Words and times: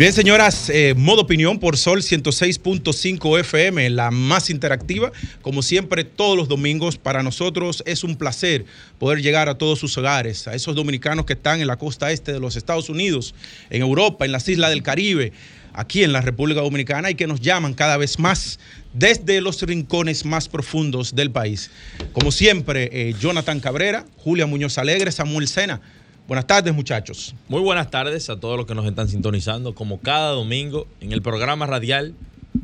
Bien, 0.00 0.14
señoras, 0.14 0.70
eh, 0.70 0.94
modo 0.96 1.20
opinión 1.20 1.58
por 1.58 1.76
Sol 1.76 2.00
106.5 2.00 3.38
FM, 3.38 3.90
la 3.90 4.10
más 4.10 4.48
interactiva. 4.48 5.12
Como 5.42 5.60
siempre, 5.60 6.04
todos 6.04 6.38
los 6.38 6.48
domingos, 6.48 6.96
para 6.96 7.22
nosotros 7.22 7.82
es 7.84 8.02
un 8.02 8.16
placer 8.16 8.64
poder 8.98 9.20
llegar 9.20 9.50
a 9.50 9.58
todos 9.58 9.78
sus 9.78 9.98
hogares, 9.98 10.48
a 10.48 10.54
esos 10.54 10.74
dominicanos 10.74 11.26
que 11.26 11.34
están 11.34 11.60
en 11.60 11.66
la 11.66 11.76
costa 11.76 12.12
este 12.12 12.32
de 12.32 12.40
los 12.40 12.56
Estados 12.56 12.88
Unidos, 12.88 13.34
en 13.68 13.82
Europa, 13.82 14.24
en 14.24 14.32
las 14.32 14.48
islas 14.48 14.70
del 14.70 14.82
Caribe, 14.82 15.34
aquí 15.74 16.02
en 16.02 16.14
la 16.14 16.22
República 16.22 16.62
Dominicana 16.62 17.10
y 17.10 17.14
que 17.14 17.26
nos 17.26 17.42
llaman 17.42 17.74
cada 17.74 17.98
vez 17.98 18.18
más 18.18 18.58
desde 18.94 19.42
los 19.42 19.60
rincones 19.60 20.24
más 20.24 20.48
profundos 20.48 21.14
del 21.14 21.30
país. 21.30 21.70
Como 22.14 22.32
siempre, 22.32 22.88
eh, 22.90 23.14
Jonathan 23.20 23.60
Cabrera, 23.60 24.06
Julia 24.16 24.46
Muñoz 24.46 24.78
Alegre, 24.78 25.12
Samuel 25.12 25.46
Sena. 25.46 25.82
Buenas 26.30 26.46
tardes, 26.46 26.72
muchachos. 26.72 27.34
Muy 27.48 27.60
buenas 27.60 27.90
tardes 27.90 28.30
a 28.30 28.38
todos 28.38 28.56
los 28.56 28.64
que 28.64 28.76
nos 28.76 28.86
están 28.86 29.08
sintonizando, 29.08 29.74
como 29.74 29.98
cada 29.98 30.30
domingo, 30.30 30.86
en 31.00 31.10
el 31.10 31.22
programa 31.22 31.66
radial 31.66 32.14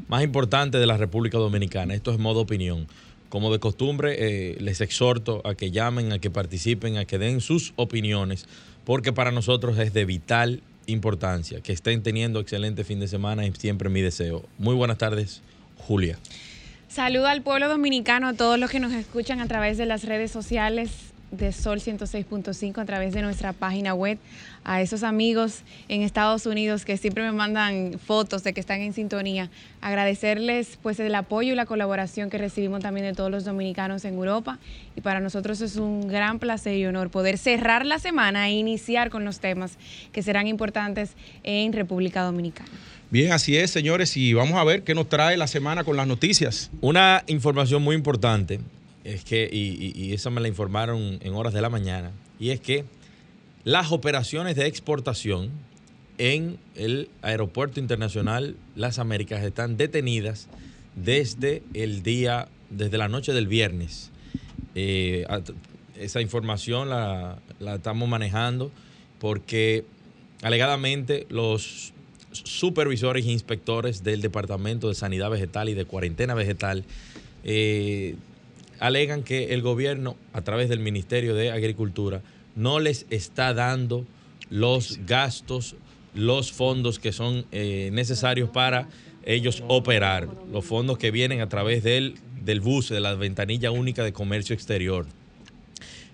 más 0.06 0.22
importante 0.22 0.78
de 0.78 0.86
la 0.86 0.96
República 0.96 1.36
Dominicana. 1.38 1.92
Esto 1.92 2.12
es 2.12 2.20
modo 2.20 2.42
opinión. 2.42 2.86
Como 3.28 3.50
de 3.50 3.58
costumbre, 3.58 4.14
eh, 4.20 4.56
les 4.60 4.80
exhorto 4.80 5.42
a 5.44 5.56
que 5.56 5.72
llamen, 5.72 6.12
a 6.12 6.20
que 6.20 6.30
participen, 6.30 6.96
a 6.96 7.06
que 7.06 7.18
den 7.18 7.41
sus 7.41 7.72
opiniones, 7.74 8.46
porque 8.84 9.12
para 9.12 9.32
nosotros 9.32 9.76
es 9.78 9.92
de 9.92 10.04
vital 10.04 10.62
importancia. 10.86 11.60
Que 11.60 11.72
estén 11.72 12.04
teniendo 12.04 12.38
excelente 12.38 12.84
fin 12.84 13.00
de 13.00 13.08
semana 13.08 13.46
y 13.46 13.52
siempre 13.52 13.88
mi 13.88 14.00
deseo. 14.00 14.44
Muy 14.58 14.76
buenas 14.76 14.98
tardes, 14.98 15.42
Julia. 15.78 16.20
Saludo 16.86 17.26
al 17.26 17.42
pueblo 17.42 17.69
dominicano, 17.69 18.28
a 18.28 18.34
todos 18.34 18.60
los 18.60 18.70
que 18.70 18.78
nos 18.78 18.92
escuchan 18.92 19.41
a 19.41 19.48
través 19.48 19.76
de 19.76 19.86
las 19.86 20.04
redes 20.04 20.30
sociales 20.30 21.16
de 21.30 21.52
Sol 21.52 21.80
106.5 21.80 22.78
a 22.78 22.84
través 22.84 23.12
de 23.12 23.22
nuestra 23.22 23.52
página 23.52 23.94
web, 23.94 24.19
a 24.64 24.80
esos 24.80 25.02
amigos 25.02 25.62
en 25.88 26.02
Estados 26.02 26.46
Unidos 26.46 26.84
que 26.84 26.96
siempre 26.96 27.22
me 27.24 27.32
mandan 27.32 27.98
fotos 28.05 28.44
de 28.44 28.52
que 28.52 28.60
están 28.60 28.80
en 28.80 28.92
sintonía, 28.92 29.50
agradecerles 29.80 30.78
pues 30.82 31.00
el 31.00 31.14
apoyo 31.14 31.52
y 31.52 31.56
la 31.56 31.66
colaboración 31.66 32.30
que 32.30 32.38
recibimos 32.38 32.80
también 32.80 33.06
de 33.06 33.12
todos 33.12 33.30
los 33.30 33.44
dominicanos 33.44 34.04
en 34.04 34.14
Europa 34.14 34.58
y 34.97 35.00
para 35.00 35.20
nosotros 35.20 35.60
es 35.60 35.77
un 35.77 36.08
gran 36.08 36.38
placer 36.38 36.77
y 36.77 36.86
honor 36.86 37.10
poder 37.10 37.38
cerrar 37.38 37.84
la 37.84 37.98
semana 37.98 38.48
e 38.48 38.52
iniciar 38.52 39.10
con 39.10 39.24
los 39.24 39.41
temas 39.41 39.78
que 40.12 40.22
serán 40.22 40.47
importantes 40.47 41.10
en 41.42 41.72
República 41.72 42.22
Dominicana. 42.22 42.70
Bien, 43.08 43.30
así 43.32 43.56
es, 43.56 43.70
señores, 43.70 44.16
y 44.16 44.32
vamos 44.32 44.58
a 44.58 44.64
ver 44.64 44.82
qué 44.82 44.94
nos 44.94 45.08
trae 45.08 45.36
la 45.36 45.47
semana 45.47 45.84
con 45.84 45.97
las 45.97 46.08
noticias. 46.08 46.72
Una 46.80 47.22
información 47.28 47.82
muy 47.82 47.94
importante 47.94 48.58
es 49.06 49.24
que, 49.24 49.48
y, 49.50 49.92
y, 49.94 50.12
esa 50.14 50.30
me 50.30 50.40
la 50.40 50.48
informaron 50.48 51.18
en 51.22 51.34
horas 51.34 51.54
de 51.54 51.60
la 51.60 51.70
mañana, 51.70 52.10
y 52.40 52.50
es 52.50 52.60
que 52.60 52.84
las 53.62 53.92
operaciones 53.92 54.56
de 54.56 54.66
exportación 54.66 55.50
en 56.18 56.58
el 56.74 57.08
Aeropuerto 57.22 57.78
Internacional 57.78 58.56
Las 58.74 58.98
Américas 58.98 59.44
están 59.44 59.76
detenidas 59.76 60.48
desde 60.96 61.62
el 61.74 62.02
día, 62.02 62.48
desde 62.70 62.98
la 62.98 63.08
noche 63.08 63.32
del 63.32 63.47
viernes. 63.47 64.10
Eh, 64.75 65.25
esa 65.98 66.20
información 66.20 66.88
la, 66.88 67.38
la 67.60 67.76
estamos 67.76 68.08
manejando 68.08 68.70
porque 69.20 69.84
alegadamente 70.42 71.26
los 71.31 71.92
supervisores 72.32 73.25
e 73.25 73.31
inspectores 73.31 74.02
del 74.02 74.20
Departamento 74.20 74.88
de 74.88 74.94
Sanidad 74.94 75.31
Vegetal 75.31 75.69
y 75.69 75.75
de 75.75 75.84
Cuarentena 75.84 76.34
Vegetal 76.34 76.84
eh, 77.44 78.16
alegan 78.78 79.22
que 79.22 79.54
el 79.54 79.62
gobierno, 79.62 80.16
a 80.32 80.42
través 80.42 80.69
del 80.69 80.81
Ministerio 80.81 81.34
de 81.34 81.50
Agricultura, 81.50 82.22
no 82.54 82.81
les 82.81 83.06
está 83.10 83.54
dando 83.54 84.06
los 84.50 85.00
gastos, 85.06 85.76
los 86.14 86.53
fondos 86.53 86.98
que 86.98 87.12
son 87.12 87.47
eh, 87.53 87.91
necesarios 87.92 88.48
para 88.50 88.88
ellos 89.25 89.62
operar, 89.69 90.28
los 90.53 90.64
fondos 90.64 90.98
que 90.98 91.10
vienen 91.10 91.41
a 91.41 91.48
través 91.48 91.82
del, 91.82 92.14
del 92.44 92.60
bus, 92.60 92.88
de 92.88 93.00
la 93.00 93.14
ventanilla 93.14 93.70
única 93.70 94.04
de 94.04 94.12
comercio 94.12 94.54
exterior. 94.54 95.06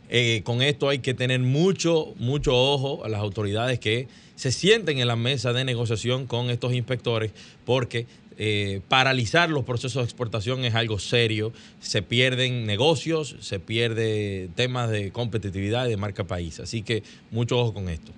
Eh, 0.08 0.42
con 0.44 0.60
esto 0.60 0.88
hay 0.88 0.98
que 0.98 1.14
tener 1.14 1.40
mucho, 1.40 2.14
mucho 2.18 2.54
ojo 2.54 3.04
a 3.04 3.08
las 3.08 3.20
autoridades 3.20 3.78
que 3.78 4.08
se 4.36 4.52
sienten 4.52 4.98
en 4.98 5.06
la 5.06 5.16
mesa 5.16 5.52
de 5.52 5.64
negociación 5.64 6.26
con 6.26 6.50
estos 6.50 6.72
inspectores, 6.72 7.32
porque 7.64 8.06
eh, 8.38 8.80
paralizar 8.88 9.50
los 9.50 9.64
procesos 9.64 10.02
de 10.02 10.04
exportación 10.04 10.64
es 10.64 10.74
algo 10.74 10.98
serio. 10.98 11.52
Se 11.80 12.02
pierden 12.02 12.66
negocios, 12.66 13.36
se 13.40 13.60
pierde 13.60 14.48
temas 14.54 14.90
de 14.90 15.10
competitividad 15.10 15.86
y 15.86 15.90
de 15.90 15.96
marca 15.96 16.24
país. 16.24 16.60
Así 16.60 16.82
que 16.82 17.02
mucho 17.30 17.58
ojo 17.58 17.74
con 17.74 17.88
esto. 17.88 18.12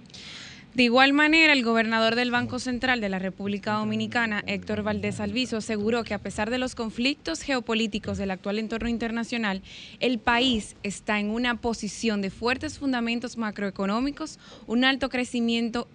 De 0.75 0.83
igual 0.83 1.13
manera, 1.13 1.53
el 1.53 1.63
gobernador 1.63 2.17
del 2.17 2.33
Banco 2.33 2.59
Central 2.59 3.01
de 3.01 3.09
la 3.09 3.21
República 3.21 3.75
Dominicana, 3.75 4.43
Héctor 4.45 4.83
Valdés 4.83 5.21
Alviso, 5.21 5.59
aseguró 5.59 6.03
que 6.03 6.15
a 6.15 6.19
pesar 6.19 6.51
de 6.51 6.59
los 6.59 6.75
conflictos 6.75 7.43
geopolíticos 7.43 8.19
del 8.19 8.33
actual 8.33 8.59
entorno 8.59 8.89
internacional, 8.89 9.63
el 10.01 10.19
país 10.19 10.75
está 10.83 11.21
en 11.21 11.31
una 11.31 11.61
posición 11.61 12.23
de 12.23 12.31
fuertes 12.31 12.81
fundamentos 12.81 13.37
macroeconómicos, 13.37 14.41
un 14.67 14.83
alto 14.83 15.11
crecimiento 15.11 15.87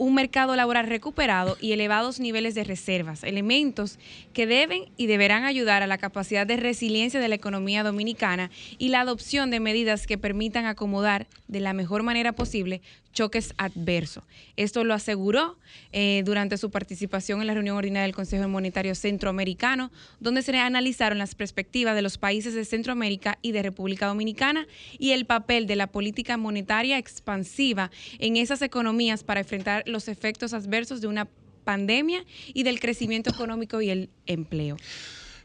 un 0.00 0.14
mercado 0.14 0.56
laboral 0.56 0.86
recuperado 0.86 1.58
y 1.60 1.72
elevados 1.72 2.20
niveles 2.20 2.54
de 2.54 2.64
reservas, 2.64 3.22
elementos 3.22 3.98
que 4.32 4.46
deben 4.46 4.84
y 4.96 5.08
deberán 5.08 5.44
ayudar 5.44 5.82
a 5.82 5.86
la 5.86 5.98
capacidad 5.98 6.46
de 6.46 6.56
resiliencia 6.56 7.20
de 7.20 7.28
la 7.28 7.34
economía 7.34 7.82
dominicana 7.82 8.50
y 8.78 8.88
la 8.88 9.00
adopción 9.00 9.50
de 9.50 9.60
medidas 9.60 10.06
que 10.06 10.16
permitan 10.16 10.64
acomodar 10.64 11.26
de 11.48 11.60
la 11.60 11.74
mejor 11.74 12.02
manera 12.02 12.32
posible 12.32 12.80
choques 13.12 13.54
adversos. 13.58 14.24
Esto 14.56 14.84
lo 14.84 14.94
aseguró 14.94 15.58
eh, 15.92 16.22
durante 16.24 16.56
su 16.58 16.70
participación 16.70 17.40
en 17.40 17.46
la 17.46 17.54
reunión 17.54 17.76
ordinaria 17.76 18.04
del 18.04 18.14
Consejo 18.14 18.48
Monetario 18.48 18.94
Centroamericano, 18.94 19.90
donde 20.20 20.42
se 20.42 20.56
analizaron 20.56 21.18
las 21.18 21.34
perspectivas 21.34 21.94
de 21.94 22.02
los 22.02 22.18
países 22.18 22.54
de 22.54 22.64
Centroamérica 22.64 23.38
y 23.42 23.52
de 23.52 23.62
República 23.62 24.06
Dominicana 24.06 24.66
y 24.98 25.10
el 25.10 25.26
papel 25.26 25.66
de 25.66 25.76
la 25.76 25.88
política 25.88 26.36
monetaria 26.36 26.98
expansiva 26.98 27.90
en 28.18 28.36
esas 28.36 28.62
economías 28.62 29.24
para 29.24 29.40
enfrentar 29.40 29.82
los 29.92 30.08
efectos 30.08 30.52
adversos 30.52 31.00
de 31.00 31.06
una 31.06 31.28
pandemia 31.64 32.24
y 32.52 32.62
del 32.62 32.80
crecimiento 32.80 33.30
económico 33.30 33.80
y 33.80 33.90
el 33.90 34.10
empleo. 34.26 34.76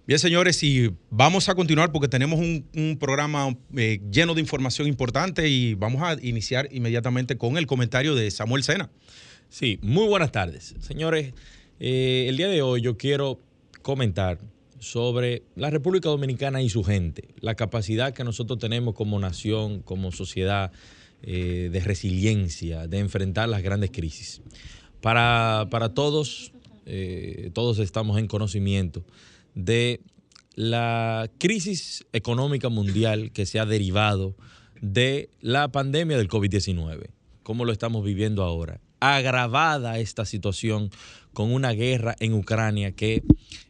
Bien, 0.07 0.19
señores, 0.19 0.61
y 0.61 0.91
vamos 1.09 1.49
a 1.49 1.55
continuar 1.55 1.91
porque 1.91 2.07
tenemos 2.07 2.39
un, 2.39 2.97
programa 2.99 3.57
eh, 3.75 3.99
lleno 4.11 4.35
de 4.35 4.41
información 4.41 4.87
importante 4.87 5.49
y 5.49 5.73
vamos 5.73 6.03
a 6.03 6.13
iniciar 6.21 6.67
inmediatamente 6.71 7.37
con 7.37 7.57
el 7.57 7.65
comentario 7.65 8.13
de 8.13 8.29
Samuel 8.29 8.61
Sena. 8.61 8.91
Sí, 9.49 9.79
muy 9.81 10.07
buenas 10.07 10.31
tardes. 10.31 10.75
Señores, 10.79 11.33
eh, 11.79 12.27
el 12.29 12.37
día 12.37 12.49
de 12.49 12.61
hoy 12.61 12.81
yo 12.81 12.97
quiero 12.97 13.39
comentar 13.81 14.37
sobre 14.79 15.41
la 15.55 15.71
República 15.71 16.09
Dominicana 16.09 16.61
y 16.61 16.69
su 16.69 16.83
gente, 16.83 17.29
la 17.39 17.55
capacidad 17.55 18.13
que 18.13 18.23
nosotros 18.23 18.59
tenemos 18.59 18.93
como 18.93 19.19
nación, 19.19 19.81
como 19.81 20.11
sociedad, 20.11 20.71
eh, 21.25 21.69
de 21.71 21.79
resiliencia, 21.81 22.87
de 22.87 22.99
enfrentar 22.99 23.49
las 23.49 23.61
grandes 23.61 23.91
crisis. 23.91 24.41
Para, 25.01 25.67
para 25.69 25.93
todos, 25.93 26.51
todos 27.53 27.79
estamos 27.79 28.19
en 28.19 28.27
conocimiento 28.27 29.03
de 29.55 30.01
la 30.55 31.29
crisis 31.37 32.05
económica 32.13 32.69
mundial 32.69 33.31
que 33.31 33.45
se 33.45 33.59
ha 33.59 33.65
derivado 33.65 34.35
de 34.81 35.29
la 35.41 35.67
pandemia 35.69 36.17
del 36.17 36.29
COVID-19, 36.29 37.09
como 37.43 37.65
lo 37.65 37.71
estamos 37.71 38.03
viviendo 38.03 38.43
ahora. 38.43 38.79
Agravada 38.99 39.99
esta 39.99 40.25
situación 40.25 40.89
con 41.35 41.53
una 41.53 41.73
guerra 41.73 42.15
en 42.19 42.33
Ucrania 42.33 42.93
que 42.93 43.21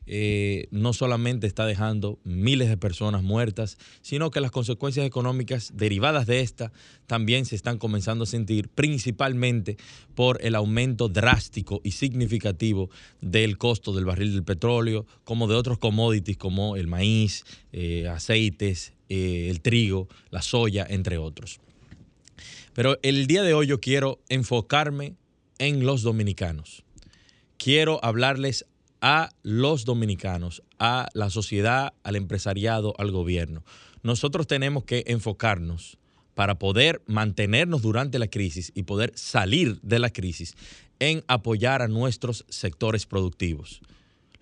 eh, 0.06 0.68
no 0.70 0.94
solamente 0.94 1.48
está 1.48 1.66
dejando 1.66 2.20
miles 2.24 2.70
de 2.70 2.78
personas 2.78 3.24
muertas, 3.24 3.78
sino 4.04 4.30
que 4.30 4.40
las 4.40 4.52
consecuencias 4.52 5.06
económicas 5.06 5.74
derivadas 5.76 6.28
de 6.28 6.42
esta 6.42 6.72
también 7.08 7.46
se 7.46 7.56
están 7.56 7.80
comenzando 7.80 8.24
a 8.24 8.28
sentir, 8.28 8.70
principalmente 8.70 9.78
por 10.14 10.38
el 10.46 10.54
aumento 10.54 11.10
drástico 11.10 11.82
y 11.84 11.92
significativo 11.92 12.90
del 13.20 13.58
costo 13.58 13.94
del 13.94 14.06
barril 14.06 14.34
del 14.34 14.44
petróleo, 14.44 15.08
como 15.24 15.48
de 15.48 15.56
otros 15.56 15.80
commodities 15.80 16.38
como 16.38 16.76
el 16.76 16.88
maíz, 16.88 17.44
eh, 17.74 18.08
aceites, 18.08 18.94
eh, 19.10 19.48
el 19.50 19.62
trigo, 19.62 20.08
la 20.30 20.44
soya, 20.44 20.86
entre 20.88 21.18
otros. 21.18 21.60
Pero 22.74 23.00
el 23.02 23.26
día 23.26 23.42
de 23.42 23.56
hoy 23.56 23.66
yo 23.66 23.80
quiero 23.80 24.20
enfocarme 24.30 25.16
en 25.58 25.84
los 25.84 26.04
dominicanos. 26.04 26.85
Quiero 27.66 28.00
hablarles 28.06 28.68
a 29.02 29.32
los 29.42 29.86
dominicanos, 29.86 30.62
a 30.78 31.10
la 31.16 31.32
sociedad, 31.32 31.94
al 32.04 32.16
empresariado, 32.16 32.94
al 33.00 33.10
gobierno. 33.10 33.64
Nosotros 34.04 34.46
tenemos 34.46 34.84
que 34.84 35.04
enfocarnos 35.08 35.98
para 36.36 36.60
poder 36.60 37.02
mantenernos 37.08 37.82
durante 37.82 38.20
la 38.20 38.28
crisis 38.28 38.72
y 38.76 38.84
poder 38.84 39.14
salir 39.16 39.80
de 39.82 39.98
la 39.98 40.12
crisis 40.12 40.54
en 41.00 41.24
apoyar 41.28 41.82
a 41.82 41.88
nuestros 41.88 42.46
sectores 42.50 43.08
productivos. 43.08 43.82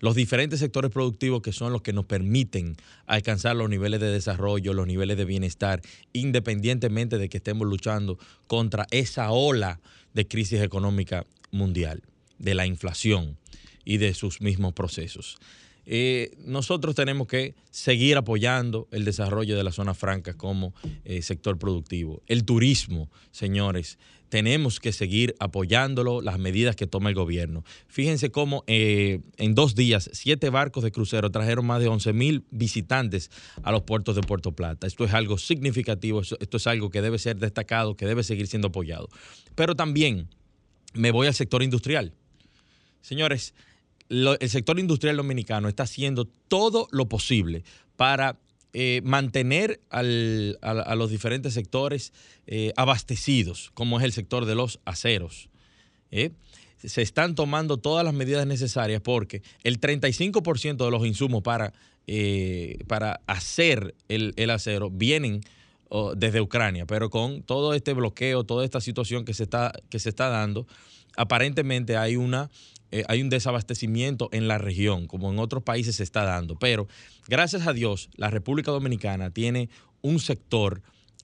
Los 0.00 0.14
diferentes 0.14 0.60
sectores 0.60 0.90
productivos 0.90 1.40
que 1.40 1.52
son 1.52 1.72
los 1.72 1.80
que 1.80 1.94
nos 1.94 2.04
permiten 2.04 2.76
alcanzar 3.06 3.56
los 3.56 3.70
niveles 3.70 4.00
de 4.00 4.10
desarrollo, 4.10 4.74
los 4.74 4.86
niveles 4.86 5.16
de 5.16 5.24
bienestar, 5.24 5.80
independientemente 6.12 7.16
de 7.16 7.30
que 7.30 7.38
estemos 7.38 7.66
luchando 7.66 8.18
contra 8.48 8.86
esa 8.90 9.30
ola 9.30 9.80
de 10.12 10.28
crisis 10.28 10.60
económica 10.60 11.24
mundial, 11.52 12.02
de 12.38 12.54
la 12.54 12.66
inflación 12.66 13.38
y 13.84 13.98
de 13.98 14.14
sus 14.14 14.40
mismos 14.40 14.72
procesos. 14.72 15.38
Eh, 15.86 16.32
nosotros 16.44 16.94
tenemos 16.94 17.26
que 17.26 17.54
seguir 17.70 18.16
apoyando 18.16 18.88
el 18.90 19.04
desarrollo 19.04 19.56
de 19.56 19.64
las 19.64 19.74
zonas 19.74 19.98
francas 19.98 20.34
como 20.36 20.74
eh, 21.04 21.20
sector 21.22 21.58
productivo. 21.58 22.22
El 22.26 22.44
turismo, 22.44 23.10
señores, 23.32 23.98
tenemos 24.30 24.80
que 24.80 24.92
seguir 24.92 25.36
apoyándolo, 25.38 26.20
las 26.20 26.38
medidas 26.38 26.74
que 26.74 26.86
toma 26.86 27.10
el 27.10 27.14
gobierno. 27.14 27.62
Fíjense 27.86 28.30
cómo 28.30 28.64
eh, 28.66 29.20
en 29.36 29.54
dos 29.54 29.74
días, 29.74 30.10
siete 30.12 30.50
barcos 30.50 30.82
de 30.82 30.90
crucero 30.90 31.30
trajeron 31.30 31.66
más 31.66 31.80
de 31.80 31.88
11 31.88 32.12
mil 32.14 32.44
visitantes 32.50 33.30
a 33.62 33.70
los 33.70 33.82
puertos 33.82 34.16
de 34.16 34.22
Puerto 34.22 34.52
Plata. 34.52 34.86
Esto 34.86 35.04
es 35.04 35.12
algo 35.12 35.38
significativo, 35.38 36.22
esto 36.22 36.56
es 36.56 36.66
algo 36.66 36.90
que 36.90 37.02
debe 37.02 37.18
ser 37.18 37.36
destacado, 37.36 37.96
que 37.96 38.06
debe 38.06 38.24
seguir 38.24 38.48
siendo 38.48 38.68
apoyado. 38.68 39.08
Pero 39.54 39.76
también 39.76 40.28
me 40.94 41.10
voy 41.10 41.26
al 41.26 41.34
sector 41.34 41.62
industrial. 41.62 42.14
Señores, 43.04 43.52
el 44.08 44.48
sector 44.48 44.78
industrial 44.78 45.18
dominicano 45.18 45.68
está 45.68 45.82
haciendo 45.82 46.24
todo 46.24 46.88
lo 46.90 47.06
posible 47.06 47.64
para 47.96 48.38
eh, 48.72 49.02
mantener 49.04 49.82
a, 49.90 50.02
los 50.02 51.10
diferentes 51.10 51.52
sectores 51.52 52.14
eh, 52.46 52.72
abastecidos, 52.76 53.72
como 53.74 53.98
es 53.98 54.04
el 54.04 54.12
sector 54.12 54.46
de 54.46 54.54
los 54.54 54.80
aceros. 54.86 55.50
¿eh? 56.10 56.30
Se 56.82 57.02
están 57.02 57.34
tomando 57.34 57.76
todas 57.76 58.06
las 58.06 58.14
medidas 58.14 58.46
necesarias 58.46 59.02
porque 59.02 59.42
el 59.64 59.82
35% 59.82 60.82
de 60.82 60.90
los 60.90 61.06
insumos 61.06 61.42
para, 61.42 61.74
para 62.86 63.20
hacer 63.26 63.94
el, 64.08 64.50
acero 64.50 64.88
vienen 64.88 65.42
desde 66.16 66.40
Ucrania, 66.40 66.86
pero 66.86 67.10
con 67.10 67.42
todo 67.42 67.74
este 67.74 67.92
bloqueo, 67.92 68.44
toda 68.44 68.64
esta 68.64 68.80
situación 68.80 69.26
que 69.26 69.34
se 69.34 69.42
está, 69.42 69.72
que 69.90 69.98
se 69.98 70.08
está 70.08 70.30
dando, 70.30 70.66
aparentemente 71.16 71.96
hay 71.96 72.16
una 72.16 72.50
eh, 72.94 73.02
hay 73.08 73.22
un 73.22 73.28
desabastecimiento 73.28 74.28
en 74.30 74.46
la 74.46 74.56
región, 74.56 75.08
como 75.08 75.32
en 75.32 75.40
otros 75.40 75.64
países 75.64 75.96
se 75.96 76.04
está 76.04 76.22
dando. 76.22 76.54
Pero 76.54 76.86
gracias 77.26 77.66
a 77.66 77.72
Dios, 77.72 78.08
la 78.14 78.30
República 78.30 78.70
Dominicana 78.70 79.30
tiene 79.30 79.68
un 80.00 80.20
sector 80.20 80.80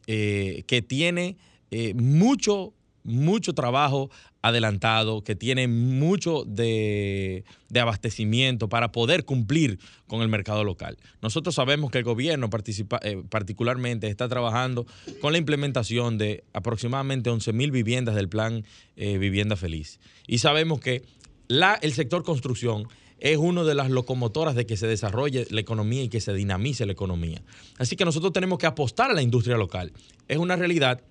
eh, 0.08 0.64
que 0.66 0.82
tiene 0.82 1.36
eh, 1.70 1.94
mucho, 1.94 2.74
mucho 3.04 3.52
trabajo 3.52 4.10
adelantado, 4.42 5.22
que 5.22 5.36
tiene 5.36 5.68
mucho 5.68 6.42
de, 6.44 7.44
abastecimiento 7.72 8.68
para 8.68 8.90
poder 8.90 9.24
cumplir 9.24 9.78
con 10.08 10.22
el 10.22 10.28
mercado 10.28 10.64
local. 10.64 10.98
Nosotros 11.22 11.54
sabemos 11.54 11.92
que 11.92 11.98
el 11.98 12.04
gobierno 12.04 12.50
particularmente 12.50 14.08
está 14.08 14.28
trabajando 14.28 14.86
con 15.20 15.30
la 15.30 15.38
implementación 15.38 16.18
de 16.18 16.42
aproximadamente 16.52 17.30
11 17.30 17.52
mil 17.52 17.70
viviendas 17.70 18.16
del 18.16 18.28
plan 18.28 18.64
Vivienda 18.96 19.56
Feliz. 19.56 20.00
Y 20.26 20.38
sabemos 20.38 20.80
que 20.80 21.04
el 21.80 21.92
sector 21.92 22.22
construcción 22.22 22.86
es 23.18 23.36
una 23.36 23.64
de 23.64 23.74
las 23.74 23.90
locomotoras 23.90 24.54
de 24.54 24.66
que 24.66 24.76
se 24.76 24.86
desarrolle 24.86 25.46
la 25.50 25.60
economía 25.60 26.02
y 26.02 26.08
que 26.08 26.20
se 26.20 26.32
dinamice 26.32 26.86
la 26.86 26.92
economía. 26.92 27.42
Así 27.78 27.96
que 27.96 28.04
nosotros 28.04 28.32
tenemos 28.32 28.58
que 28.58 28.66
apostar 28.66 29.10
a 29.10 29.14
la 29.14 29.22
industria 29.22 29.56
local. 29.56 29.92
Es 30.28 30.38
una 30.38 30.56
realidad 30.56 31.02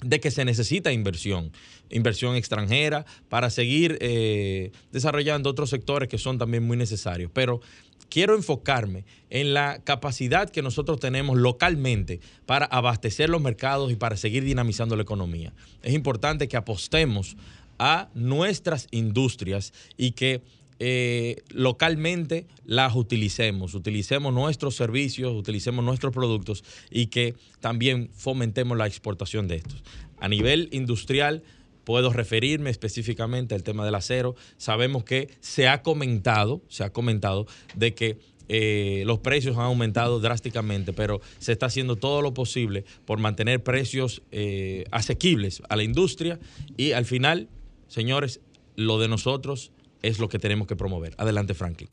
de 0.00 0.20
que 0.20 0.30
se 0.30 0.44
necesita 0.44 0.92
inversión, 0.92 1.52
inversión 1.90 2.36
extranjera 2.36 3.04
para 3.28 3.50
seguir 3.50 3.98
eh, 4.00 4.72
desarrollando 4.90 5.50
otros 5.50 5.70
sectores 5.70 6.08
que 6.08 6.18
son 6.18 6.38
también 6.38 6.64
muy 6.64 6.76
necesarios. 6.76 7.30
Pero 7.32 7.60
quiero 8.08 8.34
enfocarme 8.34 9.04
en 9.30 9.54
la 9.54 9.80
capacidad 9.84 10.50
que 10.50 10.62
nosotros 10.62 11.00
tenemos 11.00 11.38
localmente 11.38 12.20
para 12.46 12.66
abastecer 12.66 13.30
los 13.30 13.40
mercados 13.40 13.92
y 13.92 13.96
para 13.96 14.16
seguir 14.16 14.44
dinamizando 14.44 14.96
la 14.96 15.02
economía. 15.02 15.52
Es 15.82 15.94
importante 15.94 16.48
que 16.48 16.56
apostemos 16.56 17.36
a 17.84 18.08
nuestras 18.14 18.86
industrias 18.92 19.72
y 19.96 20.12
que 20.12 20.40
eh, 20.78 21.42
localmente 21.50 22.46
las 22.64 22.94
utilicemos, 22.94 23.74
utilicemos 23.74 24.32
nuestros 24.32 24.76
servicios, 24.76 25.34
utilicemos 25.34 25.84
nuestros 25.84 26.12
productos 26.12 26.62
y 26.92 27.06
que 27.06 27.34
también 27.58 28.08
fomentemos 28.14 28.78
la 28.78 28.86
exportación 28.86 29.48
de 29.48 29.56
estos. 29.56 29.82
A 30.20 30.28
nivel 30.28 30.68
industrial, 30.70 31.42
puedo 31.82 32.12
referirme 32.12 32.70
específicamente 32.70 33.56
al 33.56 33.64
tema 33.64 33.84
del 33.84 33.96
acero. 33.96 34.36
Sabemos 34.58 35.02
que 35.02 35.28
se 35.40 35.66
ha 35.66 35.82
comentado, 35.82 36.62
se 36.68 36.84
ha 36.84 36.92
comentado 36.92 37.48
de 37.74 37.94
que 37.94 38.20
eh, 38.48 39.02
los 39.06 39.18
precios 39.18 39.56
han 39.56 39.64
aumentado 39.64 40.20
drásticamente, 40.20 40.92
pero 40.92 41.20
se 41.40 41.50
está 41.50 41.66
haciendo 41.66 41.96
todo 41.96 42.22
lo 42.22 42.32
posible 42.32 42.84
por 43.04 43.18
mantener 43.18 43.62
precios 43.64 44.22
eh, 44.30 44.84
asequibles 44.92 45.62
a 45.68 45.74
la 45.74 45.82
industria 45.82 46.38
y 46.76 46.92
al 46.92 47.06
final 47.06 47.48
Señores, 47.92 48.40
lo 48.74 48.98
de 48.98 49.06
nosotros 49.06 49.70
es 50.00 50.18
lo 50.18 50.30
que 50.30 50.38
tenemos 50.38 50.66
que 50.66 50.76
promover. 50.76 51.14
Adelante, 51.18 51.52
Franklin. 51.52 51.90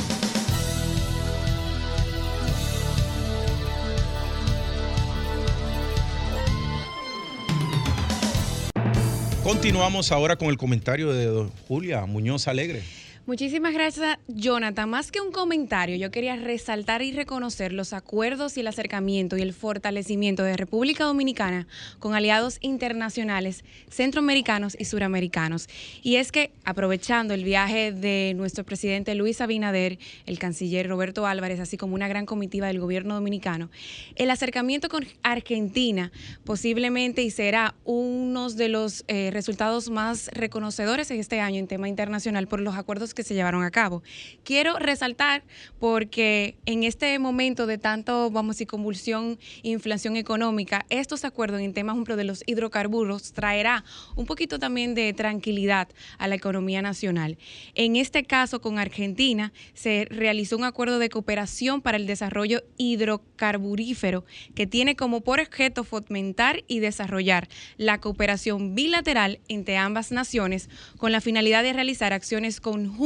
Continuamos 9.43 10.13
ahora 10.13 10.37
con 10.37 10.47
el 10.47 10.57
comentario 10.57 11.11
de 11.11 11.49
Julia 11.67 12.05
Muñoz 12.05 12.47
Alegre. 12.47 12.81
Muchísimas 13.29 13.75
gracias, 13.75 14.17
Jonathan. 14.27 14.89
Más 14.89 15.11
que 15.11 15.21
un 15.21 15.31
comentario, 15.31 15.95
yo 15.97 16.09
quería 16.09 16.35
resaltar 16.35 17.03
y 17.03 17.11
reconocer 17.11 17.73
los 17.73 17.93
acuerdos 17.93 18.57
y 18.57 18.61
el 18.61 18.67
acercamiento 18.67 19.37
y 19.37 19.43
el 19.43 19.53
fortalecimiento 19.53 20.41
de 20.41 20.57
República 20.57 21.03
Dominicana 21.03 21.67
con 21.99 22.15
aliados 22.15 22.57
internacionales, 22.61 23.63
centroamericanos 23.87 24.75
y 24.79 24.85
suramericanos. 24.85 25.69
Y 26.01 26.15
es 26.15 26.31
que, 26.31 26.49
aprovechando 26.65 27.35
el 27.35 27.43
viaje 27.43 27.91
de 27.91 28.33
nuestro 28.35 28.63
presidente 28.63 29.13
Luis 29.13 29.41
Abinader, 29.41 29.99
el 30.25 30.39
canciller 30.39 30.87
Roberto 30.87 31.27
Álvarez, 31.27 31.59
así 31.59 31.77
como 31.77 31.93
una 31.93 32.07
gran 32.07 32.25
comitiva 32.25 32.65
del 32.65 32.79
gobierno 32.79 33.13
dominicano, 33.13 33.69
el 34.15 34.31
acercamiento 34.31 34.89
con 34.89 35.05
Argentina 35.21 36.11
posiblemente 36.45 37.21
y 37.21 37.29
será 37.29 37.75
uno 37.85 38.49
de 38.49 38.69
los 38.69 39.05
eh, 39.07 39.29
resultados 39.31 39.91
más 39.91 40.31
reconocedores 40.33 41.11
en 41.11 41.19
este 41.19 41.41
año 41.41 41.59
en 41.59 41.67
tema 41.67 41.87
internacional 41.87 42.47
por 42.47 42.59
los 42.59 42.73
acuerdos 42.73 43.13
que 43.13 43.18
que 43.19 43.23
se 43.25 43.33
llevaron 43.33 43.63
a 43.63 43.69
cabo. 43.71 44.01
Quiero 44.45 44.79
resaltar 44.79 45.43
porque 45.77 46.55
en 46.65 46.85
este 46.85 47.19
momento 47.19 47.67
de 47.67 47.77
tanto, 47.77 48.31
vamos 48.31 48.61
a 48.61 48.65
convulsión, 48.65 49.37
inflación 49.61 50.15
económica, 50.15 50.85
estos 50.89 51.25
acuerdos 51.25 51.59
en 51.59 51.73
temas, 51.73 51.97
de 52.15 52.23
los 52.23 52.43
hidrocarburos 52.45 53.33
traerá 53.33 53.83
un 54.15 54.25
poquito 54.25 54.57
también 54.57 54.95
de 54.95 55.11
tranquilidad 55.11 55.89
a 56.17 56.29
la 56.29 56.35
economía 56.35 56.81
nacional. 56.81 57.37
En 57.75 57.97
este 57.97 58.23
caso, 58.23 58.61
con 58.61 58.79
Argentina, 58.79 59.51
se 59.73 60.07
realizó 60.09 60.55
un 60.55 60.63
acuerdo 60.63 60.97
de 60.97 61.09
cooperación 61.09 61.81
para 61.81 61.97
el 61.97 62.07
desarrollo 62.07 62.63
hidrocarburífero 62.77 64.23
que 64.55 64.65
tiene 64.65 64.95
como 64.95 65.21
por 65.21 65.41
objeto 65.41 65.83
fomentar 65.83 66.63
y 66.67 66.79
desarrollar 66.79 67.49
la 67.75 67.99
cooperación 67.99 68.75
bilateral 68.75 69.39
entre 69.49 69.75
ambas 69.75 70.13
naciones 70.13 70.69
con 70.97 71.11
la 71.11 71.19
finalidad 71.19 71.63
de 71.63 71.73
realizar 71.73 72.13
acciones 72.13 72.61
conjuntas 72.61 72.98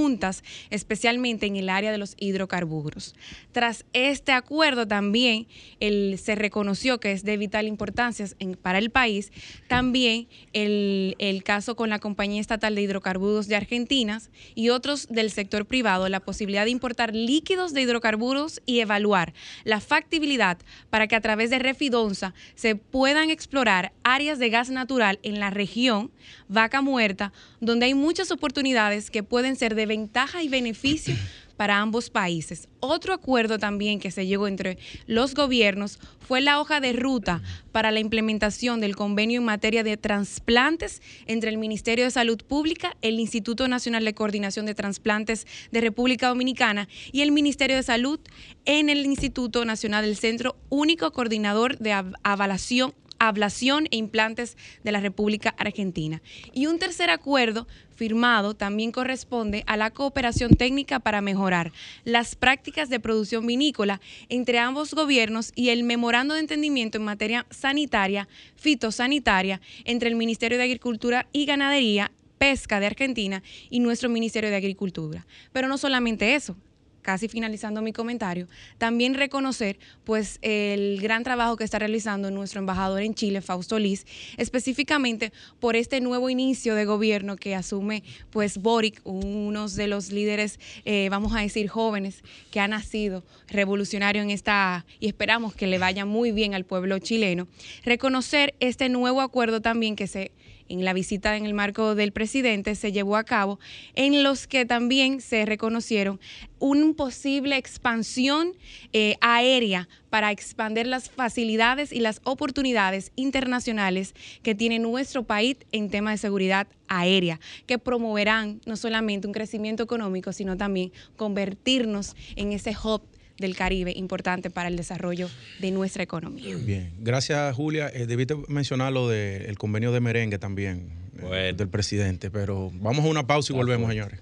especialmente 0.70 1.46
en 1.46 1.56
el 1.56 1.70
área 1.70 1.92
de 1.92 1.98
los 1.98 2.16
hidrocarburos. 2.18 3.16
Tras 3.52 3.86
este 3.94 4.32
acuerdo 4.32 4.88
también 4.88 5.48
se 5.80 6.36
reconoció 6.36 7.00
que 7.00 7.12
es 7.12 7.24
de 7.24 7.38
vital 7.38 7.68
importancia 7.68 8.26
para 8.62 8.78
el 8.78 8.90
país, 8.90 9.32
también 9.68 10.28
el, 10.54 11.16
el 11.20 11.44
caso 11.44 11.76
con 11.76 11.90
la 11.90 12.00
Compañía 12.00 12.42
Estatal 12.42 12.76
de 12.76 12.82
Hidrocarburos 12.82 13.48
de 13.48 13.56
Argentina 13.56 14.22
y 14.56 14.70
otros 14.70 15.08
del 15.10 15.32
sector 15.32 15.66
privado, 15.66 16.10
la 16.10 16.20
posibilidad 16.20 16.66
de 16.66 16.72
importar 16.72 17.16
líquidos 17.16 17.74
de 17.74 17.82
hidrocarburos 17.82 18.62
y 18.66 18.80
evaluar 18.80 19.34
la 19.64 19.80
factibilidad 19.80 20.58
para 20.90 21.08
que 21.08 21.16
a 21.16 21.22
través 21.22 21.50
de 21.50 21.60
Refidonza 21.60 22.34
se 22.56 22.76
puedan 22.76 23.30
explorar 23.30 23.94
áreas 24.04 24.40
de 24.40 24.50
gas 24.50 24.70
natural 24.70 25.20
en 25.24 25.40
la 25.40 25.50
región 25.50 26.12
Vaca 26.48 26.82
Muerta, 26.82 27.34
donde 27.60 27.86
hay 27.86 27.94
muchas 27.94 28.32
oportunidades 28.32 29.10
que 29.10 29.24
pueden 29.24 29.56
ser 29.56 29.76
de 29.76 29.83
ventaja 29.86 30.44
y 30.44 30.50
beneficio 30.50 31.16
para 31.58 31.80
ambos 31.80 32.10
países. 32.10 32.68
Otro 32.80 33.14
acuerdo 33.14 33.60
también 33.60 34.00
que 34.00 34.12
se 34.12 34.26
llegó 34.26 34.48
entre 34.48 34.78
los 35.06 35.36
gobiernos 35.36 36.00
fue 36.20 36.42
la 36.42 36.60
hoja 36.60 36.80
de 36.80 36.94
ruta 36.94 37.42
para 37.72 37.92
la 37.92 38.00
implementación 38.00 38.80
del 38.80 38.96
convenio 38.96 39.40
en 39.40 39.46
materia 39.46 39.84
de 39.84 39.98
trasplantes 39.98 41.02
entre 41.28 41.50
el 41.50 41.58
Ministerio 41.58 42.06
de 42.06 42.12
Salud 42.12 42.42
Pública, 42.44 42.98
el 43.02 43.20
Instituto 43.20 43.68
Nacional 43.68 44.06
de 44.06 44.14
Coordinación 44.14 44.66
de 44.66 44.76
Trasplantes 44.76 45.46
de 45.72 45.82
República 45.82 46.28
Dominicana 46.28 46.88
y 47.12 47.22
el 47.22 47.32
Ministerio 47.32 47.76
de 47.76 47.84
Salud 47.84 48.20
en 48.66 48.90
el 48.90 49.06
Instituto 49.06 49.66
Nacional 49.66 50.06
del 50.06 50.16
Centro 50.16 50.56
Único 50.70 51.12
Coordinador 51.12 51.78
de 51.78 51.94
Avalación 52.24 52.94
ablación 53.28 53.88
e 53.92 53.98
implantes 53.98 54.58
de 54.84 54.92
la 54.92 55.00
República 55.00 55.54
Argentina. 55.58 56.22
Y 56.54 56.68
un 56.68 56.80
tercer 56.80 57.10
acuerdo 57.10 57.68
firmado 57.96 58.54
también 58.54 58.92
corresponde 58.92 59.64
a 59.68 59.78
la 59.78 59.92
cooperación 59.92 60.56
técnica 60.56 61.00
para 61.00 61.22
mejorar 61.22 61.72
las 62.04 62.36
prácticas 62.36 62.90
de 62.90 63.00
producción 63.00 63.46
vinícola 63.46 64.02
entre 64.30 64.60
ambos 64.60 64.94
gobiernos 64.94 65.52
y 65.56 65.70
el 65.70 65.84
memorando 65.84 66.34
de 66.34 66.42
entendimiento 66.42 66.98
en 66.98 67.06
materia 67.06 67.46
sanitaria, 67.50 68.28
fitosanitaria, 68.56 69.62
entre 69.86 70.10
el 70.10 70.16
Ministerio 70.16 70.58
de 70.58 70.64
Agricultura 70.66 71.28
y 71.32 71.46
Ganadería 71.46 72.12
Pesca 72.38 72.80
de 72.80 72.88
Argentina 72.88 73.42
y 73.70 73.80
nuestro 73.80 74.10
Ministerio 74.10 74.50
de 74.50 74.58
Agricultura. 74.58 75.26
Pero 75.54 75.68
no 75.70 75.78
solamente 75.78 76.36
eso, 76.36 76.58
casi 77.04 77.28
finalizando 77.28 77.84
mi 77.84 77.94
comentario, 77.94 78.48
también 78.80 79.14
reconocer 79.14 79.78
pues 80.04 80.40
el 80.42 81.00
gran 81.02 81.24
trabajo 81.24 81.58
que 81.58 81.64
está 81.64 81.78
realizando 81.78 82.32
nuestro 82.32 82.60
embajador 82.60 83.04
en 83.04 83.14
Chile, 83.14 83.42
Fausto 83.42 83.78
Liz, 83.78 84.08
específicamente 84.38 85.32
por 85.60 85.76
este 85.76 86.02
nuevo 86.02 86.32
inicio 86.32 86.74
de 86.74 86.86
gobierno 86.86 87.36
que 87.36 87.54
asume 87.54 88.04
pues 88.32 88.58
Boric, 88.58 89.02
uno 89.04 89.68
de 89.68 89.88
los 89.88 90.12
líderes, 90.12 90.60
eh, 90.86 91.10
vamos 91.12 91.36
a 91.36 91.42
decir, 91.42 91.68
jóvenes 91.68 92.24
que 92.50 92.60
ha 92.60 92.68
nacido 92.68 93.24
revolucionario 93.48 94.22
en 94.22 94.32
esta, 94.32 94.86
y 95.00 95.08
esperamos 95.08 95.54
que 95.54 95.68
le 95.68 95.78
vaya 95.78 96.06
muy 96.06 96.32
bien 96.32 96.56
al 96.56 96.64
pueblo 96.64 96.98
chileno, 97.00 97.48
reconocer 97.84 98.56
este 98.60 98.90
nuevo 98.90 99.22
acuerdo 99.22 99.62
también 99.62 99.96
que 99.96 100.08
se 100.08 100.32
en 100.70 100.86
la 100.86 100.94
visita 100.94 101.36
en 101.38 101.46
el 101.46 101.54
marco 101.54 101.96
del 101.96 102.12
presidente 102.12 102.76
se 102.76 102.92
llevó 102.92 103.18
a 103.18 103.24
cabo, 103.24 103.60
en 103.96 104.24
los 104.24 104.48
que 104.48 104.66
también 104.66 105.22
se 105.22 105.46
reconocieron 105.46 106.20
una 106.60 106.94
posible 106.94 107.58
expansión 107.58 108.54
eh, 108.94 109.18
aérea 109.20 109.90
para 110.10 110.32
expandir 110.32 110.88
las 110.88 111.10
facilidades 111.10 111.92
y 111.92 112.00
las 112.00 112.22
oportunidades 112.24 113.12
internacionales 113.16 114.14
que 114.44 114.56
tiene 114.56 114.80
nuestro 114.80 115.24
país 115.24 115.58
en 115.72 115.90
tema 115.90 116.12
de 116.12 116.18
seguridad 116.18 116.68
aérea, 116.88 117.40
que 117.66 117.80
promoverán 117.80 118.62
no 118.66 118.78
solamente 118.78 119.28
un 119.28 119.34
crecimiento 119.34 119.84
económico, 119.84 120.32
sino 120.32 120.56
también 120.56 120.92
convertirnos 121.18 122.16
en 122.36 122.54
ese 122.54 122.76
hub 122.82 123.02
del 123.38 123.56
Caribe 123.56 123.94
importante 123.96 124.50
para 124.50 124.70
el 124.70 124.76
desarrollo 124.76 125.30
de 125.60 125.72
nuestra 125.72 126.04
economía. 126.04 126.56
Bien, 126.58 126.94
gracias 127.00 127.56
Julia. 127.56 127.90
Eh, 127.94 128.06
debiste 128.06 128.36
mencionar 128.48 128.92
lo 128.94 129.10
del 129.10 129.58
convenio 129.58 129.92
de 129.92 130.00
merengue 130.00 130.38
también 130.38 130.90
eh, 131.32 131.54
del 131.56 131.68
presidente, 131.68 132.30
pero 132.30 132.72
vamos 132.74 133.06
a 133.06 133.08
una 133.08 133.26
pausa 133.26 133.54
y 133.54 133.56
volvemos, 133.56 133.90
señores. 133.90 134.22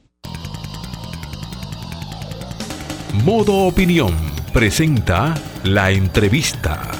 Modo 3.25 3.67
Opinión 3.67 4.15
presenta 4.53 5.35
la 5.63 5.91
entrevista. 5.91 6.91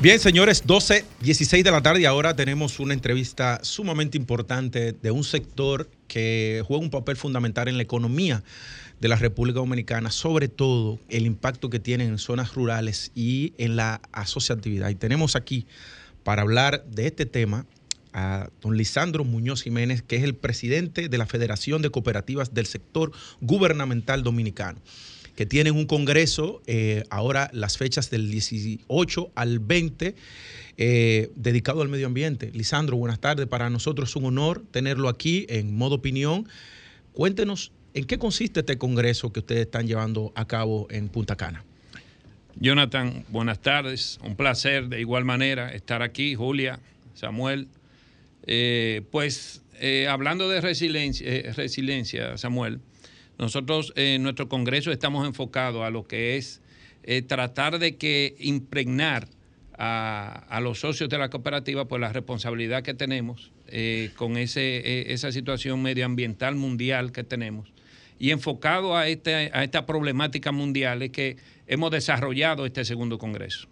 Bien, 0.00 0.18
señores, 0.18 0.64
12, 0.66 1.04
16 1.20 1.62
de 1.62 1.70
la 1.70 1.80
tarde 1.80 2.00
y 2.00 2.04
ahora 2.06 2.34
tenemos 2.34 2.80
una 2.80 2.92
entrevista 2.92 3.60
sumamente 3.62 4.18
importante 4.18 4.92
de 4.92 5.10
un 5.12 5.22
sector 5.22 5.88
que 6.08 6.60
juega 6.66 6.82
un 6.82 6.90
papel 6.90 7.16
fundamental 7.16 7.68
en 7.68 7.76
la 7.76 7.84
economía 7.84 8.42
de 9.02 9.08
la 9.08 9.16
República 9.16 9.58
Dominicana, 9.58 10.12
sobre 10.12 10.46
todo 10.46 11.00
el 11.08 11.26
impacto 11.26 11.70
que 11.70 11.80
tienen 11.80 12.10
en 12.10 12.18
zonas 12.18 12.54
rurales 12.54 13.10
y 13.16 13.52
en 13.58 13.74
la 13.74 14.00
asociatividad. 14.12 14.90
Y 14.90 14.94
tenemos 14.94 15.34
aquí 15.34 15.66
para 16.22 16.42
hablar 16.42 16.84
de 16.84 17.08
este 17.08 17.26
tema 17.26 17.66
a 18.12 18.48
don 18.60 18.76
Lisandro 18.76 19.24
Muñoz 19.24 19.64
Jiménez, 19.64 20.02
que 20.02 20.14
es 20.14 20.22
el 20.22 20.36
presidente 20.36 21.08
de 21.08 21.18
la 21.18 21.26
Federación 21.26 21.82
de 21.82 21.90
Cooperativas 21.90 22.54
del 22.54 22.66
Sector 22.66 23.10
Gubernamental 23.40 24.22
Dominicano, 24.22 24.78
que 25.34 25.46
tienen 25.46 25.74
un 25.74 25.86
congreso 25.86 26.62
eh, 26.68 27.02
ahora 27.10 27.50
las 27.52 27.78
fechas 27.78 28.08
del 28.08 28.30
18 28.30 29.32
al 29.34 29.58
20. 29.58 30.14
Eh, 30.78 31.32
dedicado 31.34 31.82
al 31.82 31.88
medio 31.88 32.06
ambiente. 32.06 32.52
Lisandro, 32.54 32.96
buenas 32.96 33.18
tardes. 33.18 33.48
Para 33.48 33.68
nosotros 33.68 34.10
es 34.10 34.16
un 34.16 34.26
honor 34.26 34.62
tenerlo 34.70 35.08
aquí 35.08 35.44
en 35.48 35.76
modo 35.76 35.96
opinión. 35.96 36.48
Cuéntenos 37.12 37.72
¿En 37.94 38.06
qué 38.06 38.18
consiste 38.18 38.60
este 38.60 38.78
congreso 38.78 39.30
que 39.34 39.40
ustedes 39.40 39.62
están 39.66 39.86
llevando 39.86 40.32
a 40.34 40.46
cabo 40.46 40.86
en 40.90 41.10
Punta 41.10 41.36
Cana? 41.36 41.62
Jonathan, 42.56 43.26
buenas 43.28 43.60
tardes. 43.60 44.18
Un 44.24 44.34
placer 44.34 44.88
de 44.88 45.00
igual 45.00 45.26
manera 45.26 45.70
estar 45.74 46.00
aquí, 46.00 46.34
Julia, 46.34 46.80
Samuel. 47.12 47.68
Eh, 48.46 49.02
pues 49.10 49.62
eh, 49.78 50.08
hablando 50.08 50.48
de 50.48 50.62
resiliencia, 50.62 51.26
eh, 51.28 51.52
resiliencia, 51.54 52.38
Samuel, 52.38 52.80
nosotros 53.38 53.92
en 53.94 54.22
nuestro 54.22 54.48
congreso 54.48 54.90
estamos 54.90 55.26
enfocados 55.26 55.84
a 55.84 55.90
lo 55.90 56.04
que 56.04 56.38
es 56.38 56.62
tratar 57.26 57.78
de 57.78 57.96
que 57.96 58.36
impregnar 58.38 59.26
a, 59.76 60.44
a, 60.48 60.60
los 60.60 60.78
socios 60.80 61.10
de 61.10 61.18
la 61.18 61.28
cooperativa 61.30 61.88
por 61.88 61.98
la 61.98 62.12
responsabilidad 62.12 62.84
que 62.84 62.94
tenemos 62.94 63.50
con 64.14 64.36
ese, 64.36 65.12
esa 65.12 65.32
situación 65.32 65.82
medioambiental 65.82 66.54
mundial 66.54 67.10
que 67.10 67.24
tenemos 67.24 67.71
y 68.22 68.30
enfocado 68.30 68.96
a, 68.96 69.08
este, 69.08 69.50
a 69.52 69.64
esta 69.64 69.84
problemática 69.84 70.52
mundial 70.52 71.02
es 71.02 71.10
que 71.10 71.38
hemos 71.66 71.90
desarrollado 71.90 72.66
este 72.66 72.84
segundo 72.84 73.18
congreso. 73.18 73.66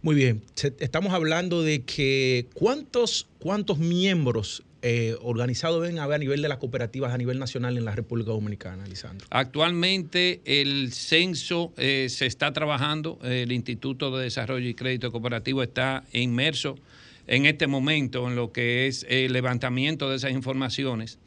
Muy 0.00 0.14
bien, 0.14 0.44
estamos 0.78 1.12
hablando 1.12 1.64
de 1.64 1.82
que 1.82 2.46
cuántos, 2.54 3.26
cuántos 3.40 3.78
miembros 3.78 4.62
eh, 4.82 5.16
organizados 5.22 5.82
ven 5.82 5.98
a 5.98 6.06
ver 6.06 6.14
a 6.14 6.18
nivel 6.18 6.40
de 6.40 6.46
las 6.46 6.58
cooperativas 6.58 7.12
a 7.12 7.18
nivel 7.18 7.40
nacional 7.40 7.76
en 7.76 7.84
la 7.84 7.96
República 7.96 8.30
Dominicana, 8.30 8.86
Lisandro? 8.86 9.26
Actualmente 9.28 10.40
el 10.44 10.92
censo 10.92 11.72
eh, 11.76 12.06
se 12.08 12.26
está 12.26 12.52
trabajando, 12.52 13.18
el 13.24 13.50
Instituto 13.50 14.16
de 14.16 14.22
Desarrollo 14.22 14.68
y 14.68 14.74
Crédito 14.74 15.10
Cooperativo 15.10 15.64
está 15.64 16.04
inmerso 16.12 16.78
en 17.26 17.44
este 17.44 17.66
momento 17.66 18.28
en 18.28 18.36
lo 18.36 18.52
que 18.52 18.86
es 18.86 19.04
el 19.08 19.32
levantamiento 19.32 20.08
de 20.08 20.14
esas 20.14 20.30
informaciones 20.30 21.18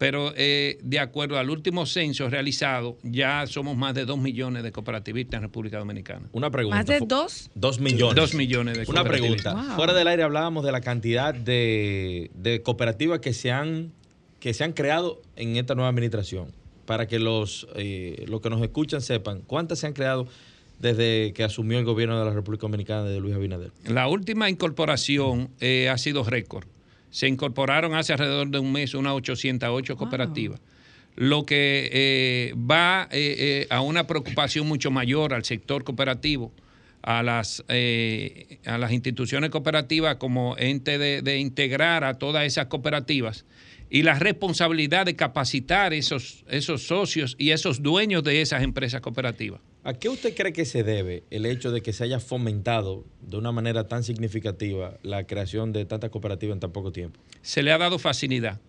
pero 0.00 0.32
eh, 0.34 0.78
de 0.82 0.98
acuerdo 0.98 1.38
al 1.38 1.50
último 1.50 1.84
censo 1.84 2.30
realizado, 2.30 2.96
ya 3.02 3.46
somos 3.46 3.76
más 3.76 3.94
de 3.94 4.06
dos 4.06 4.16
millones 4.16 4.62
de 4.62 4.72
cooperativistas 4.72 5.36
en 5.36 5.42
República 5.42 5.76
Dominicana. 5.76 6.26
Una 6.32 6.50
pregunta. 6.50 6.78
¿Más 6.78 6.86
de 6.86 7.00
dos? 7.00 7.50
Dos 7.54 7.80
millones. 7.80 8.16
Dos 8.16 8.32
millones 8.32 8.78
de 8.78 8.86
Una 8.90 9.04
pregunta. 9.04 9.54
Fuera 9.76 9.92
del 9.92 10.08
aire 10.08 10.22
hablábamos 10.22 10.64
de 10.64 10.72
la 10.72 10.80
cantidad 10.80 11.34
de, 11.34 12.62
cooperativas 12.64 13.20
que 13.20 13.34
se, 13.34 13.50
han, 13.50 13.92
que 14.40 14.54
se 14.54 14.64
han 14.64 14.72
creado 14.72 15.20
en 15.36 15.56
esta 15.56 15.74
nueva 15.74 15.90
administración. 15.90 16.50
Para 16.86 17.06
que 17.06 17.18
los, 17.18 17.68
eh, 17.76 18.24
los 18.26 18.40
que 18.40 18.48
nos 18.48 18.62
escuchan 18.62 19.02
sepan, 19.02 19.42
¿cuántas 19.42 19.80
se 19.80 19.86
han 19.86 19.92
creado 19.92 20.26
desde 20.78 21.34
que 21.34 21.44
asumió 21.44 21.78
el 21.78 21.84
gobierno 21.84 22.18
de 22.18 22.24
la 22.24 22.32
República 22.32 22.62
Dominicana 22.62 23.04
de 23.04 23.20
Luis 23.20 23.34
Abinader? 23.34 23.70
La 23.84 24.08
última 24.08 24.48
incorporación 24.48 25.50
eh, 25.60 25.90
ha 25.90 25.98
sido 25.98 26.24
récord 26.24 26.66
se 27.10 27.28
incorporaron 27.28 27.94
hace 27.94 28.12
alrededor 28.12 28.48
de 28.48 28.58
un 28.58 28.72
mes 28.72 28.94
unas 28.94 29.14
808 29.14 29.96
cooperativas, 29.96 30.60
lo 31.16 31.44
que 31.44 31.90
eh, 31.92 32.54
va 32.56 33.08
eh, 33.10 33.34
eh, 33.38 33.66
a 33.70 33.80
una 33.80 34.06
preocupación 34.06 34.66
mucho 34.66 34.90
mayor 34.90 35.34
al 35.34 35.44
sector 35.44 35.84
cooperativo, 35.84 36.52
a 37.02 37.22
las, 37.22 37.64
a 38.66 38.78
las 38.78 38.92
instituciones 38.92 39.48
cooperativas 39.48 40.16
como 40.16 40.56
ente 40.58 40.98
de, 40.98 41.38
integrar 41.38 42.04
a 42.04 42.18
todas 42.18 42.44
esas 42.44 42.66
cooperativas 42.66 43.46
y 43.88 44.02
la 44.02 44.18
responsabilidad 44.18 45.06
de 45.06 45.16
capacitar 45.16 45.94
esos, 45.94 46.44
esos 46.46 46.82
socios 46.82 47.36
y 47.38 47.52
esos 47.52 47.82
dueños 47.82 48.22
de 48.22 48.42
esas 48.42 48.62
empresas 48.62 49.00
cooperativas. 49.00 49.62
¿A 49.82 49.94
qué 49.94 50.10
usted 50.10 50.34
cree 50.36 50.52
que 50.52 50.66
se 50.66 50.82
debe 50.82 51.24
el 51.30 51.46
hecho 51.46 51.70
de 51.70 51.80
que 51.80 51.94
se 51.94 52.04
haya 52.04 52.20
fomentado 52.20 53.06
de 53.22 53.38
una 53.38 53.50
manera 53.50 53.88
tan 53.88 54.04
significativa 54.04 54.98
la 55.02 55.24
creación 55.24 55.72
de 55.72 55.86
tantas 55.86 56.10
cooperativas 56.10 56.54
en 56.54 56.60
tan 56.60 56.72
poco 56.72 56.92
tiempo? 56.92 57.18
Se 57.40 57.62
le 57.62 57.72
ha 57.72 57.78
dado 57.78 57.98
facilidad 57.98 58.60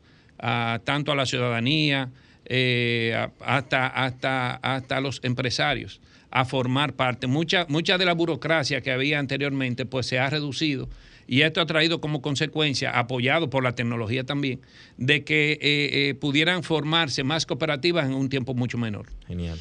tanto 0.83 1.11
a 1.11 1.15
la 1.15 1.25
ciudadanía, 1.25 2.09
eh, 2.45 3.27
hasta, 3.41 3.87
hasta, 3.87 4.55
hasta 4.55 4.97
a 4.97 5.01
los 5.01 5.19
empresarios 5.23 6.01
a 6.31 6.45
formar 6.45 6.93
parte. 6.93 7.27
Mucha, 7.27 7.65
mucha 7.67 7.97
de 7.97 8.05
la 8.05 8.13
burocracia 8.13 8.81
que 8.81 8.91
había 8.91 9.19
anteriormente 9.19 9.85
pues 9.85 10.07
se 10.07 10.17
ha 10.17 10.29
reducido 10.29 10.89
y 11.31 11.43
esto 11.43 11.61
ha 11.61 11.65
traído 11.65 12.01
como 12.01 12.21
consecuencia, 12.21 12.91
apoyado 12.91 13.49
por 13.49 13.63
la 13.63 13.73
tecnología 13.73 14.25
también, 14.25 14.59
de 14.97 15.23
que 15.23 15.53
eh, 15.53 15.59
eh, 15.61 16.13
pudieran 16.13 16.61
formarse 16.61 17.23
más 17.23 17.45
cooperativas 17.45 18.05
en 18.05 18.13
un 18.15 18.27
tiempo 18.27 18.53
mucho 18.53 18.77
menor. 18.77 19.05
Genial. 19.27 19.57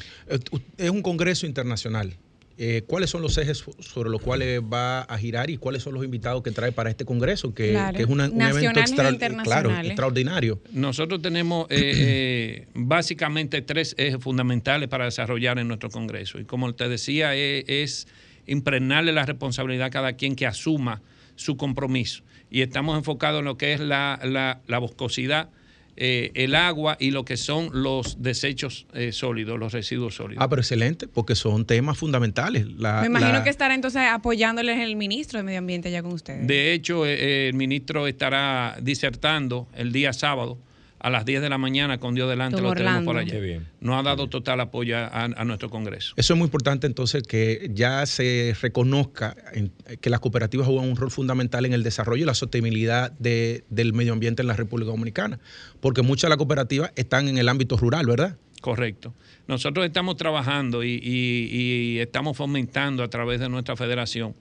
Es 0.77 0.89
un 0.89 1.01
congreso 1.01 1.45
internacional. 1.45 2.17
eh, 2.57 2.83
¿cuáles 2.85 3.09
son 3.09 3.21
los 3.23 3.37
ejes 3.39 3.63
sobre 3.79 4.09
los 4.11 4.21
cuales 4.21 4.61
va 4.61 5.01
a 5.03 5.17
girar 5.17 5.49
y 5.49 5.55
cuáles 5.57 5.81
son 5.81 5.93
los 5.95 6.03
invitados 6.03 6.43
que 6.43 6.51
trae 6.51 6.71
para 6.73 6.89
este 6.91 7.05
Congreso, 7.05 7.53
que, 7.55 7.69
Claro. 7.71 7.95
que 7.97 8.03
es 8.03 8.09
una- 8.09 8.29
un 8.29 8.39
evento 8.41 8.79
e 8.79 8.83
extra- 8.83 9.17
claro, 9.43 9.71
extraordinario? 9.79 10.59
Nosotros 10.73 11.21
tenemos 11.23 11.65
eh, 11.71 11.77
eh, 11.95 12.67
básicamente 12.75 13.61
tres 13.63 13.95
ejes 13.97 14.21
fundamentales 14.21 14.89
para 14.89 15.05
desarrollar 15.05 15.57
en 15.57 15.69
nuestro 15.69 15.89
Congreso. 15.89 16.37
Y 16.39 16.43
como 16.43 16.75
te 16.75 16.87
decía, 16.89 17.35
eh, 17.35 17.63
es 17.65 18.07
impregnarle 18.45 19.11
la 19.13 19.25
responsabilidad 19.25 19.87
a 19.87 19.89
cada 19.89 20.13
quien 20.13 20.35
que 20.35 20.45
asuma 20.45 21.01
su 21.41 21.57
compromiso. 21.57 22.23
Y 22.49 22.61
estamos 22.61 22.97
enfocados 22.97 23.39
en 23.39 23.45
lo 23.45 23.57
que 23.57 23.73
es 23.73 23.79
la, 23.79 24.19
la, 24.23 24.61
la 24.67 24.77
boscosidad, 24.79 25.49
eh, 25.97 26.31
el 26.35 26.55
agua 26.55 26.95
y 26.99 27.11
lo 27.11 27.25
que 27.25 27.35
son 27.37 27.69
los 27.83 28.21
desechos 28.21 28.87
eh, 28.93 29.11
sólidos, 29.11 29.59
los 29.59 29.73
residuos 29.73 30.15
sólidos. 30.15 30.43
Ah, 30.43 30.49
pero 30.49 30.61
excelente, 30.61 31.07
porque 31.07 31.35
son 31.35 31.65
temas 31.65 31.97
fundamentales. 31.97 32.65
La- 32.77 33.01
Me 33.01 33.07
imagino 33.07 33.33
la- 33.33 33.43
que 33.43 33.49
estará 33.49 33.73
entonces 33.75 34.01
apoyándoles 34.09 34.79
el 34.79 34.95
ministro 34.95 35.39
de 35.39 35.43
Medio 35.43 35.59
Ambiente 35.59 35.91
ya 35.91 36.01
con 36.01 36.13
ustedes. 36.13 36.47
De 36.47 36.73
hecho, 36.73 37.05
eh, 37.05 37.13
eh, 37.13 37.47
el 37.49 37.55
ministro 37.55 38.07
estará 38.07 38.77
disertando 38.81 39.67
el 39.75 39.91
día 39.91 40.13
sábado 40.13 40.57
a 41.03 41.09
las 41.09 41.25
10 41.25 41.41
de 41.41 41.49
la 41.49 41.57
mañana 41.57 41.97
con 41.99 42.13
Dios 42.13 42.29
delante, 42.29 42.57
Don 42.57 42.65
lo 42.65 42.73
tenemos 42.73 43.03
por 43.03 43.17
allá. 43.17 43.31
Qué 43.31 43.41
bien. 43.41 43.67
Nos 43.79 43.99
ha 43.99 44.03
dado 44.03 44.27
total 44.29 44.59
apoyo 44.61 44.97
a, 44.97 45.07
a 45.25 45.45
nuestro 45.45 45.69
Congreso. 45.69 46.13
Eso 46.15 46.33
es 46.33 46.37
muy 46.37 46.45
importante 46.45 46.85
entonces 46.85 47.23
que 47.23 47.71
ya 47.73 48.05
se 48.05 48.55
reconozca 48.61 49.35
en- 49.53 49.71
que 49.99 50.09
las 50.11 50.19
cooperativas 50.19 50.67
juegan 50.67 50.87
un 50.89 50.95
rol 50.95 51.09
fundamental 51.09 51.65
en 51.65 51.73
el 51.73 51.81
desarrollo 51.83 52.21
y 52.23 52.25
la 52.25 52.35
sostenibilidad 52.35 53.11
de- 53.13 53.63
del 53.69 53.93
medio 53.93 54.13
ambiente 54.13 54.41
en 54.43 54.47
la 54.47 54.55
República 54.55 54.91
Dominicana, 54.91 55.39
porque 55.79 56.03
muchas 56.03 56.23
de 56.23 56.29
las 56.29 56.37
cooperativas 56.37 56.91
están 56.95 57.27
en 57.27 57.37
el 57.39 57.49
ámbito 57.49 57.77
rural, 57.77 58.05
¿verdad? 58.05 58.37
Correcto. 58.61 59.13
Nosotros 59.47 59.83
estamos 59.87 60.17
trabajando 60.17 60.83
y, 60.83 60.91
y- 61.03 61.49
y 61.95 61.99
estamos 61.99 62.37
fomentando 62.37 63.01
a 63.03 63.09
través 63.09 63.39
de 63.39 63.49
nuestra 63.49 63.75
federación 63.75 64.35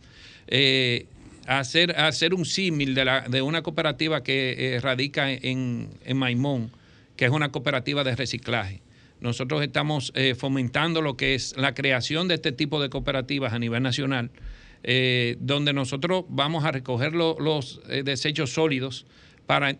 eh, 0.46 1.06
hacer, 1.46 1.92
hacer 1.98 2.34
un 2.34 2.44
símil 2.44 2.94
de, 2.94 3.04
la- 3.04 3.20
de 3.22 3.42
una 3.42 3.62
cooperativa 3.62 4.22
que 4.22 4.74
eh, 4.76 4.80
radica 4.80 5.30
en, 5.32 5.88
en 6.04 6.16
Maimón, 6.16 6.70
que 7.16 7.24
es 7.24 7.30
una 7.30 7.50
cooperativa 7.50 8.04
de 8.04 8.16
reciclaje. 8.16 8.82
Nosotros 9.20 9.62
estamos 9.62 10.12
eh, 10.14 10.34
fomentando 10.34 11.02
lo 11.02 11.16
que 11.16 11.34
es 11.34 11.56
la 11.56 11.74
creación 11.74 12.28
de 12.28 12.34
este 12.34 12.52
tipo 12.52 12.80
de 12.80 12.88
cooperativas 12.88 13.52
a 13.52 13.58
nivel 13.58 13.82
nacional, 13.82 14.30
eh, 14.82 15.36
donde 15.40 15.72
nosotros 15.74 16.24
vamos 16.28 16.64
a 16.64 16.72
recoger 16.72 17.14
lo- 17.14 17.36
los 17.38 17.80
desechos 18.04 18.50
sólidos 18.54 19.04
para 19.46 19.76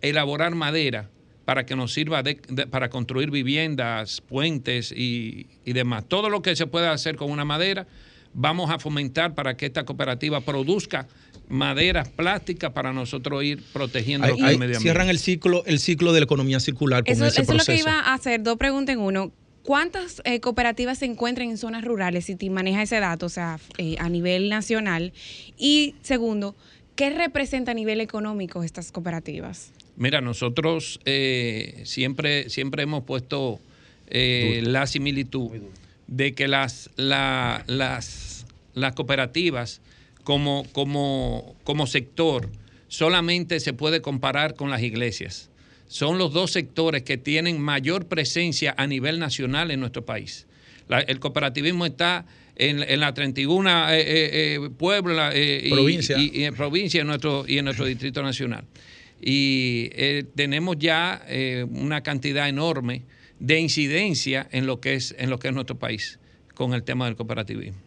elaborar 0.00 0.54
madera 0.54 1.10
para 1.44 1.66
que 1.66 1.74
nos 1.74 1.92
sirva 1.92 2.22
de- 2.22 2.36
para 2.70 2.90
construir 2.90 3.30
viviendas, 3.30 4.20
puentes 4.20 4.92
y, 4.92 5.46
y 5.64 5.72
demás. 5.72 6.04
Todo 6.06 6.28
lo 6.30 6.42
que 6.42 6.54
se 6.54 6.66
pueda 6.66 6.92
hacer 6.92 7.16
con 7.16 7.30
una 7.30 7.44
madera, 7.44 7.86
vamos 8.32 8.70
a 8.70 8.78
fomentar 8.78 9.34
para 9.34 9.56
que 9.56 9.66
esta 9.66 9.84
cooperativa 9.84 10.40
produzca 10.40 11.08
maderas 11.48 12.08
plásticas 12.08 12.70
para 12.72 12.92
nosotros 12.92 13.42
ir 13.42 13.62
protegiendo 13.72 14.26
Ahí- 14.26 14.32
el 14.32 14.38
medio 14.38 14.52
ambiente. 14.58 14.78
cierran 14.80 15.08
el 15.08 15.18
ciclo, 15.18 15.64
el 15.66 15.80
ciclo 15.80 16.12
de 16.12 16.20
la 16.20 16.24
economía 16.24 16.60
circular 16.60 17.04
con 17.04 17.12
Eso, 17.12 17.26
ese 17.26 17.42
eso 17.42 17.52
es 17.52 17.58
lo 17.58 17.64
que 17.64 17.80
iba 17.80 17.98
a 18.00 18.14
hacer, 18.14 18.42
dos 18.42 18.56
preguntas 18.56 18.94
en 18.94 19.00
uno. 19.00 19.32
¿Cuántas 19.62 20.22
eh, 20.24 20.40
cooperativas 20.40 20.98
se 20.98 21.04
encuentran 21.06 21.50
en 21.50 21.58
zonas 21.58 21.84
rurales, 21.84 22.24
si 22.24 22.34
te 22.34 22.48
maneja 22.48 22.82
ese 22.82 22.98
dato, 22.98 23.26
o 23.26 23.28
sea, 23.28 23.58
eh, 23.78 23.96
a 23.98 24.08
nivel 24.08 24.48
nacional? 24.48 25.12
Y 25.58 25.96
segundo, 26.02 26.54
¿qué 26.96 27.10
representa 27.10 27.72
a 27.72 27.74
nivel 27.74 28.00
económico 28.00 28.62
estas 28.62 28.90
cooperativas? 28.90 29.72
Mira, 29.96 30.20
nosotros 30.22 30.98
eh, 31.04 31.82
siempre, 31.84 32.48
siempre 32.48 32.84
hemos 32.84 33.04
puesto 33.04 33.60
eh, 34.06 34.62
la 34.64 34.86
similitud 34.86 35.50
de 36.10 36.34
que 36.34 36.48
las, 36.48 36.90
la- 36.96 37.64
las, 37.66 38.44
las 38.74 38.92
cooperativas 38.94 39.80
como, 40.24 40.66
como, 40.72 41.56
como 41.64 41.86
sector 41.86 42.50
solamente 42.88 43.60
se 43.60 43.72
puede 43.72 44.02
comparar 44.02 44.54
con 44.54 44.68
las 44.70 44.82
iglesias. 44.82 45.48
Son 45.86 46.18
los 46.18 46.32
dos 46.32 46.50
sectores 46.52 47.02
que 47.04 47.16
tienen 47.16 47.60
mayor 47.60 48.06
presencia 48.06 48.74
a 48.76 48.86
nivel 48.86 49.18
nacional 49.18 49.70
en 49.70 49.80
nuestro 49.80 50.04
país. 50.04 50.46
La- 50.88 51.00
el 51.00 51.20
cooperativismo 51.20 51.86
está 51.86 52.26
en, 52.56 52.82
en 52.82 53.00
la 53.00 53.14
31 53.14 53.90
eh, 53.90 54.00
eh, 54.00 54.04
eh, 54.56 54.70
pueblos 54.76 55.32
eh, 55.34 55.62
y- 55.64 55.70
Provincia. 55.70 56.18
y, 56.18 56.40
y 56.40 56.44
en 56.44 56.54
provincia 56.54 57.00
en 57.00 57.06
nuestro, 57.06 57.44
y 57.46 57.58
en 57.58 57.64
nuestro 57.64 57.86
distrito 57.86 58.22
nacional. 58.22 58.64
Y 59.22 59.90
eh, 59.92 60.24
tenemos 60.34 60.76
ya 60.78 61.24
una 61.70 62.02
cantidad 62.02 62.48
enorme 62.48 63.02
de 63.40 63.58
incidencia 63.58 64.46
en 64.52 64.66
lo 64.66 64.80
que 64.80 64.94
es 64.94 65.14
en 65.18 65.30
lo 65.30 65.38
que 65.38 65.48
es 65.48 65.54
nuestro 65.54 65.78
país 65.78 66.18
con 66.54 66.74
el 66.74 66.82
tema 66.84 67.06
del 67.06 67.16
cooperativismo. 67.16 67.78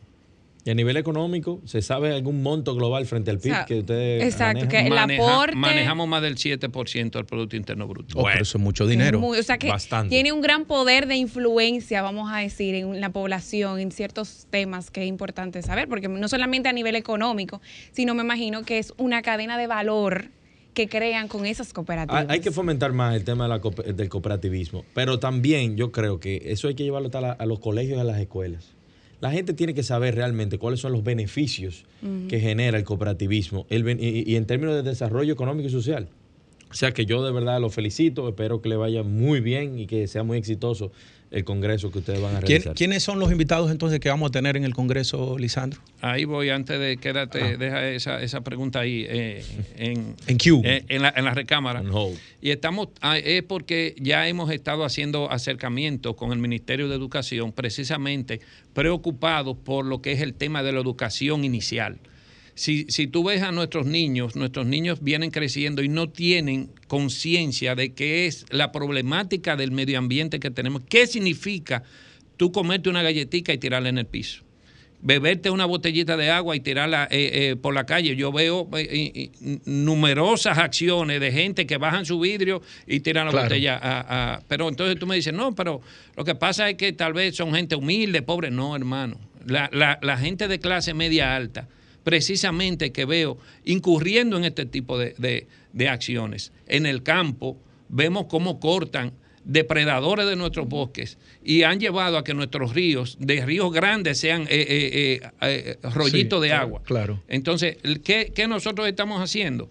Y 0.66 0.70
a 0.70 0.74
nivel 0.76 0.96
económico, 0.96 1.60
¿se 1.66 1.82
sabe 1.82 2.13
algún 2.16 2.42
monto 2.42 2.74
global 2.74 3.06
frente 3.06 3.30
al 3.32 3.38
PIB 3.38 3.52
O 3.52 3.56
sea, 3.56 3.66
que 3.66 3.80
ustedes 3.80 4.24
exacto, 4.24 4.62
manejan? 4.66 4.70
que- 4.70 4.88
El 4.88 4.98
aporte- 5.20 5.56
manejamos 5.58 6.08
más 6.08 6.22
del 6.22 6.38
7% 6.38 7.20
del 7.20 7.26
Producto 7.26 7.58
Interno 7.58 7.86
Bruto. 7.86 8.18
Oh, 8.18 8.24
pero 8.24 8.42
eso 8.44 8.58
es 8.58 8.63
mucho 8.63 8.88
dinero. 8.88 9.20
Muy- 9.20 9.38
o 9.38 9.44
sea 9.44 9.58
que 9.58 9.68
bastante. 9.68 10.10
tiene 10.16 10.32
un 10.32 10.39
gran 10.39 10.63
poder 10.63 11.06
de 11.08 11.18
influencia, 11.18 12.02
vamos 12.02 12.32
a 12.32 12.38
decir, 12.38 12.76
en 12.76 13.02
la 13.02 13.10
población, 13.10 13.78
en 13.82 13.92
ciertos 13.92 14.48
temas 14.52 14.89
que 14.89 15.02
es 15.04 15.10
importante 15.10 15.62
saber, 15.62 15.89
porque 15.89 16.08
no 16.08 16.30
solamente 16.30 16.70
a 16.70 16.74
nivel 16.74 16.96
económico, 16.96 17.62
sino 17.92 18.16
me 18.16 18.24
imagino 18.24 18.63
que 18.63 18.80
es 18.80 18.94
una 18.96 19.22
cadena 19.22 19.58
de 19.58 19.68
valor 19.68 20.30
que 20.74 20.88
crean 20.90 21.28
con 21.28 21.46
esas 21.46 21.72
cooperativas. 21.74 22.26
Hay, 22.30 22.40
que 22.40 22.52
fomentar 22.52 22.94
más 22.94 23.16
el 23.16 23.24
tema 23.24 23.46
de 23.46 23.50
la 23.50 23.62
coop- 23.62 23.84
del 23.84 24.10
cooperativismo, 24.10 24.84
pero 24.94 25.20
también 25.20 25.78
yo 25.78 25.92
creo 25.92 26.20
que 26.20 26.42
eso 26.46 26.68
hay 26.68 26.76
que 26.76 26.84
llevarlo 26.84 27.10
la- 27.14 27.32
a 27.32 27.46
los 27.46 27.60
colegios 27.60 27.98
y 27.98 28.02
a 28.02 28.04
las 28.04 28.20
escuelas. 28.20 28.72
La 29.22 29.32
gente 29.32 29.54
tiene 29.54 29.74
que 29.74 29.84
saber 29.84 30.16
realmente 30.16 30.58
cuáles 30.58 30.80
son 30.82 30.92
los 30.92 31.04
beneficios 31.04 31.86
que 32.28 32.40
genera 32.42 32.78
el 32.78 32.84
cooperativismo 32.84 33.66
el 33.70 33.88
y, 34.02 34.24
y 34.30 34.36
en 34.36 34.46
términos 34.46 34.76
de 34.76 34.84
desarrollo 34.84 35.32
económico 35.32 35.70
y 35.70 35.72
social. 35.72 36.10
O 36.70 36.74
sea 36.74 36.92
que 36.92 37.06
yo 37.06 37.24
de 37.24 37.32
verdad 37.32 37.62
los 37.62 37.74
felicito, 37.74 38.28
espero 38.28 38.62
que 38.62 38.68
le 38.68 38.76
vaya 38.76 39.04
muy 39.04 39.40
bien 39.40 39.80
y 39.80 39.86
que 39.86 40.08
sea 40.08 40.24
muy 40.24 40.38
exitoso 40.40 40.92
el 41.34 41.43
congreso 41.43 41.91
que 41.91 42.00
ustedes 42.00 42.22
van 42.22 42.36
a 42.36 42.39
¿Quién- 42.39 42.48
realizar. 42.62 42.76
¿Quiénes 42.76 43.04
son 43.04 43.19
los 43.19 43.32
invitados 43.32 43.72
entonces 43.72 44.00
que 44.00 44.08
vamos 44.10 44.30
a 44.30 44.32
tener 44.32 44.56
en 44.56 44.63
el 44.63 44.74
Congreso, 44.74 45.38
Lisandro? 45.38 45.82
Ahí 46.02 46.26
voy, 46.26 46.50
antes 46.50 46.80
de 46.80 46.98
quédate, 46.98 47.58
deja 47.58 47.89
esa, 47.89 48.22
esa 48.22 48.41
pregunta 48.41 48.80
ahí 48.82 49.06
eh, 49.10 49.43
en, 49.78 50.15
En 50.28 50.38
Q. 50.38 50.62
eh, 50.63 50.84
en, 50.89 51.02
la, 51.02 51.13
en 51.15 51.26
la 51.26 51.34
recámara. 51.34 51.84
Y 52.41 52.52
estamos, 52.52 52.89
ah, 53.02 53.17
es 53.17 53.41
porque 53.43 53.96
ya 54.00 54.28
hemos 54.28 54.52
estado 54.52 54.86
haciendo 54.86 55.32
acercamientos 55.32 56.15
con 56.15 56.32
el 56.32 56.38
Ministerio 56.39 56.88
de 56.88 56.96
Educación, 56.96 57.52
precisamente 57.52 58.39
preocupados 58.74 59.58
por 59.58 59.86
lo 59.86 60.02
que 60.02 60.12
es 60.12 60.22
el 60.22 60.34
tema 60.34 60.62
de 60.63 60.72
la 60.72 60.80
educación 60.80 61.43
inicial. 61.46 61.98
Si, 62.56 62.86
si 62.89 63.08
tú 63.08 63.24
ves 63.24 63.42
a 63.42 63.52
nuestros 63.52 63.86
niños, 63.88 64.36
nuestros 64.36 64.66
niños 64.68 65.02
vienen 65.02 65.32
creciendo 65.32 65.82
y 65.82 65.89
no 65.89 66.10
tienen 66.10 66.70
conciencia 66.88 67.74
de 67.76 67.94
qué 67.94 68.28
es 68.28 68.46
la 68.50 68.72
problemática 68.72 69.56
del 69.56 69.72
medio 69.72 69.98
ambiente 69.98 70.39
que 70.39 70.52
tenemos. 70.52 70.84
¿Qué 70.88 71.08
significa 71.08 71.84
tú 72.38 72.52
comerte 72.52 72.89
una 72.89 73.02
galletita 73.02 73.54
y 73.54 73.58
tirarla 73.58 73.89
en 73.89 73.98
el 73.98 74.06
piso? 74.06 74.44
beberte 75.06 75.50
una 75.50 75.66
botellita 75.66 76.16
de 76.16 76.30
agua 76.32 76.56
y 76.56 76.62
tirarla 76.62 77.10
eh, 77.12 77.50
eh, 77.52 77.56
por 77.58 77.74
la 77.74 77.86
calle. 77.86 78.16
Yo 78.16 78.32
veo 78.32 78.70
eh, 78.78 79.32
numerosas 79.66 80.58
acciones 80.58 81.20
de 81.20 81.30
gente 81.30 81.66
que 81.68 81.76
bajan 81.76 82.06
su 82.06 82.20
vidrio 82.22 82.62
y 82.88 83.02
tiran 83.02 83.26
la 83.26 83.32
Claro. 83.32 83.46
botella. 83.48 83.78
a- 83.84 84.36
a- 84.36 84.42
pero 84.48 84.70
entonces 84.70 84.98
tú 84.98 85.06
me 85.06 85.16
dices, 85.18 85.34
no, 85.34 85.54
pero 85.56 85.82
lo 86.16 86.24
que 86.24 86.36
pasa 86.36 86.70
es 86.70 86.78
que 86.78 86.94
tal 86.94 87.12
vez 87.12 87.36
son 87.36 87.54
gente 87.54 87.76
humilde, 87.76 88.22
pobre. 88.22 88.50
No, 88.50 88.78
hermano. 88.78 89.20
La, 89.46 89.70
la- 89.74 90.00
la 90.02 90.18
gente 90.18 90.48
de 90.48 90.60
clase 90.60 90.94
media 90.94 91.36
alta, 91.36 91.68
precisamente 92.04 92.92
que 92.92 93.06
veo 93.06 93.38
incurriendo 93.66 94.38
en 94.38 94.44
este 94.46 94.66
tipo 94.66 94.98
de, 94.98 95.16
de- 95.18 95.48
de 95.74 95.89
acciones. 95.89 96.52
En 96.68 96.86
el 96.86 97.02
campo 97.04 97.58
vemos 97.89 98.26
cómo 98.30 98.60
cortan 98.60 99.13
depredadores 99.46 100.26
de 100.26 100.36
nuestros 100.38 100.70
bosques 100.70 101.18
y 101.44 101.63
han 101.63 101.80
llevado 101.80 102.18
a 102.18 102.24
que 102.24 102.34
nuestros 102.34 102.74
ríos, 102.74 103.18
de 103.20 103.46
ríos 103.46 103.74
grandes, 103.74 104.18
sean 104.20 104.44
eh, 104.44 104.48
eh, 104.50 105.22
eh, 105.42 105.78
rollitos 105.94 106.42
Sí, 106.42 106.48
de 106.48 106.54
agua. 106.54 106.82
claro. 106.86 107.22
Entonces, 107.28 107.78
¿qué, 108.04 108.32
qué 108.34 108.48
nosotros 108.48 108.88
estamos 108.88 109.22
haciendo? 109.22 109.70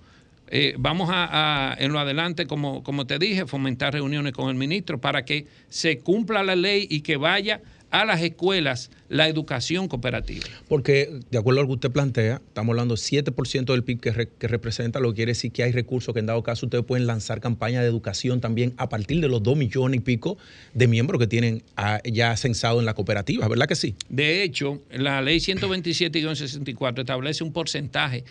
Vamos 0.77 1.09
a, 1.11 1.71
a, 1.73 1.75
en 1.83 1.93
lo 1.93 1.99
adelante, 1.99 2.47
como, 2.47 2.83
como 2.83 3.07
te 3.07 3.19
dije, 3.19 3.47
fomentar 3.47 3.95
reuniones 3.95 4.35
con 4.35 4.51
el 4.51 4.55
ministro 4.55 5.01
para 5.01 5.25
que 5.25 5.47
se 5.71 6.01
cumpla 6.01 6.43
la 6.43 6.55
ley 6.57 6.87
y 6.91 7.01
que 7.01 7.17
vaya 7.17 7.63
a 7.93 8.05
las 8.05 8.21
escuelas 8.23 8.91
la 9.09 9.29
educación 9.29 9.87
cooperativa. 9.87 10.47
Porque, 10.69 11.21
de 11.31 11.39
acuerdo 11.39 11.61
a 11.61 11.63
lo 11.63 11.69
que 11.69 11.75
usted 11.75 11.91
plantea, 11.93 12.41
estamos 12.49 12.73
hablando 12.73 12.95
de 12.97 13.01
7% 13.01 13.67
del 13.67 13.85
PIB 13.85 14.01
que, 14.01 14.11
re- 14.13 14.29
que 14.39 14.49
representa, 14.49 14.99
lo 14.99 15.11
que 15.11 15.17
quiere 15.17 15.31
decir 15.33 15.53
que 15.53 15.63
hay 15.63 15.73
recursos 15.73 16.15
que 16.15 16.21
en 16.21 16.27
dado 16.27 16.43
caso 16.43 16.67
ustedes 16.67 16.85
pueden 16.85 17.07
lanzar 17.07 17.41
campañas 17.41 17.83
de 17.83 17.89
educación 17.89 18.41
también 18.41 18.73
a 18.79 18.89
partir 18.89 19.21
de 19.21 19.29
los 19.29 19.43
2 19.43 19.57
millones 19.59 19.99
y 19.99 20.01
pico 20.01 20.39
de 20.75 20.89
miembros 20.89 21.19
que 21.21 21.27
tienen 21.27 21.63
ah, 21.77 22.01
ya 22.05 22.35
censado 22.37 22.81
en 22.81 22.87
la 22.87 22.95
cooperativa, 22.95 23.47
¿verdad 23.47 23.67
que 23.69 23.77
sí? 23.77 23.95
De 24.09 24.43
hecho, 24.43 24.81
la 24.91 25.21
ley 25.21 25.39
127-64 25.39 27.01
establece 27.01 27.45
un 27.45 27.53
porcentaje 27.53 28.25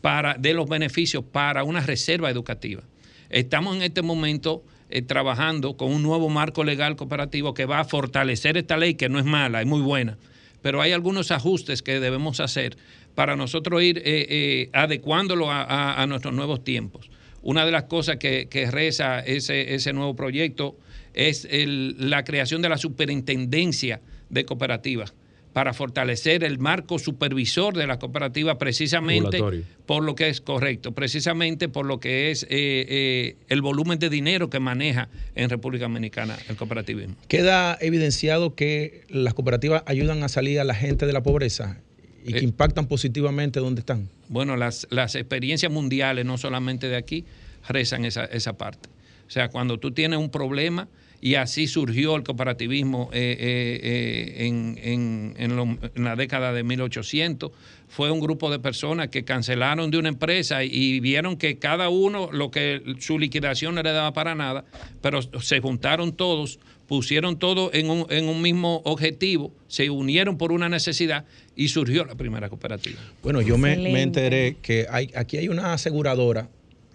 para, 0.00 0.34
de 0.34 0.54
los 0.54 0.68
beneficios 0.68 1.24
para 1.24 1.64
una 1.64 1.80
reserva 1.80 2.30
educativa. 2.30 2.82
Estamos 3.30 3.76
en 3.76 3.82
este 3.82 4.02
momento 4.02 4.62
eh, 4.90 5.02
trabajando 5.02 5.76
con 5.76 5.92
un 5.92 6.02
nuevo 6.02 6.28
marco 6.28 6.64
legal 6.64 6.96
cooperativo 6.96 7.54
que 7.54 7.66
va 7.66 7.80
a 7.80 7.84
fortalecer 7.84 8.56
esta 8.56 8.76
ley, 8.76 8.94
que 8.94 9.08
no 9.08 9.18
es 9.18 9.24
mala, 9.24 9.60
es 9.60 9.66
muy 9.66 9.80
buena, 9.80 10.18
pero 10.62 10.80
hay 10.80 10.92
algunos 10.92 11.30
ajustes 11.30 11.82
que 11.82 12.00
debemos 12.00 12.40
hacer 12.40 12.76
para 13.14 13.36
nosotros 13.36 13.82
ir 13.82 13.98
eh, 13.98 14.02
eh, 14.04 14.70
adecuándolo 14.72 15.48
a, 15.50 16.04
nuestros 16.08 16.34
nuevos 16.34 16.62
tiempos. 16.62 17.10
Una 17.42 17.64
de 17.64 17.72
las 17.72 17.84
cosas 17.84 18.16
que, 18.16 18.68
reza 18.70 19.20
ese, 19.20 19.74
ese, 19.74 19.92
nuevo 19.92 20.14
proyecto 20.14 20.76
es 21.14 21.48
la 21.50 22.24
creación 22.24 22.62
de 22.62 22.68
la 22.68 22.78
superintendencia 22.78 24.00
de 24.28 24.44
cooperativas 24.44 25.14
para 25.52 25.72
fortalecer 25.72 26.44
el 26.44 26.58
marco 26.58 26.98
supervisor 26.98 27.76
de 27.76 27.86
la 27.86 27.98
cooperativa 27.98 28.58
precisamente 28.58 29.42
por 29.86 30.04
lo 30.04 30.14
que 30.14 30.28
es 30.28 30.40
correcto, 30.40 30.92
precisamente 30.92 31.68
por 31.68 31.86
lo 31.86 32.00
que 32.00 32.30
es 32.30 32.44
eh, 32.44 32.48
eh, 32.50 33.36
el 33.48 33.62
volumen 33.62 33.98
de 33.98 34.10
dinero 34.10 34.50
que 34.50 34.60
maneja 34.60 35.08
en 35.34 35.48
República 35.50 35.84
Dominicana 35.84 36.36
el 36.48 36.56
cooperativismo. 36.56 37.16
Queda 37.28 37.76
evidenciado 37.80 38.54
que 38.54 39.04
las 39.08 39.34
cooperativas 39.34 39.82
ayudan 39.86 40.22
a 40.22 40.28
salir 40.28 40.60
a 40.60 40.64
la 40.64 40.74
gente 40.74 41.06
de 41.06 41.12
la 41.12 41.22
pobreza 41.22 41.78
y 42.24 42.32
que 42.32 42.40
eh, 42.40 42.44
impactan 42.44 42.86
positivamente 42.86 43.60
donde 43.60 43.80
están. 43.80 44.08
Bueno, 44.28 44.56
las, 44.56 44.86
las 44.90 45.14
experiencias 45.14 45.72
mundiales, 45.72 46.26
no 46.26 46.36
solamente 46.36 46.88
de 46.88 46.96
aquí, 46.96 47.24
rezan 47.66 48.04
esa, 48.04 48.24
esa 48.26 48.58
parte. 48.58 48.88
O 49.26 49.30
sea, 49.30 49.48
cuando 49.48 49.78
tú 49.78 49.90
tienes 49.92 50.18
un 50.18 50.30
problema, 50.30 50.88
y 51.20 51.34
así 51.34 51.66
surgió 51.66 52.16
el 52.16 52.22
cooperativismo 52.22 53.10
eh, 53.12 53.36
eh, 53.38 53.80
eh, 53.82 54.46
en, 54.46 55.34
en, 55.36 56.04
la 56.04 56.16
década 56.16 56.52
de 56.52 56.62
1800. 56.62 57.50
Fue 57.88 58.10
un 58.10 58.20
grupo 58.20 58.50
de 58.50 58.58
personas 58.58 59.08
que 59.08 59.24
cancelaron 59.24 59.90
de 59.90 59.98
una 59.98 60.10
empresa 60.10 60.62
y 60.62 61.00
vieron 61.00 61.36
que 61.36 61.58
cada 61.58 61.88
uno, 61.88 62.30
lo 62.32 62.50
que 62.50 62.82
su 63.00 63.18
liquidación 63.18 63.74
no 63.74 63.82
le 63.82 63.92
daba 63.92 64.12
para 64.12 64.34
nada, 64.34 64.64
pero 65.00 65.22
se 65.22 65.60
juntaron 65.60 66.12
todos, 66.12 66.60
pusieron 66.86 67.38
todo 67.38 67.70
en 67.72 67.90
un, 67.90 68.06
en 68.10 68.28
un 68.28 68.40
mismo 68.42 68.82
objetivo, 68.84 69.52
se 69.66 69.90
unieron 69.90 70.38
por 70.38 70.52
una 70.52 70.68
necesidad 70.68 71.24
y 71.56 71.68
surgió 71.68 72.04
la 72.04 72.14
primera 72.14 72.48
cooperativa. 72.48 73.00
Bueno, 73.22 73.40
yo 73.40 73.58
me, 73.58 73.76
me, 73.76 74.02
enteré 74.02 74.56
que 74.62 74.86
hay, 74.90 75.10
aquí 75.16 75.38
hay 75.38 75.48
una 75.48 75.72
aseguradora 75.72 76.48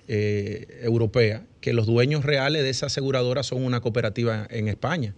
europea 0.08 1.44
que 1.62 1.74
los 1.74 1.86
dueños 1.86 2.26
reales 2.26 2.64
de 2.64 2.70
esa 2.70 2.88
aseguradora 2.88 3.42
son 3.44 3.64
una 3.64 3.80
cooperativa 3.80 4.46
en 4.50 4.68
España. 4.68 5.16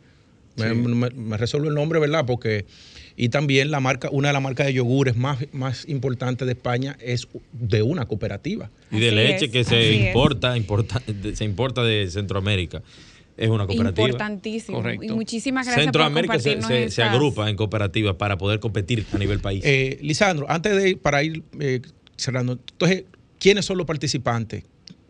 Me, 0.56 1.38
resuelvo 1.38 1.67
el 1.67 1.76
nombre, 1.76 2.00
¿verdad? 2.00 2.26
Porque 2.26 2.65
y 3.17 3.30
también 3.30 3.71
la 3.71 3.80
marca, 3.80 4.10
una 4.12 4.30
de 4.30 4.34
las 4.34 4.41
marcas 4.41 4.67
de 4.67 4.74
yogures 4.74 5.15
más, 5.15 5.39
más 5.54 5.88
importantes 5.88 6.45
de 6.45 6.54
España 6.54 6.98
es 7.00 7.28
de 7.54 7.82
una 7.82 8.06
cooperativa. 8.08 8.69
Y 8.91 9.00
de 9.00 9.12
leche 9.12 9.50
que 9.50 9.63
se 9.63 9.93
importa, 9.93 10.58
importa, 10.58 11.02
se 11.34 11.43
importa 11.45 11.84
de 11.84 12.10
Centroamérica. 12.10 12.82
Es 13.38 13.50
una 13.50 13.65
cooperativa. 13.65 14.08
Importantísimo. 14.08 14.78
Correcto. 14.78 15.06
Y 15.06 15.10
muchísimas 15.10 15.65
gracias 15.65 15.86
Centroamérica 15.86 16.34
por 16.34 16.41
se, 16.41 16.89
se, 16.89 17.04
agrupa 17.04 17.50
en 17.50 17.58
cooperativas 17.58 18.15
para 18.15 18.38
poder 18.38 18.60
competir 18.60 19.06
a 19.12 19.17
nivel 19.17 19.39
país. 19.39 19.62
Eh, 19.65 19.98
Lisandro, 20.02 20.50
antes 20.50 20.76
de 20.82 20.95
para 20.95 21.21
ir 21.21 21.43
eh, 21.60 21.82
cerrando, 22.15 22.54
entonces, 22.54 23.04
¿quiénes 23.39 23.65
son 23.65 23.78
los 23.78 23.86
participantes? 23.86 24.63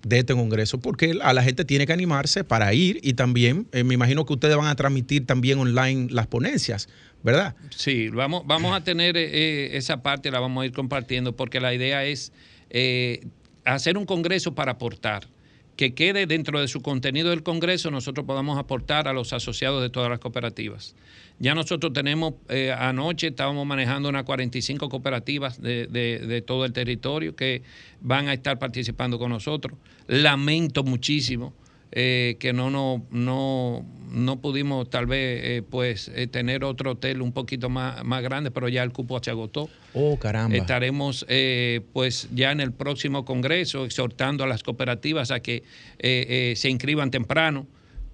De 0.05 0.19
este 0.19 0.35
Congreso, 0.35 0.79
porque 0.79 1.17
a 1.23 1.33
la 1.33 1.41
gente 1.41 1.65
tiene 1.65 1.87
que 1.87 1.93
animarse 1.93 2.43
para 2.43 2.71
ir 2.75 2.99
y 3.01 3.13
también 3.13 3.67
eh, 3.71 3.83
me 3.83 3.95
imagino 3.95 4.23
que 4.23 4.33
ustedes 4.33 4.55
van 4.55 4.67
a 4.67 4.75
transmitir 4.75 5.25
también 5.25 5.57
online 5.57 6.09
las 6.11 6.27
ponencias, 6.27 6.87
¿verdad? 7.23 7.55
Sí, 7.71 8.09
vamos, 8.09 8.43
vamos 8.45 8.75
a 8.75 8.83
tener 8.83 9.17
eh, 9.17 9.23
eh, 9.23 9.77
esa 9.77 10.03
parte, 10.03 10.29
la 10.29 10.39
vamos 10.39 10.61
a 10.61 10.67
ir 10.67 10.73
compartiendo, 10.73 11.35
porque 11.35 11.59
la 11.59 11.73
idea 11.73 12.05
es 12.05 12.31
hacer 13.63 13.97
un 13.97 14.05
Congreso 14.05 14.53
para 14.53 14.73
aportar 14.73 15.27
que 15.75 15.93
quede 15.93 16.25
dentro 16.25 16.61
de 16.61 16.67
su 16.67 16.81
contenido 16.81 17.29
del 17.29 17.43
Congreso, 17.43 17.91
nosotros 17.91 18.25
podamos 18.25 18.57
aportar 18.57 19.07
a 19.07 19.13
los 19.13 19.33
asociados 19.33 19.81
de 19.81 19.89
todas 19.89 20.09
las 20.09 20.19
cooperativas. 20.19 20.95
Ya 21.37 21.53
nosotros 21.53 21.91
tenemos, 21.91 22.35
eh, 22.47 22.71
anoche 22.71 23.27
estábamos 23.27 23.65
manejando 23.65 24.07
unas 24.07 24.23
45 24.23 24.87
cooperativas 24.87 25.61
de, 25.61 25.87
de, 25.87 26.41
todo 26.41 26.63
el 26.63 26.71
territorio 26.71 27.35
que 27.35 27.61
van 27.99 28.29
a 28.29 28.33
estar 28.33 28.57
participando 28.57 29.19
con 29.19 29.31
nosotros. 29.31 29.77
Lamento 30.07 30.83
muchísimo 30.83 31.53
eh, 31.91 32.37
que 32.39 32.53
no, 32.53 32.69
no, 32.69 33.05
no, 33.11 33.85
no 34.11 34.41
pudimos 34.41 34.89
tal 34.89 35.05
vez 35.05 35.41
eh, 35.43 35.63
pues 35.69 36.11
tener 36.31 36.63
otro 36.63 36.91
hotel 36.91 37.21
un 37.21 37.31
poquito 37.31 37.69
más, 37.69 38.03
más 38.03 38.21
grande, 38.21 38.51
pero 38.51 38.69
ya 38.69 38.83
el 38.83 38.91
cupo 38.91 39.21
se 39.23 39.31
agotó. 39.31 39.69
Oh, 39.93 40.17
caramba. 40.17 40.55
Estaremos 40.55 41.25
pues 41.93 42.29
ya 42.33 42.51
en 42.51 42.59
el 42.59 42.71
próximo 42.71 43.25
congreso 43.25 43.85
exhortando 43.85 44.43
a 44.43 44.47
las 44.47 44.63
cooperativas 44.63 45.31
a 45.31 45.39
que 45.39 45.63
se 46.55 46.69
inscriban 46.69 47.11
temprano 47.11 47.67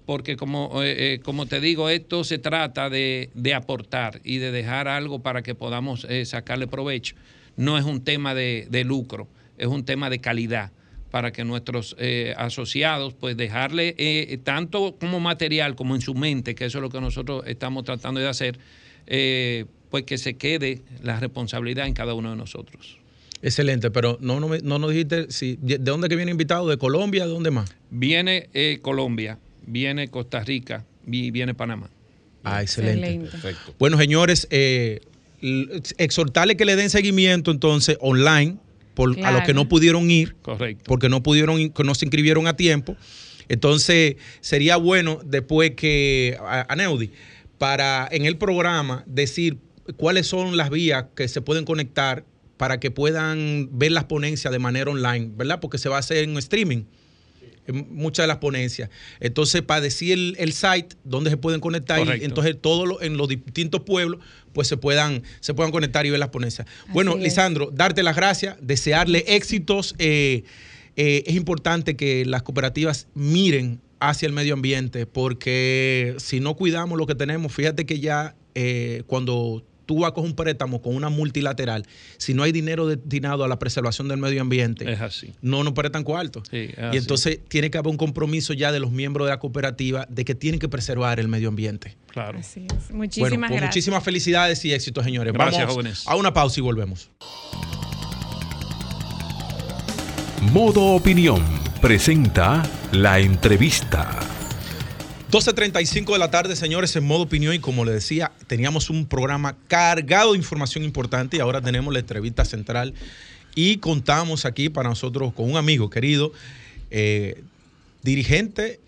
porque 0.06 0.36
como, 0.36 0.82
eh, 0.82 1.14
eh, 1.14 1.18
como 1.20 1.46
te 1.46 1.60
digo, 1.60 1.88
esto 1.88 2.24
se 2.24 2.38
trata 2.38 2.90
de, 2.90 3.30
aportar 3.54 4.20
y 4.24 4.38
de 4.38 4.50
dejar 4.50 4.88
algo 4.88 5.20
para 5.20 5.42
que 5.42 5.54
podamos 5.54 6.04
eh, 6.08 6.24
sacarle 6.24 6.66
provecho. 6.66 7.14
No 7.56 7.78
es 7.78 7.84
un 7.84 8.02
tema 8.02 8.34
de, 8.34 8.84
lucro, 8.84 9.28
es 9.58 9.66
un 9.66 9.84
tema 9.84 10.10
de 10.10 10.20
calidad 10.20 10.72
para 11.12 11.30
que 11.30 11.44
nuestros 11.44 11.94
asociados, 12.36 13.14
pues 13.14 13.36
dejarle 13.36 14.40
tanto 14.42 14.96
como 14.98 15.20
material 15.20 15.76
como 15.76 15.94
en 15.94 16.00
su 16.00 16.14
mente, 16.14 16.56
que 16.56 16.64
eso 16.64 16.78
es 16.78 16.82
lo 16.82 16.90
que 16.90 17.00
nosotros 17.00 17.44
estamos 17.46 17.84
tratando 17.84 18.18
de 18.18 18.26
hacer, 18.28 18.58
pues 19.90 20.04
que 20.04 20.18
se 20.18 20.34
quede 20.34 20.80
la 21.02 21.20
responsabilidad 21.20 21.86
en 21.86 21.92
cada 21.92 22.14
uno 22.14 22.30
de 22.30 22.36
nosotros. 22.36 22.98
Excelente, 23.42 23.90
pero 23.90 24.18
no, 24.20 24.40
no, 24.40 24.48
no 24.48 24.78
nos 24.78 24.90
dijiste 24.90 25.30
si, 25.30 25.58
de 25.60 25.78
dónde 25.78 26.08
que 26.08 26.16
viene 26.16 26.30
invitado, 26.30 26.68
de 26.68 26.78
Colombia, 26.78 27.26
¿de 27.26 27.30
dónde 27.30 27.50
más? 27.50 27.74
Viene 27.90 28.48
Colombia, 28.80 29.38
viene 29.66 30.08
Costa 30.08 30.40
Rica 30.40 30.84
y 31.06 31.30
viene 31.30 31.52
Panamá. 31.54 31.90
Ah, 32.44 32.62
excelente. 32.62 33.30
Bueno, 33.78 33.98
señores, 33.98 34.48
eh, 34.50 35.00
exhortarle 35.98 36.56
que 36.56 36.64
le 36.64 36.74
den 36.76 36.88
seguimiento 36.88 37.50
entonces 37.50 37.98
online 38.00 38.56
por, 38.94 39.18
a 39.24 39.30
los 39.32 39.42
que 39.42 39.54
no 39.54 39.68
pudieron 39.68 40.10
ir. 40.10 40.34
Correcto. 40.42 40.84
Porque 40.86 41.08
no 41.08 41.22
pudieron, 41.22 41.72
no 41.84 41.94
se 41.94 42.04
inscribieron 42.04 42.46
a 42.46 42.56
tiempo. 42.56 42.96
Entonces, 43.48 44.16
sería 44.40 44.76
bueno 44.76 45.20
después 45.24 45.72
que, 45.72 46.38
a, 46.40 46.74
Neudi, 46.76 47.10
para 47.58 48.08
en 48.10 48.24
el 48.24 48.38
programa 48.38 49.04
decir 49.06 49.58
cuáles 49.96 50.26
son 50.26 50.56
las 50.56 50.70
vías 50.70 51.06
que 51.14 51.28
se 51.28 51.40
pueden 51.40 51.64
conectar 51.64 52.24
para 52.56 52.78
que 52.78 52.90
puedan 52.90 53.68
ver 53.72 53.92
las 53.92 54.04
ponencias 54.04 54.52
de 54.52 54.58
manera 54.58 54.90
online, 54.90 55.32
¿verdad? 55.36 55.60
Porque 55.60 55.78
se 55.78 55.88
va 55.88 55.96
a 55.96 55.98
hacer 55.98 56.24
en 56.24 56.36
streaming 56.36 56.84
muchas 57.68 58.24
de 58.24 58.28
las 58.28 58.38
ponencias. 58.38 58.90
Entonces, 59.20 59.62
para 59.62 59.80
decir 59.80 60.34
el, 60.36 60.52
site 60.52 60.96
donde 61.04 61.30
se 61.30 61.36
pueden 61.36 61.60
conectar, 61.60 62.00
y 62.00 62.24
entonces 62.24 62.56
todos 62.60 63.02
en 63.02 63.16
los 63.16 63.28
distintos 63.28 63.82
pueblos, 63.82 64.20
pues 64.52 64.68
se 64.68 64.76
puedan, 64.76 65.22
se 65.40 65.54
puedan 65.54 65.72
conectar 65.72 66.04
y 66.06 66.10
ver 66.10 66.18
las 66.18 66.30
ponencias. 66.30 66.66
bueno, 66.88 67.16
Lisandro, 67.16 67.70
darte 67.72 68.02
las 68.02 68.16
gracias, 68.16 68.56
desearle 68.60 69.24
éxitos. 69.28 69.94
Eh, 69.98 70.44
eh, 70.96 71.24
es 71.26 71.36
importante 71.36 71.96
que 71.96 72.24
las 72.26 72.42
cooperativas 72.42 73.06
miren 73.14 73.80
hacia 74.00 74.26
el 74.26 74.32
medio 74.32 74.54
ambiente, 74.54 75.06
porque 75.06 76.16
si 76.18 76.40
no 76.40 76.56
cuidamos 76.56 76.98
lo 76.98 77.06
que 77.06 77.14
tenemos, 77.14 77.52
fíjate 77.52 77.86
que 77.86 78.00
ya 78.00 78.34
eh, 78.54 79.04
cuando 79.06 79.64
tú 79.86 80.00
vas 80.00 80.12
con 80.12 80.24
un 80.24 80.34
préstamo 80.34 80.82
con 80.82 80.94
una 80.94 81.08
multilateral, 81.08 81.86
si 82.18 82.34
no 82.34 82.42
hay 82.42 82.52
dinero 82.52 82.86
destinado 82.86 83.44
a 83.44 83.48
la 83.48 83.58
preservación 83.58 84.08
del 84.08 84.18
medio 84.18 84.40
ambiente, 84.40 84.90
es 84.90 85.00
así. 85.00 85.32
no 85.42 85.64
nos 85.64 85.72
prestan 85.72 86.04
cuarto. 86.04 86.42
y 86.52 86.96
entonces 86.96 87.40
tiene 87.48 87.70
que 87.70 87.78
haber 87.78 87.90
un 87.90 87.96
compromiso 87.96 88.52
ya 88.52 88.72
de 88.72 88.80
los 88.80 88.90
miembros 88.90 89.26
de 89.26 89.30
la 89.30 89.38
cooperativa 89.38 90.06
de 90.08 90.24
que 90.24 90.34
tienen 90.34 90.60
que 90.60 90.68
preservar 90.68 91.20
el 91.20 91.28
medio 91.28 91.48
ambiente. 91.48 91.96
Claro. 92.08 92.38
Así 92.38 92.66
es. 92.66 92.90
Muchísimas 92.90 93.30
pues 93.30 93.40
gracias. 93.40 93.62
Muchísimas 93.62 94.04
felicidades 94.04 94.64
y 94.64 94.72
éxitos, 94.72 95.04
señores. 95.04 95.32
Gracias, 95.32 95.70
jóvenes. 95.70 96.04
A 96.06 96.16
una 96.16 96.32
pausa 96.32 96.60
y 96.60 96.62
volvemos. 96.62 97.10
Modo 100.52 100.82
Opinión 100.94 101.42
presenta 101.80 102.62
la 102.92 103.20
entrevista. 103.20 104.31
12.35 105.32 106.12
de 106.12 106.18
la 106.18 106.30
tarde, 106.30 106.54
señores, 106.56 106.94
en 106.94 107.04
modo 107.04 107.22
opinión 107.22 107.54
y 107.54 107.58
como 107.58 107.86
les 107.86 107.94
decía, 107.94 108.32
teníamos 108.48 108.90
un 108.90 109.06
programa 109.06 109.56
cargado 109.66 110.32
de 110.32 110.36
información 110.38 110.84
importante 110.84 111.38
y 111.38 111.40
ahora 111.40 111.62
tenemos 111.62 111.90
la 111.90 112.00
entrevista 112.00 112.44
central 112.44 112.92
y 113.54 113.78
contamos 113.78 114.44
aquí 114.44 114.68
para 114.68 114.90
nosotros 114.90 115.32
con 115.32 115.50
un 115.50 115.56
amigo 115.56 115.88
querido, 115.88 116.34
eh, 116.90 117.42
dirigente 118.02 118.78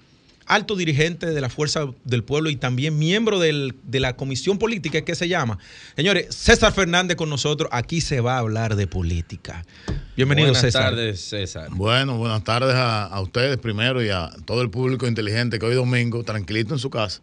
alto 0.47 0.77
dirigente 0.77 1.27
de 1.27 1.41
la 1.41 1.49
Fuerza 1.49 1.87
del 2.05 2.25
Pueblo 2.25 2.51
y 2.51 2.57
también 2.57 2.99
miembro 2.99 3.39
de 3.41 4.01
la 4.01 4.17
comisión 4.17 4.59
política 4.59 5.03
que 5.03 5.15
se 5.15 5.29
llama. 5.29 5.59
Señores, 5.97 6.35
César 6.35 6.73
Fernández 6.73 7.17
con 7.17 7.31
nosotros. 7.31 7.69
Aquí 7.73 8.01
se 8.01 8.21
va 8.21 8.37
a 8.37 8.39
hablar 8.39 8.77
de 8.77 8.87
política. 8.87 9.65
Bienvenido, 10.17 10.55
César. 10.55 10.93
Buenas 10.93 10.97
tardes, 10.97 11.21
César. 11.21 11.69
Bueno, 11.73 12.19
buenas 12.19 12.45
tardes 12.45 12.75
a, 12.77 13.21
ustedes 13.21 13.57
primero 13.59 14.03
y 14.03 14.11
a 14.11 14.31
todo 14.45 14.63
el 14.63 14.71
público 14.71 15.07
inteligente 15.07 15.59
que 15.59 15.67
hoy 15.67 15.75
domingo, 15.75 16.23
tranquilito 16.25 16.75
en 16.75 16.79
su 16.79 16.91
casa, 16.91 17.21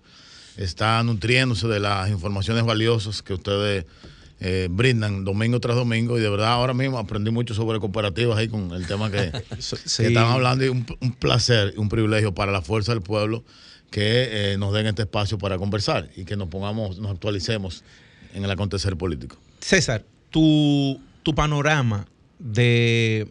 está 0.57 1.01
nutriéndose 1.03 1.67
de 1.67 1.79
las 1.79 2.09
informaciones 2.09 2.63
valiosas 2.63 3.21
que 3.21 3.33
ustedes 3.33 3.85
eh, 4.43 4.69
brindan 4.71 5.23
domingo 5.23 5.59
tras 5.59 5.75
domingo 5.75 6.17
y 6.17 6.21
de 6.21 6.27
verdad 6.27 6.47
ahora 6.47 6.73
mismo 6.73 6.97
aprendí 6.97 7.29
mucho 7.29 7.53
sobre 7.53 7.79
cooperativas 7.79 8.39
ahí 8.39 8.47
con 8.47 8.71
el 8.71 8.87
tema 8.87 9.11
que, 9.11 9.31
están 9.59 10.17
hablando 10.17 10.65
y 10.65 10.69
un, 10.69 10.83
un, 10.99 11.13
placer 11.13 11.75
y 11.77 11.79
un 11.79 11.89
privilegio 11.89 12.33
para 12.33 12.51
la 12.51 12.63
fuerza 12.63 12.91
del 12.91 13.03
pueblo 13.03 13.43
que 13.91 14.53
eh, 14.53 14.57
nos 14.57 14.73
den 14.73 14.87
este 14.87 15.03
espacio 15.03 15.37
para 15.37 15.59
conversar 15.59 16.09
y 16.15 16.25
que 16.25 16.35
nos 16.35 16.47
pongamos, 16.47 16.97
nos 16.97 17.11
actualicemos 17.11 17.83
en 18.33 18.43
el 18.43 18.49
acontecer 18.49 18.97
político. 18.97 19.37
César, 19.59 20.05
tu, 20.31 20.99
tu 21.21 21.35
panorama 21.35 22.07
de, 22.39 23.27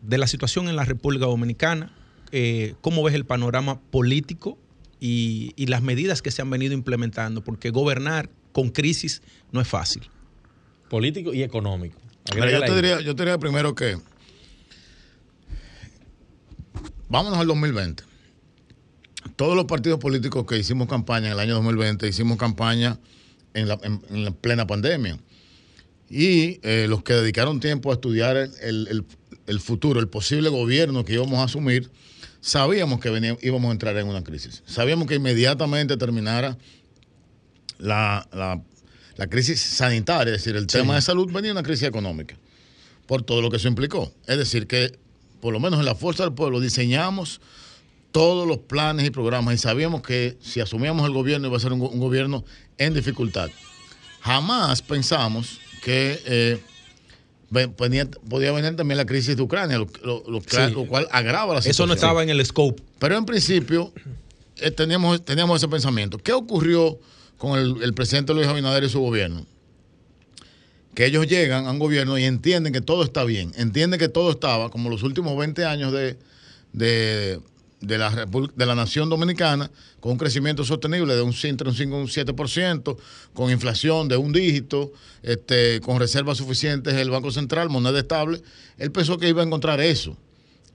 de 0.00 0.16
la 0.16 0.26
situación 0.26 0.70
en 0.70 0.76
la 0.76 0.86
República 0.86 1.26
Dominicana, 1.26 1.92
eh, 2.32 2.74
¿cómo 2.80 3.02
ves 3.02 3.14
el 3.14 3.26
panorama 3.26 3.82
político 3.90 4.56
y, 4.98 5.52
y 5.56 5.66
las 5.66 5.82
medidas 5.82 6.22
que 6.22 6.30
se 6.30 6.40
han 6.40 6.48
venido 6.48 6.72
implementando? 6.72 7.44
Porque 7.44 7.68
gobernar 7.68 8.30
con 8.52 8.70
crisis 8.70 9.20
no 9.52 9.60
es 9.60 9.68
fácil. 9.68 10.08
Político 10.88 11.32
y 11.34 11.42
económico. 11.42 11.98
Mira, 12.34 12.50
yo, 12.50 12.60
te 12.60 12.74
diría, 12.74 13.00
yo 13.00 13.14
te 13.16 13.22
diría 13.22 13.38
primero 13.38 13.74
que 13.74 13.96
vámonos 17.08 17.38
al 17.38 17.46
2020. 17.46 18.02
Todos 19.36 19.56
los 19.56 19.66
partidos 19.66 19.98
políticos 20.00 20.44
que 20.46 20.58
hicimos 20.58 20.88
campaña 20.88 21.26
en 21.28 21.32
el 21.34 21.40
año 21.40 21.54
2020 21.54 22.08
hicimos 22.08 22.36
campaña 22.38 22.98
en 23.54 23.68
la, 23.68 23.78
en- 23.82 24.02
en 24.10 24.24
la 24.24 24.30
plena 24.32 24.66
pandemia. 24.66 25.18
Y 26.10 26.60
eh, 26.62 26.86
los 26.88 27.02
que 27.02 27.12
dedicaron 27.14 27.60
tiempo 27.60 27.90
a 27.90 27.94
estudiar 27.94 28.36
el, 28.36 28.50
el- 28.62 28.88
el- 28.88 29.04
el 29.46 29.60
futuro, 29.60 30.00
el 30.00 30.08
posible 30.08 30.48
gobierno 30.50 31.04
que 31.04 31.14
íbamos 31.14 31.38
a 31.38 31.44
asumir, 31.44 31.90
sabíamos 32.40 33.00
que 33.00 33.10
venía- 33.10 33.36
íbamos 33.42 33.68
a 33.70 33.72
entrar 33.72 33.96
en 33.96 34.06
una 34.06 34.22
crisis. 34.22 34.62
Sabíamos 34.66 35.06
que 35.08 35.14
inmediatamente 35.16 35.96
terminara 35.96 36.58
la, 37.78 38.28
la- 38.32 38.62
la 39.18 39.26
crisis 39.26 39.60
sanitaria, 39.60 40.34
es 40.34 40.40
decir, 40.42 40.56
el 40.56 40.66
tema 40.66 40.94
de 40.94 41.02
salud 41.02 41.30
venía 41.30 41.52
una 41.52 41.62
crisis 41.62 41.86
económica, 41.86 42.36
por 43.06 43.22
todo 43.22 43.42
lo 43.42 43.50
que 43.50 43.58
eso 43.58 43.68
implicó. 43.68 44.10
Es 44.26 44.38
decir, 44.38 44.66
que 44.66 44.98
por 45.40 45.52
lo 45.52 45.60
menos 45.60 45.78
en 45.78 45.84
la 45.84 45.94
Fuerza 45.94 46.22
del 46.22 46.32
Pueblo 46.32 46.60
diseñamos 46.60 47.40
todos 48.12 48.48
los 48.48 48.58
planes 48.58 49.06
y 49.06 49.10
programas 49.10 49.54
y 49.54 49.58
sabíamos 49.58 50.00
que 50.02 50.38
si 50.40 50.60
asumíamos 50.60 51.06
el 51.06 51.12
gobierno 51.12 51.48
iba 51.48 51.56
a 51.58 51.60
ser 51.60 51.72
un, 51.74 51.80
go- 51.80 51.90
un 51.90 52.00
gobierno 52.00 52.44
en 52.78 52.94
dificultad. 52.94 53.50
Jamás 54.20 54.82
pensamos 54.82 55.60
que 55.82 56.20
eh, 56.24 56.60
ve- 57.50 57.66
venía- 57.78 58.08
podía 58.28 58.52
venir 58.52 58.76
también 58.76 58.96
la 58.98 59.04
crisis 59.06 59.36
de 59.36 59.42
Ucrania, 59.42 59.78
lo, 59.78 59.86
lo- 60.02 60.24
lo 60.26 60.40
que- 60.40 60.56
Sí. 60.56 60.72
lo 60.72 60.86
cual 60.86 61.06
agrava 61.10 61.54
la 61.54 61.60
situación. 61.60 61.70
Eso 61.70 61.86
no 61.86 61.94
estaba 61.94 62.22
en 62.22 62.30
el 62.30 62.44
scope. 62.46 62.82
Pero 62.98 63.16
en 63.16 63.24
principio 63.26 63.92
eh, 64.56 64.70
teníamos, 64.70 65.24
teníamos 65.24 65.58
ese 65.58 65.68
pensamiento. 65.68 66.18
¿Qué 66.18 66.32
ocurrió 66.32 66.98
con 67.38 67.58
el, 67.58 67.82
el 67.82 67.94
presidente 67.94 68.34
Luis 68.34 68.46
Abinader 68.46 68.84
y 68.84 68.88
su 68.90 69.00
gobierno? 69.00 69.46
Que 70.94 71.06
ellos 71.06 71.26
llegan 71.26 71.66
a 71.66 71.70
un 71.70 71.78
gobierno 71.78 72.18
y 72.18 72.24
entienden 72.24 72.72
que 72.72 72.80
todo 72.80 73.04
está 73.04 73.24
bien, 73.24 73.52
entienden 73.56 73.98
que 73.98 74.08
todo 74.08 74.30
estaba, 74.32 74.70
como 74.70 74.90
los 74.90 75.02
últimos 75.04 75.36
20 75.38 75.64
años 75.64 75.92
de, 75.92 76.16
de, 76.72 77.40
la, 77.98 78.26
de 78.56 78.66
la 78.66 78.74
nación 78.74 79.08
dominicana, 79.08 79.70
con 80.00 80.12
un 80.12 80.18
crecimiento 80.18 80.64
sostenible 80.64 81.14
de 81.14 81.22
un 81.22 81.32
5, 81.32 81.48
entre 81.48 81.68
un 81.68 81.74
5 81.74 81.96
y 81.96 82.00
un 82.00 82.08
7%, 82.08 82.96
con 83.32 83.50
inflación 83.50 84.08
de 84.08 84.16
un 84.16 84.32
dígito, 84.32 84.92
este, 85.22 85.80
con 85.80 85.98
reservas 85.98 86.38
suficientes 86.38 86.94
el 86.94 87.10
Banco 87.10 87.30
Central, 87.30 87.68
moneda 87.68 87.98
estable. 87.98 88.42
Él 88.78 88.90
pensó 88.90 89.18
que 89.18 89.28
iba 89.28 89.42
a 89.42 89.46
encontrar 89.46 89.80
eso 89.80 90.16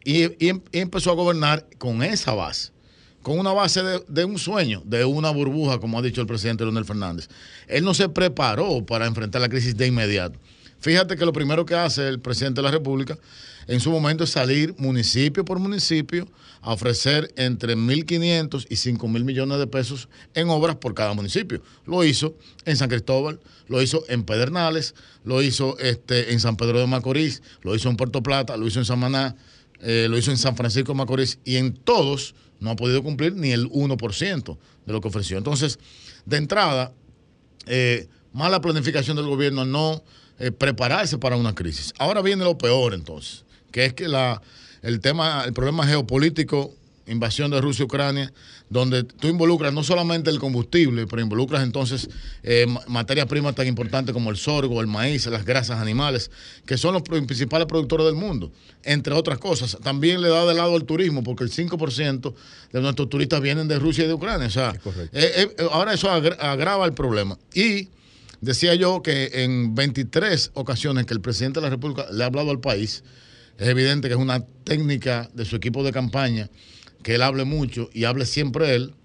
y, 0.05 0.23
y 0.43 0.49
em- 0.49 0.61
y 0.71 0.79
empezó 0.79 1.11
a 1.11 1.15
gobernar 1.15 1.65
con 1.77 2.03
esa 2.03 2.33
base, 2.33 2.71
con 3.23 3.39
una 3.39 3.53
base 3.53 3.81
de, 4.07 4.25
un 4.25 4.37
sueño, 4.37 4.83
de 4.85 5.05
una 5.05 5.31
burbuja, 5.31 5.79
como 5.79 5.97
ha 5.97 6.01
dicho 6.01 6.21
el 6.21 6.27
presidente 6.27 6.63
Leonel 6.63 6.85
Fernández. 6.85 7.29
Él 7.67 7.83
no 7.83 7.93
se 7.93 8.09
preparó 8.09 8.85
para 8.85 9.07
enfrentar 9.07 9.41
la 9.41 9.49
crisis 9.49 9.75
de 9.75 9.87
inmediato. 9.87 10.37
Fíjate 10.79 11.15
que 11.15 11.25
lo 11.25 11.31
primero 11.31 11.65
que 11.65 11.75
hace 11.75 12.09
el 12.09 12.19
presidente 12.19 12.59
de 12.59 12.65
la 12.65 12.71
República 12.71 13.17
en 13.67 13.79
su 13.79 13.89
momento 13.89 14.25
es 14.25 14.31
salir 14.31 14.75
municipio 14.77 15.45
por 15.45 15.57
municipio 15.57 16.27
a 16.61 16.73
ofrecer 16.73 17.33
entre 17.37 17.77
1.500 17.77 18.67
y 18.69 18.75
5.000 18.75 19.23
millones 19.23 19.57
de 19.57 19.67
pesos 19.67 20.09
en 20.33 20.49
obras 20.49 20.75
por 20.75 20.93
cada 20.93 21.13
municipio. 21.13 21.61
Lo 21.85 22.03
hizo 22.03 22.35
en 22.65 22.75
San 22.75 22.89
Cristóbal, 22.89 23.39
lo 23.69 23.81
hizo 23.81 24.03
en 24.09 24.23
Pedernales, 24.23 24.95
lo 25.23 25.41
hizo 25.41 25.77
este, 25.79 26.33
en 26.33 26.41
San 26.41 26.57
Pedro 26.57 26.79
de 26.79 26.87
Macorís, 26.87 27.41
lo 27.61 27.73
hizo 27.75 27.89
en 27.89 27.95
Puerto 27.95 28.21
Plata, 28.21 28.57
lo 28.57 28.67
hizo 28.67 28.79
en 28.79 28.85
Samaná, 28.85 29.37
eh, 29.83 30.07
lo 30.09 30.17
hizo 30.17 30.31
en 30.31 30.37
San 30.37 30.55
Francisco 30.55 30.93
de 30.93 30.97
Macorís 30.97 31.39
y 31.43 31.57
en 31.57 31.73
todos 31.73 32.35
no 32.59 32.71
ha 32.71 32.75
podido 32.75 33.03
cumplir 33.03 33.35
ni 33.35 33.51
el 33.51 33.69
1% 33.69 34.57
de 34.85 34.93
lo 34.93 35.01
que 35.01 35.09
ofreció. 35.09 35.37
Entonces, 35.37 35.77
de 36.25 36.37
entrada, 36.37 36.93
eh, 37.65 38.07
mala 38.31 38.61
planificación 38.61 39.17
del 39.17 39.25
gobierno, 39.25 39.65
no 39.65 40.03
eh, 40.39 40.51
prepararse 40.51 41.17
para 41.17 41.35
una 41.35 41.53
crisis. 41.53 41.93
Ahora 41.99 42.21
viene 42.21 42.45
lo 42.45 42.57
peor 42.57 42.93
entonces, 42.93 43.43
que 43.71 43.85
es 43.85 43.93
que 43.93 44.07
la, 44.07 44.41
el 44.81 45.01
tema, 45.01 45.43
el 45.45 45.51
problema 45.51 45.85
geopolítico, 45.85 46.73
invasión 47.07 47.51
de 47.51 47.59
Rusia 47.59 47.83
y 47.83 47.85
Ucrania, 47.85 48.31
donde 48.69 49.03
tú 49.03 49.27
involucras 49.27 49.73
no 49.73 49.83
solamente 49.83 50.29
el 50.29 50.39
combustible, 50.39 51.05
pero 51.05 51.21
involucras 51.21 51.61
entonces 51.63 52.09
eh, 52.43 52.65
ma- 52.67 52.81
materias 52.87 53.25
primas 53.27 53.53
tan 53.55 53.67
importantes 53.67 54.13
como 54.13 54.29
el 54.31 54.37
sorgo, 54.37 54.79
el 54.81 54.87
maíz, 54.87 55.25
las 55.27 55.43
grasas 55.45 55.79
animales, 55.79 56.31
que 56.65 56.77
son 56.77 56.93
los 56.93 57.03
principales 57.03 57.67
productores 57.67 58.05
del 58.05 58.15
mundo, 58.15 58.51
entre 58.83 59.13
otras 59.13 59.37
cosas. 59.37 59.77
También 59.83 60.21
le 60.21 60.29
da 60.29 60.45
de 60.45 60.53
lado 60.53 60.75
al 60.75 60.85
turismo, 60.85 61.23
porque 61.23 61.43
el 61.43 61.51
5% 61.51 62.33
de 62.71 62.81
nuestros 62.81 63.09
turistas 63.09 63.41
vienen 63.41 63.67
de 63.67 63.79
Rusia 63.79 64.05
y 64.05 64.07
de 64.07 64.13
Ucrania. 64.13 64.47
O 64.47 64.51
sea, 64.51 64.73
eh, 65.11 65.53
eh, 65.57 65.67
ahora 65.71 65.93
eso 65.93 66.09
agra- 66.09 66.35
agrava 66.39 66.85
el 66.85 66.93
problema. 66.93 67.37
Y 67.53 67.89
decía 68.41 68.75
yo 68.75 69.01
que 69.03 69.29
en 69.43 69.75
23 69.75 70.51
ocasiones 70.53 71.05
que 71.05 71.13
el 71.13 71.21
presidente 71.21 71.59
de 71.59 71.65
la 71.65 71.69
República 71.69 72.05
le 72.11 72.23
ha 72.23 72.27
hablado 72.27 72.49
al 72.49 72.59
país, 72.59 73.03
es 73.57 73.67
evidente 73.67 74.07
que 74.07 74.15
es 74.15 74.19
una 74.19 74.43
técnica 74.63 75.29
de 75.33 75.45
su 75.45 75.55
equipo 75.55 75.83
de 75.83 75.91
campaña 75.91 76.49
que 77.03 77.15
él 77.15 77.21
hable 77.21 77.43
mucho 77.43 77.89
y 77.93 78.05
hable 78.05 78.25
siempre 78.25 78.75
él. 78.75 78.95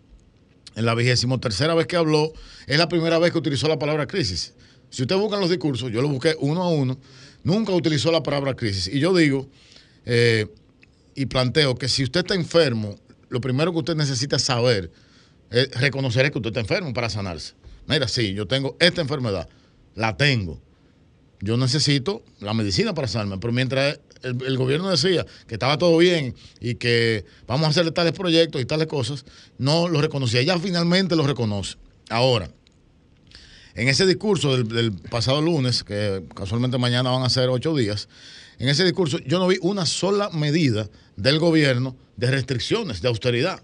En 0.77 0.87
la 0.87 0.95
vigésimo 0.95 1.41
tercera 1.41 1.75
vez 1.75 1.89
que 1.89 1.97
habló, 1.97 2.33
es 2.67 2.79
la 2.79 2.89
primera 2.89 3.19
vez 3.19 3.33
que 3.33 3.39
utilizó 3.39 3.67
la 3.67 3.79
palabra 3.79 4.07
crisis. 4.07 4.55
Si 4.91 5.03
ustedes 5.03 5.21
buscan 5.21 5.41
los 5.41 5.51
discursos, 5.51 5.91
yo 5.91 6.01
lo 6.01 6.09
busqué 6.09 6.37
uno 6.39 6.63
a 6.63 6.69
uno, 6.69 6.99
nunca 7.43 7.73
utilizó 7.73 8.13
la 8.13 8.23
palabra 8.23 8.55
crisis. 8.55 8.87
Y 8.87 9.01
yo 9.01 9.15
digo, 9.15 9.49
eh, 10.07 10.47
y 11.15 11.27
planteo 11.27 11.75
que 11.75 11.89
si 11.89 12.05
usted 12.05 12.21
está 12.21 12.35
enfermo, 12.35 12.97
lo 13.29 13.41
primero 13.41 13.73
que 13.73 13.79
usted 13.79 13.97
necesita 13.97 14.39
saber 14.39 14.91
es 15.51 15.71
reconocer 15.73 16.31
que 16.31 16.39
usted 16.39 16.51
está 16.51 16.61
enfermo 16.61 16.93
para 16.95 17.11
sanarse. 17.11 17.55
Mira, 17.87 18.07
sí, 18.07 18.35
yo 18.35 18.47
tengo 18.47 18.77
esta 18.79 19.01
enfermedad, 19.01 19.49
la 19.95 20.17
tengo. 20.17 20.61
Yo 21.41 21.57
necesito 21.57 22.23
la 22.41 22.55
medicina 22.55 22.95
para 22.95 23.09
sanarme, 23.09 23.39
pero 23.39 23.53
mientras 23.53 23.99
el, 24.23 24.57
gobierno 24.57 24.91
decía 24.91 25.27
que 25.47 25.55
estaba 25.55 25.79
todo 25.79 25.97
bien 25.99 26.35
y 26.61 26.75
que 26.77 27.25
vamos 27.47 27.67
a 27.67 27.71
hacerle 27.71 27.93
tales 27.93 28.13
proyectos 28.13 28.61
y 28.61 28.65
tales 28.65 28.87
cosas, 28.87 29.25
no 29.59 29.89
lo 29.89 30.01
reconocía. 30.01 30.43
Ya 30.43 30.59
finalmente 30.59 31.17
lo 31.17 31.27
reconoce. 31.27 31.77
Ahora, 32.11 32.51
en 33.75 33.89
ese 33.89 34.07
discurso 34.07 34.57
del, 34.57 34.69
del 34.69 34.93
pasado 34.93 35.41
lunes, 35.41 35.85
que 35.85 36.25
casualmente 36.35 36.79
mañana 36.79 37.11
van 37.11 37.23
a 37.23 37.31
ser 37.31 37.49
ocho 37.49 37.75
días, 37.75 38.09
en 38.59 38.69
ese 38.69 38.85
discurso 38.85 39.19
yo 39.19 39.39
no 39.39 39.47
vi 39.47 39.59
una 39.63 39.87
sola 39.87 40.31
medida 40.31 40.89
del 41.17 41.39
gobierno 41.39 41.97
de 42.17 42.31
restricciones, 42.31 43.01
de 43.01 43.09
austeridad. 43.09 43.63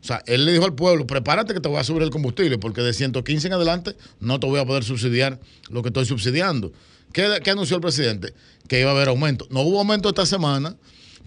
O 0.00 0.04
sea, 0.06 0.22
él 0.26 0.44
le 0.44 0.52
dijo 0.52 0.64
al 0.64 0.74
pueblo, 0.74 1.06
prepárate 1.06 1.54
que 1.54 1.60
te 1.60 1.68
voy 1.68 1.78
a 1.78 1.84
subir 1.84 2.02
el 2.02 2.10
combustible, 2.10 2.58
porque 2.58 2.82
de 2.82 2.92
115 2.92 3.48
en 3.48 3.52
adelante 3.52 3.96
no 4.20 4.38
te 4.38 4.46
voy 4.46 4.60
a 4.60 4.64
poder 4.64 4.84
subsidiar 4.84 5.40
lo 5.70 5.82
que 5.82 5.88
estoy 5.88 6.06
subsidiando. 6.06 6.72
¿Qué, 7.12 7.40
qué 7.42 7.50
anunció 7.50 7.76
el 7.76 7.82
presidente? 7.82 8.34
Que 8.68 8.80
iba 8.80 8.90
a 8.90 8.94
haber 8.94 9.08
aumento. 9.08 9.46
No 9.50 9.62
hubo 9.62 9.78
aumento 9.78 10.08
esta 10.08 10.26
semana, 10.26 10.76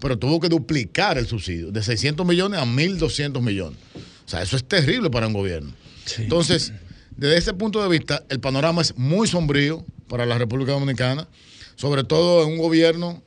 pero 0.00 0.18
tuvo 0.18 0.40
que 0.40 0.48
duplicar 0.48 1.16
el 1.16 1.26
subsidio, 1.26 1.70
de 1.70 1.82
600 1.82 2.26
millones 2.26 2.60
a 2.60 2.64
1.200 2.64 3.40
millones. 3.40 3.78
O 4.26 4.28
sea, 4.28 4.42
eso 4.42 4.56
es 4.56 4.64
terrible 4.64 5.10
para 5.10 5.26
un 5.26 5.32
gobierno. 5.32 5.72
Entonces, 6.18 6.72
desde 7.16 7.38
ese 7.38 7.54
punto 7.54 7.82
de 7.82 7.88
vista, 7.88 8.24
el 8.28 8.40
panorama 8.40 8.82
es 8.82 8.96
muy 8.96 9.28
sombrío 9.28 9.84
para 10.08 10.26
la 10.26 10.38
República 10.38 10.72
Dominicana, 10.72 11.28
sobre 11.76 12.04
todo 12.04 12.44
en 12.44 12.52
un 12.52 12.58
gobierno 12.58 13.22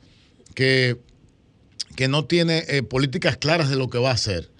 que, 0.54 0.98
que 1.94 2.08
no 2.08 2.26
tiene 2.26 2.64
eh, 2.68 2.82
políticas 2.82 3.36
claras 3.36 3.70
de 3.70 3.76
lo 3.76 3.88
que 3.88 3.98
va 3.98 4.10
a 4.10 4.14
hacer. 4.14 4.50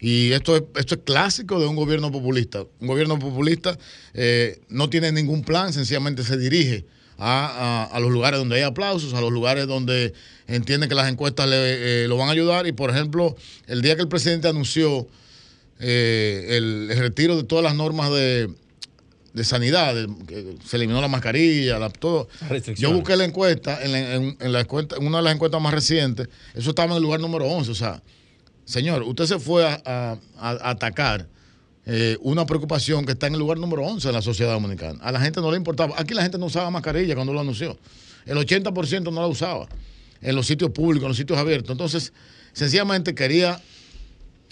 Y 0.00 0.32
esto 0.32 0.56
es, 0.56 0.62
esto 0.76 0.96
es 0.96 1.00
clásico 1.04 1.60
de 1.60 1.66
un 1.66 1.76
gobierno 1.76 2.10
populista. 2.10 2.64
Un 2.80 2.88
gobierno 2.88 3.18
populista 3.18 3.78
eh, 4.12 4.60
no 4.68 4.90
tiene 4.90 5.12
ningún 5.12 5.42
plan, 5.42 5.72
sencillamente 5.72 6.24
se 6.24 6.36
dirige 6.36 6.84
a, 7.18 7.46
a- 7.46 7.96
a 7.96 8.00
los 8.00 8.10
lugares 8.10 8.38
donde 8.38 8.56
hay 8.56 8.62
aplausos, 8.62 9.14
a 9.14 9.20
los 9.20 9.32
lugares 9.32 9.66
donde 9.66 10.12
entiende 10.46 10.88
que 10.88 10.94
las 10.94 11.08
encuestas 11.10 11.48
le, 11.48 12.04
eh, 12.04 12.08
lo 12.08 12.16
van 12.16 12.28
a 12.28 12.32
ayudar. 12.32 12.66
Y 12.66 12.72
por 12.72 12.90
ejemplo, 12.90 13.36
el 13.66 13.82
día 13.82 13.96
que 13.96 14.02
el 14.02 14.08
presidente 14.08 14.48
anunció 14.48 15.06
eh, 15.80 16.46
el, 16.56 16.88
el 16.90 16.98
retiro 16.98 17.36
de 17.36 17.44
todas 17.44 17.64
las 17.64 17.74
normas 17.74 18.10
de, 18.10 18.50
de 19.32 19.44
sanidad, 19.44 19.94
de- 19.94 20.08
que 20.26 20.56
se 20.66 20.76
eliminó 20.76 21.00
la 21.00 21.08
mascarilla, 21.08 21.78
la, 21.78 21.90
todo. 21.90 22.28
Yo 22.80 22.92
busqué 22.92 23.16
la 23.16 23.24
encuesta, 23.24 23.82
en, 23.82 23.92
la- 23.92 24.14
en- 24.14 24.36
en 24.40 24.52
la 24.52 24.60
encuesta- 24.60 24.96
en 24.96 25.06
una 25.06 25.18
de 25.18 25.24
las 25.24 25.34
encuestas 25.34 25.60
más 25.60 25.74
recientes, 25.74 26.28
eso 26.54 26.70
estaba 26.70 26.90
en 26.92 26.96
el 26.98 27.02
lugar 27.02 27.20
número 27.20 27.46
11. 27.46 27.70
O 27.70 27.74
sea, 27.74 28.02
señor, 28.64 29.02
usted 29.02 29.26
se 29.26 29.38
fue 29.38 29.66
a- 29.66 30.16
a 30.38 30.70
atacar 30.70 31.26
eh, 31.86 32.16
una 32.20 32.46
preocupación 32.46 33.04
que 33.04 33.12
está 33.12 33.26
en 33.26 33.34
el 33.34 33.40
lugar 33.40 33.58
número 33.58 33.84
11 33.84 34.08
de 34.08 34.12
la 34.12 34.22
sociedad 34.22 34.52
dominicana. 34.52 34.98
A 35.02 35.12
la 35.12 35.20
gente 35.20 35.40
no 35.40 35.50
le 35.50 35.56
importaba. 35.56 35.94
Aquí 35.98 36.14
la 36.14 36.22
gente 36.22 36.38
no 36.38 36.46
usaba 36.46 36.70
mascarilla 36.70 37.14
cuando 37.14 37.32
lo 37.32 37.40
anunció. 37.40 37.78
El 38.24 38.38
80% 38.38 39.12
no 39.12 39.20
la 39.20 39.26
usaba 39.26 39.68
en 40.20 40.34
los 40.34 40.46
sitios 40.46 40.70
públicos, 40.70 41.04
en 41.04 41.08
los 41.08 41.16
sitios 41.16 41.38
abiertos. 41.38 41.70
Entonces, 41.70 42.12
sencillamente 42.52 43.14
quería 43.14 43.60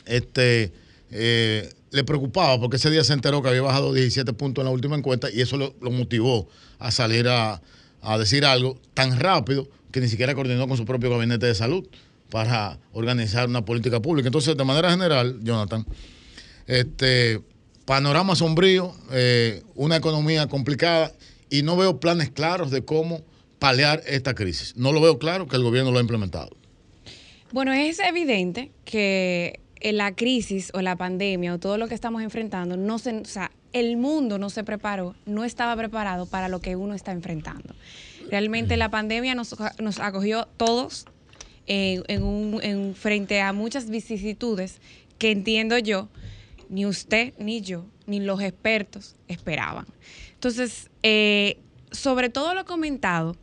este, 0.05 0.73
eh, 1.11 1.73
le 1.91 2.05
preocupaba 2.05 2.59
porque 2.61 2.77
ese 2.77 2.91
día 2.91 3.05
se 3.05 3.13
enteró 3.13 3.43
que 3.43 3.49
había 3.49 3.63
bajado 3.63 3.93
17 3.93 4.33
puntos 4.33 4.63
en 4.63 4.67
la 4.67 4.73
última 4.73 4.97
encuesta 4.97 5.31
y 5.31 5.41
eso 5.41 5.57
lo, 5.57 5.75
lo 5.81 5.91
motivó 5.91 6.49
a 6.79 6.91
salir 6.91 7.29
a, 7.29 7.63
a 8.03 8.19
decir 8.19 8.45
algo 8.45 8.79
tan 8.95 9.19
rápido 9.19 9.69
que 9.91 10.01
ni 10.01 10.09
siquiera 10.09 10.35
coordinó 10.35 10.67
con 10.67 10.77
su 10.77 10.85
propio 10.85 11.11
gabinete 11.11 11.47
de 11.47 11.55
salud 11.55 11.87
para 12.31 12.79
organizar 12.93 13.49
una 13.49 13.65
política 13.65 14.01
pública. 14.01 14.29
Entonces, 14.29 14.57
de 14.57 14.65
manera 14.65 14.91
general, 14.91 15.39
Jonathan, 15.43 15.87
este 16.67 17.41
panorama 17.85 18.37
sombrío, 18.37 18.95
eh, 19.11 19.63
una 19.75 19.97
economía 19.97 20.47
complicada 20.47 21.13
y 21.51 21.63
no 21.63 21.77
veo 21.77 22.01
planes 22.01 22.31
claros 22.31 22.71
de 22.71 22.85
cómo 22.85 23.23
paliar 23.59 24.03
esta 24.07 24.35
crisis. 24.35 24.75
No 24.77 24.93
lo 24.93 25.01
veo 25.01 25.19
claro 25.19 25.47
que 25.47 25.57
el 25.57 25.63
gobierno 25.63 25.91
lo 25.91 25.99
ha 25.99 26.03
implementado. 26.03 26.51
Bueno, 27.53 27.73
es 27.73 27.99
evidente 27.99 28.71
que 28.85 29.61
la 29.83 30.15
crisis 30.15 30.71
o 30.75 30.81
la 30.81 30.97
pandemia 30.97 31.55
o 31.55 31.59
todo 31.59 31.77
lo 31.77 31.89
que 31.89 31.95
estamos 31.95 32.23
enfrentando, 32.23 32.77
no 32.77 32.99
se, 32.99 33.19
o 33.19 33.25
sea, 33.25 33.51
el 33.73 33.97
mundo 33.97 34.39
no 34.39 34.51
se 34.51 34.65
preparó, 34.65 35.15
no 35.27 35.45
estaba 35.45 35.77
preparado 35.77 36.27
para 36.27 36.49
lo 36.49 36.61
que 36.61 36.77
uno 36.77 36.95
está 36.95 37.13
enfrentando. 37.13 37.75
Realmente 38.31 38.77
la 38.77 38.91
pandemia 38.91 39.35
nos, 39.35 39.55
acogió 40.01 40.49
todos 40.57 41.07
en, 41.67 42.95
frente 42.95 43.41
a 43.41 43.53
muchas 43.53 43.91
vicisitudes 43.91 44.81
que 45.19 45.31
entiendo 45.31 45.79
yo, 45.79 46.09
ni 46.73 46.87
usted, 46.87 47.35
ni 47.39 47.61
yo, 47.61 47.85
ni 48.07 48.19
los 48.19 48.41
expertos 48.41 49.15
esperaban. 49.29 49.87
Entonces, 50.33 50.91
eh, 51.03 51.59
sobre 51.91 52.31
todo 52.31 52.55
lo 52.55 52.65
comentado, 52.65 53.37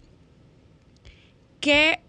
que, 1.61 1.99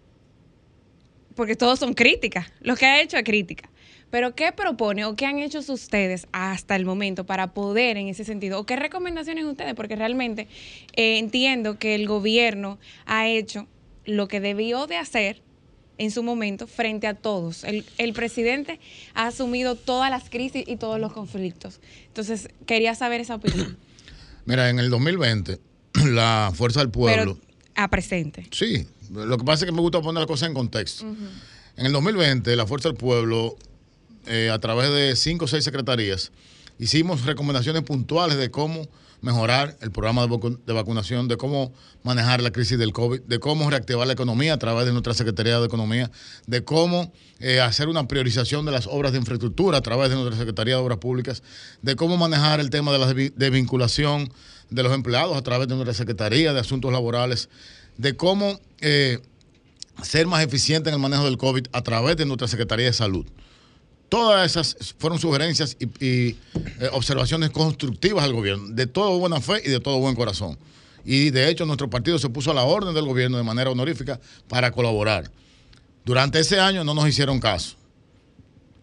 porque 1.35 1.55
todos 1.55 1.77
son 1.77 1.93
críticas, 1.93 2.51
lo 2.59 2.75
que 2.75 2.87
ha 2.87 3.01
hecho 3.01 3.17
es 3.17 3.23
crítica, 3.23 3.69
pero 4.09 4.33
¿qué 4.33 4.51
propone 4.51 5.05
o 5.05 5.15
qué 5.15 5.27
han 5.27 5.37
hecho 5.37 5.59
ustedes 5.59 6.27
hasta 6.31 6.75
el 6.75 6.85
momento 6.85 7.23
para 7.23 7.53
poder 7.53 7.97
en 7.97 8.07
ese 8.07 8.25
sentido? 8.25 8.59
¿O 8.59 8.65
qué 8.65 8.75
recomendaciones 8.75 9.45
ustedes? 9.45 9.75
Porque 9.75 9.95
realmente 9.95 10.47
eh, 10.95 11.19
entiendo 11.19 11.77
que 11.77 11.93
el 11.93 12.07
gobierno 12.07 12.79
ha 13.05 13.27
hecho 13.27 13.67
lo 14.05 14.27
que 14.27 14.39
debió 14.39 14.87
de 14.87 14.97
hacer 14.97 15.43
en 16.01 16.09
su 16.09 16.23
momento 16.23 16.65
frente 16.65 17.05
a 17.05 17.13
todos. 17.13 17.63
El, 17.63 17.85
el, 17.99 18.13
presidente 18.13 18.79
ha 19.13 19.27
asumido 19.27 19.75
todas 19.75 20.09
las 20.09 20.31
crisis 20.31 20.63
y 20.65 20.77
todos 20.77 20.99
los 20.99 21.13
conflictos. 21.13 21.79
Entonces, 22.07 22.49
quería 22.65 22.95
saber 22.95 23.21
esa 23.21 23.35
opinión. 23.35 23.77
Mira, 24.45 24.69
en 24.71 24.79
el 24.79 24.89
2020, 24.89 25.59
la 26.09 26.51
Fuerza 26.55 26.79
del 26.79 26.89
Pueblo... 26.89 27.37
Pero 27.37 27.51
a 27.75 27.87
presente. 27.89 28.47
Sí, 28.51 28.87
lo 29.11 29.37
que 29.37 29.45
pasa 29.45 29.63
es 29.63 29.69
que 29.69 29.75
me 29.75 29.81
gusta 29.81 30.01
poner 30.01 30.21
la 30.21 30.27
cosa 30.27 30.47
en 30.47 30.55
contexto. 30.55 31.05
Uh 31.05 31.11
-huh. 31.11 31.29
En 31.77 31.85
el 31.85 31.91
2020, 31.93 32.55
la 32.55 32.65
Fuerza 32.65 32.89
del 32.89 32.97
Pueblo, 32.97 33.55
eh, 34.25 34.49
a 34.51 34.57
través 34.59 34.89
de 34.91 35.15
cinco 35.15 35.45
o 35.45 35.47
seis 35.47 35.63
secretarías, 35.63 36.31
hicimos 36.79 37.25
recomendaciones 37.25 37.83
puntuales 37.83 38.37
de 38.37 38.49
cómo 38.49 38.87
mejorar 39.21 39.77
el 39.81 39.91
programa 39.91 40.23
de, 40.23 40.27
vacu 40.27 40.59
de, 40.65 40.73
vacunación, 40.73 41.27
de 41.27 41.37
cómo 41.37 41.73
manejar 42.03 42.41
la 42.41 42.51
crisis 42.51 42.77
del 42.77 42.91
COVID, 42.91 43.21
de 43.21 43.39
cómo 43.39 43.69
reactivar 43.69 44.07
la 44.07 44.13
economía 44.13 44.53
a 44.53 44.57
través 44.57 44.85
de 44.85 44.91
nuestra 44.91 45.13
Secretaría 45.13 45.59
de 45.59 45.65
Economía, 45.65 46.11
de 46.47 46.63
cómo 46.63 47.13
eh, 47.39 47.61
hacer 47.61 47.87
una 47.87 48.07
priorización 48.07 48.65
de 48.65 48.71
las 48.71 48.87
obras 48.87 49.11
de 49.11 49.19
infraestructura 49.19 49.77
a 49.77 49.81
través 49.81 50.09
de 50.09 50.15
nuestra 50.15 50.37
Secretaría 50.37 50.75
de 50.75 50.81
Obras 50.81 50.97
Públicas, 50.97 51.43
de 51.81 51.95
cómo 51.95 52.17
manejar 52.17 52.59
el 52.59 52.69
tema 52.69 52.91
de 52.91 52.99
la 52.99 53.13
desvinculación 53.35 54.31
de 54.69 54.83
los 54.83 54.93
empleados 54.93 55.37
a 55.37 55.41
través 55.41 55.67
de 55.67 55.75
nuestra 55.75 55.93
Secretaría 55.93 56.53
de 56.53 56.59
Asuntos 56.59 56.91
Laborales, 56.91 57.49
de 57.97 58.15
cómo 58.15 58.59
eh, 58.79 59.19
ser 60.01 60.25
más 60.25 60.43
eficiente 60.43 60.89
en 60.89 60.95
el 60.95 61.01
manejo 61.01 61.25
del 61.25 61.37
COVID 61.37 61.67
a 61.73 61.81
través 61.83 62.17
de 62.17 62.25
nuestra 62.25 62.47
Secretaría 62.47 62.87
de 62.87 62.93
Salud. 62.93 63.25
Todas 64.11 64.45
esas 64.45 64.93
fueron 64.97 65.19
sugerencias 65.19 65.77
y, 65.79 65.85
eh, 66.01 66.35
observaciones 66.91 67.49
constructivas 67.49 68.25
al 68.25 68.33
gobierno, 68.33 68.67
de 68.67 68.85
todo 68.85 69.17
buena 69.17 69.39
fe 69.39 69.61
y 69.63 69.69
de 69.69 69.79
todo 69.79 69.99
buen 69.99 70.15
corazón. 70.15 70.57
Y 71.05 71.29
de 71.29 71.47
hecho 71.47 71.65
nuestro 71.65 71.89
partido 71.89 72.19
se 72.19 72.27
puso 72.27 72.51
a 72.51 72.53
la 72.53 72.63
orden 72.63 72.93
del 72.93 73.05
gobierno 73.05 73.37
de 73.37 73.43
manera 73.43 73.71
honorífica 73.71 74.19
para 74.49 74.69
colaborar. 74.73 75.31
Durante 76.03 76.41
ese 76.41 76.59
año 76.59 76.83
no 76.83 76.93
nos 76.93 77.07
hicieron 77.07 77.39
caso. 77.39 77.77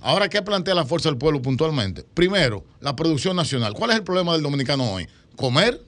Ahora, 0.01 0.31
¿qué 0.31 0.41
plantea 0.41 0.75
la 0.75 0.87
Fuerza 0.87 1.11
del 1.11 1.19
Pueblo 1.19 1.43
puntualmente? 1.43 2.07
Primero, 2.15 2.65
la 2.81 2.97
producción 2.97 3.37
nacional. 3.37 3.75
¿Cuál 3.75 3.91
es 3.91 3.97
el 3.97 4.05
problema 4.05 4.33
del 4.33 4.43
dominicano 4.43 4.91
hoy? 4.95 5.09
Comer, 5.37 5.79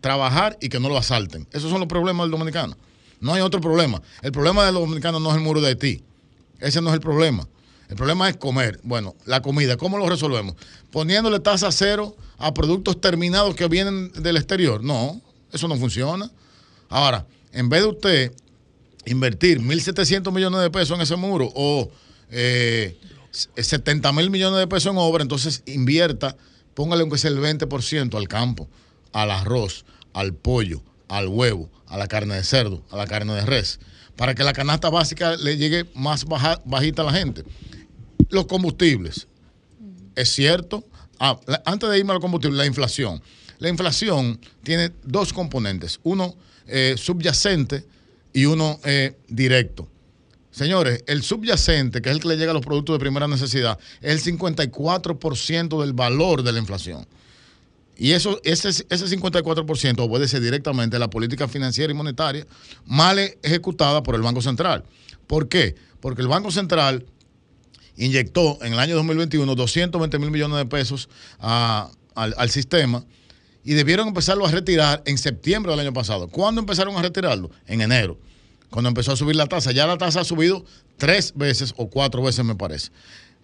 trabajar 0.00 0.58
y 0.60 0.68
que 0.68 0.80
no 0.80 0.88
lo 0.88 0.98
asalten. 0.98 1.46
Esos 1.52 1.70
son 1.70 1.78
los 1.78 1.88
problemas 1.88 2.24
del 2.24 2.32
dominicano. 2.32 2.76
No 3.20 3.32
hay 3.32 3.42
otro 3.42 3.60
problema. 3.60 4.02
El 4.22 4.32
problema 4.32 4.66
del 4.66 4.74
dominicano 4.74 5.20
no 5.20 5.30
es 5.30 5.36
el 5.36 5.42
muro 5.42 5.60
de 5.60 5.68
Haití. 5.68 6.02
Ese 6.58 6.82
no 6.82 6.88
es 6.88 6.94
el 6.94 7.00
problema. 7.00 7.46
El 7.88 7.96
problema 7.96 8.28
es 8.28 8.36
comer. 8.36 8.80
Bueno, 8.82 9.14
la 9.26 9.42
comida, 9.42 9.76
¿cómo 9.76 9.98
lo 9.98 10.08
resolvemos? 10.08 10.56
Poniéndole 10.90 11.40
tasa 11.40 11.70
cero 11.72 12.16
a 12.38 12.54
productos 12.54 13.00
terminados 13.00 13.54
que 13.54 13.68
vienen 13.68 14.12
del 14.12 14.36
exterior. 14.36 14.82
No, 14.82 15.20
eso 15.52 15.68
no 15.68 15.76
funciona. 15.76 16.30
Ahora, 16.88 17.26
en 17.52 17.68
vez 17.68 17.82
de 17.82 17.88
usted 17.88 18.32
invertir 19.04 19.60
1.700 19.60 20.32
millones 20.32 20.60
de 20.60 20.70
pesos 20.70 20.96
en 20.96 21.02
ese 21.02 21.16
muro 21.16 21.50
o 21.54 21.90
eh, 22.30 22.98
70 23.30 24.12
mil 24.12 24.30
millones 24.30 24.58
de 24.60 24.66
pesos 24.66 24.92
en 24.92 24.98
obra, 24.98 25.22
entonces 25.22 25.62
invierta, 25.66 26.36
póngale 26.74 27.02
aunque 27.02 27.18
sea 27.18 27.30
el 27.30 27.38
20% 27.38 28.14
al 28.16 28.28
campo, 28.28 28.68
al 29.12 29.30
arroz, 29.30 29.84
al 30.12 30.34
pollo, 30.34 30.82
al 31.08 31.28
huevo, 31.28 31.70
a 31.86 31.96
la 31.96 32.06
carne 32.08 32.34
de 32.34 32.44
cerdo, 32.44 32.82
a 32.90 32.96
la 32.96 33.06
carne 33.06 33.34
de 33.34 33.44
res, 33.44 33.80
para 34.22 34.36
que 34.36 34.44
la 34.44 34.52
canasta 34.52 34.88
básica 34.88 35.34
le 35.34 35.56
llegue 35.56 35.84
más 35.96 36.24
baja, 36.26 36.62
bajita 36.64 37.02
a 37.02 37.06
la 37.06 37.12
gente 37.12 37.42
los 38.30 38.46
combustibles. 38.46 39.26
Es 40.14 40.28
cierto. 40.28 40.84
Ah, 41.18 41.40
antes 41.64 41.90
de 41.90 41.98
irme 41.98 42.12
a 42.12 42.14
los 42.14 42.20
combustibles, 42.20 42.56
la 42.56 42.64
inflación. 42.64 43.20
La 43.58 43.68
inflación 43.68 44.38
tiene 44.62 44.92
dos 45.02 45.32
componentes, 45.32 45.98
uno 46.04 46.36
eh, 46.68 46.94
subyacente 46.96 47.84
y 48.32 48.44
uno 48.44 48.78
eh, 48.84 49.16
directo. 49.26 49.88
Señores, 50.52 51.02
el 51.08 51.24
subyacente, 51.24 52.00
que 52.00 52.08
es 52.10 52.14
el 52.14 52.22
que 52.22 52.28
le 52.28 52.36
llega 52.36 52.52
a 52.52 52.54
los 52.54 52.64
productos 52.64 52.94
de 52.94 53.00
primera 53.00 53.26
necesidad, 53.26 53.76
es 54.00 54.24
el 54.24 54.38
54% 54.38 55.80
del 55.80 55.94
valor 55.94 56.44
de 56.44 56.52
la 56.52 56.60
inflación. 56.60 57.08
Y 58.02 58.14
eso, 58.14 58.40
ese, 58.42 58.70
ese 58.70 58.86
54% 58.90 60.00
obedece 60.00 60.40
directamente 60.40 60.96
a 60.96 60.98
la 60.98 61.08
política 61.08 61.46
financiera 61.46 61.92
y 61.92 61.94
monetaria 61.94 62.44
mal 62.84 63.20
ejecutada 63.44 64.02
por 64.02 64.16
el 64.16 64.22
Banco 64.22 64.42
Central. 64.42 64.82
¿Por 65.28 65.48
qué? 65.48 65.76
Porque 66.00 66.20
el 66.20 66.26
Banco 66.26 66.50
Central 66.50 67.06
inyectó 67.96 68.58
en 68.62 68.72
el 68.72 68.80
año 68.80 68.96
2021 68.96 69.54
220 69.54 70.18
mil 70.18 70.32
millones 70.32 70.58
de 70.58 70.66
pesos 70.66 71.08
a, 71.38 71.92
al, 72.16 72.34
al, 72.38 72.50
sistema 72.50 73.04
y 73.62 73.74
debieron 73.74 74.08
empezarlo 74.08 74.46
a 74.46 74.50
retirar 74.50 75.04
en 75.06 75.16
septiembre 75.16 75.70
del 75.70 75.78
año 75.78 75.92
pasado. 75.92 76.26
¿Cuándo 76.26 76.60
empezaron 76.60 76.96
a 76.96 77.02
retirarlo? 77.02 77.52
En 77.68 77.82
enero, 77.82 78.18
cuando 78.70 78.88
empezó 78.88 79.12
a 79.12 79.16
subir 79.16 79.36
la 79.36 79.46
tasa. 79.46 79.70
Ya 79.70 79.86
la 79.86 79.96
tasa 79.96 80.22
ha 80.22 80.24
subido 80.24 80.64
tres 80.96 81.34
veces 81.36 81.72
o 81.76 81.88
cuatro 81.88 82.20
veces, 82.20 82.44
me 82.44 82.56
parece. 82.56 82.90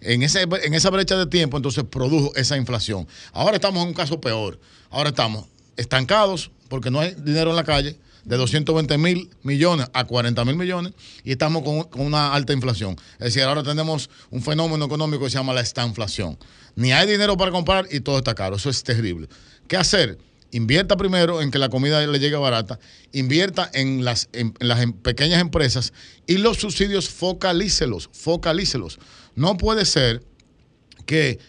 En, 0.01 0.23
ese, 0.23 0.43
en 0.43 0.73
esa 0.73 0.89
brecha 0.89 1.17
de 1.17 1.25
tiempo, 1.25 1.57
entonces 1.57 1.83
produjo 1.83 2.33
esa 2.35 2.57
inflación. 2.57 3.07
Ahora 3.33 3.55
estamos 3.55 3.81
en 3.81 3.89
un 3.89 3.93
caso 3.93 4.21
peor. 4.21 4.59
Ahora 4.89 5.09
estamos 5.09 5.45
estancados 5.75 6.51
porque 6.67 6.91
no 6.91 6.99
hay 6.99 7.15
dinero 7.15 7.49
en 7.49 7.55
la 7.55 7.63
calle 7.63 7.97
de 8.23 8.37
220 8.37 8.97
mil 8.97 9.29
millones 9.43 9.87
a 9.93 10.05
40 10.05 10.45
mil 10.45 10.55
millones 10.55 10.93
y 11.23 11.31
estamos 11.31 11.63
con, 11.63 11.87
una 12.01 12.33
alta 12.33 12.53
inflación. 12.53 12.95
Es 13.13 13.33
decir, 13.33 13.43
ahora 13.43 13.63
tenemos 13.63 14.09
un 14.29 14.41
fenómeno 14.41 14.85
económico 14.85 15.23
que 15.23 15.31
se 15.31 15.37
llama 15.37 15.53
la 15.53 15.61
estanflación. 15.61 16.37
Ni 16.75 16.91
hay 16.91 17.07
dinero 17.07 17.37
para 17.37 17.51
comprar 17.51 17.87
y 17.91 17.99
todo 18.01 18.17
está 18.17 18.35
caro. 18.35 18.55
Eso 18.57 18.69
es 18.69 18.83
terrible. 18.83 19.27
¿Qué 19.67 19.77
hacer? 19.77 20.17
Invierta 20.51 20.97
primero 20.97 21.41
en 21.41 21.51
que 21.51 21.59
la 21.59 21.69
comida 21.69 22.05
le 22.05 22.19
llegue 22.19 22.35
barata, 22.35 22.79
invierta 23.11 23.69
en 23.71 24.03
las, 24.03 24.29
en, 24.33 24.53
en 24.59 24.67
las 24.67 24.83
pequeñas 25.03 25.41
empresas 25.41 25.93
y 26.25 26.37
los 26.37 26.57
subsidios 26.57 27.07
focalícelos, 27.09 28.09
focalícelos. 28.13 28.99
No 29.35 29.57
puede 29.57 29.85
ser 29.85 30.23
que, 31.05 31.39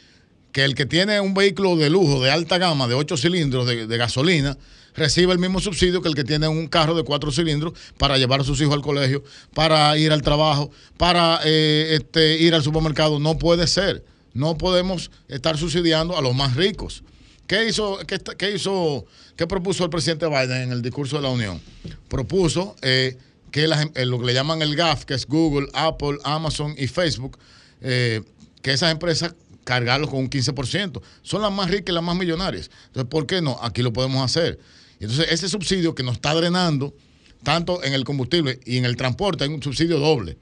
que 0.52 0.64
el 0.64 0.74
que 0.74 0.86
tiene 0.86 1.20
un 1.20 1.34
vehículo 1.34 1.76
de 1.76 1.90
lujo 1.90 2.22
de 2.22 2.30
alta 2.30 2.58
gama 2.58 2.88
de 2.88 2.94
8 2.94 3.16
cilindros 3.16 3.66
de, 3.66 3.96
gasolina 3.96 4.56
recibe 4.94 5.32
el 5.32 5.38
mismo 5.38 5.60
subsidio 5.60 6.02
que 6.02 6.08
el 6.08 6.14
que 6.14 6.24
tiene 6.24 6.48
un 6.48 6.66
carro 6.66 6.94
de 6.94 7.04
cuatro 7.04 7.30
cilindros 7.30 7.74
para 7.96 8.18
llevar 8.18 8.40
a 8.40 8.44
sus 8.44 8.60
hijos 8.60 8.74
al 8.74 8.82
colegio, 8.82 9.22
para 9.54 9.96
ir 9.96 10.12
al 10.12 10.22
trabajo, 10.22 10.70
para 10.96 11.40
eh, 11.44 11.96
este, 12.00 12.38
ir 12.38 12.54
al 12.54 12.62
supermercado. 12.62 13.18
No 13.18 13.38
puede 13.38 13.66
ser. 13.66 14.04
No 14.32 14.56
podemos 14.58 15.10
estar 15.28 15.56
subsidiando 15.56 16.16
a 16.16 16.22
los 16.22 16.34
más 16.34 16.56
ricos. 16.56 17.02
¿Qué 17.46 17.66
hizo, 17.66 17.98
qué, 18.06 18.20
qué 18.38 18.52
hizo, 18.52 19.04
qué 19.36 19.46
propuso 19.46 19.82
el 19.82 19.90
presidente 19.90 20.28
Biden 20.28 20.62
en 20.62 20.72
el 20.72 20.82
discurso 20.82 21.16
de 21.16 21.22
la 21.22 21.30
Unión? 21.30 21.60
Propuso 22.08 22.76
eh, 22.80 23.18
que 23.50 23.66
las, 23.66 23.88
eh, 23.94 24.06
lo 24.06 24.20
que 24.20 24.26
le 24.26 24.34
llaman 24.34 24.62
el 24.62 24.76
GAF, 24.76 25.04
que 25.04 25.14
es 25.14 25.26
Google, 25.26 25.68
Apple, 25.72 26.18
Amazon 26.22 26.74
y 26.78 26.86
Facebook, 26.86 27.38
eh, 27.80 28.22
que 28.62 28.72
esas 28.72 28.92
empresas 28.92 29.34
cargarlos 29.64 30.10
con 30.10 30.20
un 30.20 30.30
15%. 30.30 31.00
Son 31.22 31.42
las 31.42 31.52
más 31.52 31.70
ricas 31.70 31.90
y 31.90 31.92
las 31.92 32.02
más 32.02 32.16
millonarias. 32.16 32.70
Entonces, 32.86 33.08
¿por 33.08 33.26
qué 33.26 33.40
no? 33.40 33.58
Aquí 33.62 33.82
lo 33.82 33.92
podemos 33.92 34.24
hacer. 34.24 34.58
Entonces, 34.98 35.28
ese 35.30 35.48
subsidio 35.48 35.94
que 35.94 36.02
nos 36.02 36.16
está 36.16 36.34
drenando, 36.34 36.94
tanto 37.42 37.82
en 37.84 37.94
el 37.94 38.04
combustible 38.04 38.60
y 38.64 38.78
en 38.78 38.84
el 38.84 38.96
transporte, 38.96 39.44
hay 39.44 39.50
un 39.50 39.62
subsidio 39.62 39.98
doble. 39.98 40.36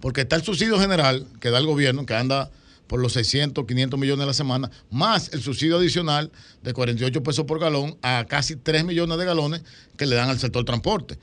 Porque 0.00 0.22
está 0.22 0.36
el 0.36 0.42
subsidio 0.42 0.78
general 0.78 1.26
que 1.40 1.50
da 1.50 1.58
el 1.58 1.66
gobierno, 1.66 2.06
que 2.06 2.14
anda 2.14 2.50
por 2.86 3.00
los 3.00 3.12
600, 3.14 3.64
500 3.66 3.98
millones 3.98 4.24
a 4.24 4.26
la 4.26 4.34
semana, 4.34 4.70
más 4.90 5.32
el 5.32 5.42
subsidio 5.42 5.78
adicional 5.78 6.30
de 6.62 6.72
48 6.72 7.22
pesos 7.22 7.44
por 7.44 7.58
galón 7.58 7.96
a 8.02 8.26
casi 8.28 8.56
3 8.56 8.84
millones 8.84 9.18
de 9.18 9.24
galones 9.24 9.62
que 9.96 10.06
le 10.06 10.16
dan 10.16 10.28
al 10.28 10.38
sector 10.38 10.64
transporte. 10.64 11.18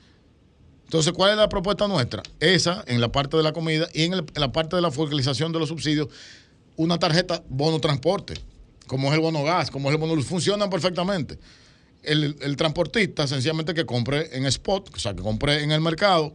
Entonces, 0.92 1.14
¿cuál 1.14 1.30
es 1.30 1.38
la 1.38 1.48
propuesta 1.48 1.88
nuestra? 1.88 2.22
Esa 2.38 2.84
en 2.86 3.00
la 3.00 3.10
parte 3.10 3.38
de 3.38 3.42
la 3.42 3.54
comida 3.54 3.88
y 3.94 4.02
en, 4.02 4.26
la 4.34 4.52
parte 4.52 4.76
de 4.76 4.82
la 4.82 4.90
focalización 4.90 5.50
de 5.50 5.58
los 5.58 5.70
subsidios, 5.70 6.08
una 6.76 6.98
tarjeta 6.98 7.42
bono 7.48 7.80
transporte, 7.80 8.34
como 8.86 9.08
es 9.08 9.14
el 9.14 9.20
bono 9.20 9.42
gas, 9.42 9.70
como 9.70 9.88
es 9.88 9.94
el 9.94 9.98
bono 9.98 10.14
luz, 10.14 10.26
funcionan 10.26 10.68
perfectamente. 10.68 11.38
El, 12.02 12.36
el, 12.42 12.56
transportista 12.56 13.26
sencillamente 13.26 13.72
que 13.72 13.86
compre 13.86 14.36
en 14.36 14.44
spot, 14.44 14.90
o 14.94 14.98
sea, 14.98 15.14
que 15.14 15.22
compre 15.22 15.62
en 15.62 15.72
el 15.72 15.80
mercado 15.80 16.34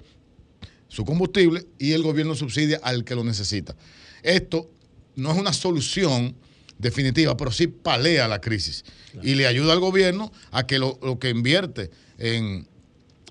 su 0.87 1.05
combustible 1.05 1.67
y 1.77 1.91
el 1.91 2.01
gobierno 2.01 2.33
subsidia 2.33 2.79
al 2.81 3.03
que 3.03 3.13
lo 3.13 3.23
necesita. 3.23 3.75
Esto 4.23 4.71
no 5.15 5.33
es 5.33 5.37
una 5.37 5.53
solución 5.53 6.35
definitiva, 6.79 7.37
pero 7.37 7.51
sí 7.51 7.67
palea 7.67 8.27
la 8.27 8.41
crisis 8.41 8.85
y 9.21 9.35
le 9.35 9.45
ayuda 9.45 9.73
al 9.73 9.79
gobierno 9.79 10.31
a 10.49 10.65
que 10.65 10.79
lo, 10.79 10.97
lo 11.03 11.19
que 11.19 11.29
invierte 11.29 11.91
en 12.17 12.67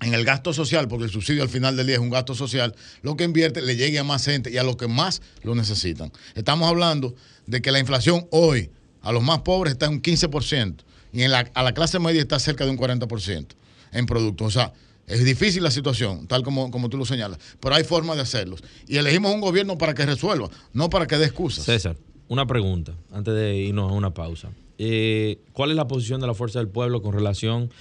en 0.01 0.13
el 0.13 0.23
gasto 0.25 0.53
social, 0.53 0.87
porque 0.87 1.05
el 1.05 1.11
subsidio 1.11 1.41
al 1.41 1.49
final 1.49 1.75
del 1.75 1.87
día 1.87 1.95
es 1.95 2.01
un 2.01 2.09
gasto 2.09 2.35
social, 2.35 2.75
lo 3.01 3.17
que 3.17 3.23
invierte 3.23 3.61
le 3.61 3.75
llegue 3.75 3.99
a 3.99 4.03
más 4.03 4.25
gente 4.25 4.51
y 4.51 4.57
a 4.57 4.63
los 4.63 4.77
que 4.77 4.87
más 4.87 5.21
lo 5.43 5.55
necesitan. 5.55 6.11
Estamos 6.35 6.69
hablando 6.69 7.15
de 7.47 7.61
que 7.61 7.71
la 7.71 7.79
inflación 7.79 8.27
hoy 8.31 8.69
a 9.01 9.11
los 9.11 9.23
más 9.23 9.39
pobres 9.39 9.73
está 9.73 9.87
en 9.87 9.93
un 9.93 10.01
15% 10.01 10.75
y 11.13 11.23
en 11.23 11.31
la, 11.31 11.49
a 11.53 11.63
la 11.63 11.73
clase 11.73 11.99
media 11.99 12.21
está 12.21 12.39
cerca 12.39 12.65
de 12.65 12.71
un 12.71 12.77
40% 12.77 13.47
en 13.91 14.05
productos. 14.05 14.47
O 14.47 14.51
sea, 14.51 14.73
es 15.07 15.23
difícil 15.23 15.63
la 15.63 15.71
situación, 15.71 16.27
tal 16.27 16.43
como, 16.43 16.69
como 16.69 16.89
tú 16.89 16.97
lo 16.97 17.05
señalas, 17.05 17.39
pero 17.59 17.73
hay 17.73 17.83
formas 17.83 18.17
de 18.17 18.23
hacerlos. 18.23 18.63
Y 18.87 18.97
elegimos 18.97 19.33
un 19.33 19.41
gobierno 19.41 19.77
para 19.77 19.93
que 19.93 20.05
resuelva, 20.05 20.49
no 20.73 20.89
para 20.89 21.07
que 21.07 21.17
dé 21.17 21.25
excusas. 21.25 21.65
César, 21.65 21.95
una 22.27 22.45
pregunta 22.45 22.93
antes 23.11 23.33
de 23.33 23.55
irnos 23.55 23.91
a 23.91 23.95
una 23.95 24.13
pausa. 24.13 24.49
Eh, 24.77 25.39
¿Cuál 25.53 25.71
es 25.71 25.75
la 25.75 25.87
posición 25.87 26.21
de 26.21 26.27
la 26.27 26.33
Fuerza 26.33 26.59
del 26.59 26.67
Pueblo 26.67 27.01
con 27.01 27.13
relación 27.13 27.71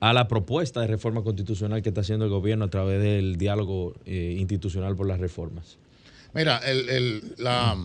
la 0.00 0.28
propuesta 0.28 0.80
de 0.80 0.86
reforma 0.86 1.22
constitucional 1.22 1.82
que 1.82 1.90
está 1.90 2.00
haciendo 2.00 2.24
el 2.24 2.30
gobierno 2.30 2.64
a 2.64 2.70
través 2.70 3.02
del 3.02 3.36
diálogo 3.36 3.94
eh, 4.06 4.36
institucional 4.38 4.96
por 4.96 5.06
las 5.06 5.20
reformas? 5.20 5.76
Mira, 6.32 6.58
el, 6.58 7.34
la, 7.38 7.76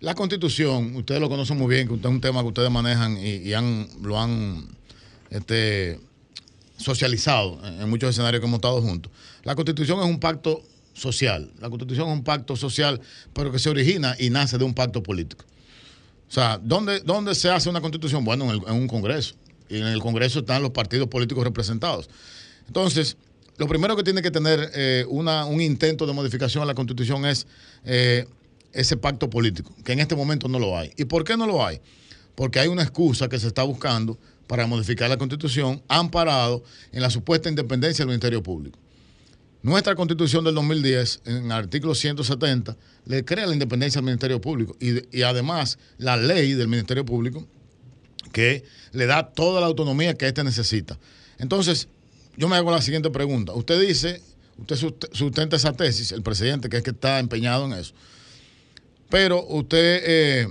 la, 0.00 0.14
constitución, 0.14 0.96
ustedes 0.96 1.20
lo 1.20 1.28
conocen 1.28 1.58
muy 1.58 1.74
bien, 1.74 1.88
que 1.88 1.94
es 1.94 2.04
un 2.04 2.20
tema 2.20 2.40
que 2.40 2.48
ustedes 2.48 2.70
manejan 2.70 3.18
y, 3.18 3.52
han, 3.52 3.86
lo 4.02 4.18
han 4.18 4.66
este, 5.30 6.00
socializado 6.78 7.60
en 7.64 7.90
muchos 7.90 8.10
escenarios 8.10 8.40
que 8.40 8.46
hemos 8.46 8.58
estado 8.58 8.80
juntos. 8.80 9.12
La 9.42 9.54
constitución 9.54 9.98
es 9.98 10.06
un 10.06 10.18
pacto 10.18 10.62
social, 10.94 11.50
la 11.60 11.68
constitución 11.68 12.08
es 12.08 12.14
un 12.14 12.24
pacto 12.24 12.56
social, 12.56 13.00
pero 13.34 13.52
que 13.52 13.58
se 13.58 13.68
origina 13.68 14.16
y 14.18 14.30
nace 14.30 14.56
de 14.56 14.64
un 14.64 14.72
pacto 14.72 15.02
político. 15.02 15.44
O 16.28 16.32
sea, 16.32 16.58
¿dónde, 16.62 17.00
dónde 17.00 17.34
se 17.34 17.50
hace 17.50 17.68
una 17.68 17.80
constitución? 17.80 18.24
Bueno, 18.24 18.50
en 18.52 18.74
un 18.74 18.88
congreso 18.88 19.34
y 19.68 19.78
en 19.78 19.86
el 19.86 20.00
Congreso 20.00 20.40
están 20.40 20.62
los 20.62 20.70
partidos 20.70 21.08
políticos 21.08 21.44
representados. 21.44 22.08
Entonces, 22.66 23.16
lo 23.58 23.66
primero 23.68 23.96
que 23.96 24.02
tiene 24.02 24.22
que 24.22 24.30
tener 24.30 24.70
eh, 24.74 25.04
un 25.08 25.60
intento 25.60 26.06
de 26.06 26.12
modificación 26.12 26.62
a 26.62 26.66
la 26.66 26.74
Constitución 26.74 27.24
es 27.24 27.46
eh, 27.84 28.26
ese 28.72 28.96
pacto 28.96 29.30
político, 29.30 29.74
que 29.84 29.92
en 29.92 30.00
este 30.00 30.14
momento 30.14 30.48
no 30.48 30.58
lo 30.58 30.76
hay. 30.76 30.92
¿Y 30.96 31.06
por 31.06 31.24
qué 31.24 31.36
no 31.36 31.46
lo 31.46 31.64
hay? 31.64 31.80
Porque 32.34 32.60
hay 32.60 32.68
una 32.68 32.82
excusa 32.82 33.28
que 33.28 33.38
se 33.38 33.46
está 33.46 33.62
buscando 33.62 34.18
para 34.46 34.66
modificar 34.66 35.08
la 35.08 35.16
Constitución, 35.16 35.82
amparado 35.88 36.62
en 36.92 37.00
la 37.00 37.10
supuesta 37.10 37.48
independencia 37.48 38.04
del 38.04 38.08
Ministerio 38.08 38.42
Público. 38.42 38.78
Nuestra 39.62 39.96
Constitución 39.96 40.44
del 40.44 40.54
2010, 40.54 41.22
en 41.24 41.46
el 41.46 41.52
artículo 41.52 41.94
170, 41.94 42.76
le 43.06 43.24
crea 43.24 43.46
la 43.46 43.54
independencia 43.54 43.98
al 43.98 44.04
Ministerio 44.04 44.40
Público 44.40 44.76
y 44.78 45.22
además 45.22 45.78
la 45.98 46.16
ley 46.16 46.52
del 46.52 46.68
Ministerio 46.68 47.04
Público 47.04 47.48
que 48.32 48.64
le 48.92 49.06
da 49.06 49.30
toda 49.30 49.60
la 49.60 49.66
autonomía 49.66 50.14
que 50.14 50.26
éste 50.26 50.44
necesita. 50.44 50.98
Entonces, 51.38 51.88
yo 52.36 52.48
me 52.48 52.56
hago 52.56 52.70
la 52.70 52.82
siguiente 52.82 53.10
pregunta. 53.10 53.52
Usted 53.52 53.80
dice, 53.80 54.20
usted 54.58 54.76
sustenta 55.12 55.56
esa 55.56 55.72
tesis, 55.72 56.12
el 56.12 56.22
presidente, 56.22 56.68
que 56.68 56.78
es 56.78 56.82
que 56.82 56.90
está 56.90 57.18
empeñado 57.18 57.66
en 57.66 57.72
eso. 57.74 57.94
Pero 59.08 59.44
usted 59.46 60.02
eh, 60.04 60.48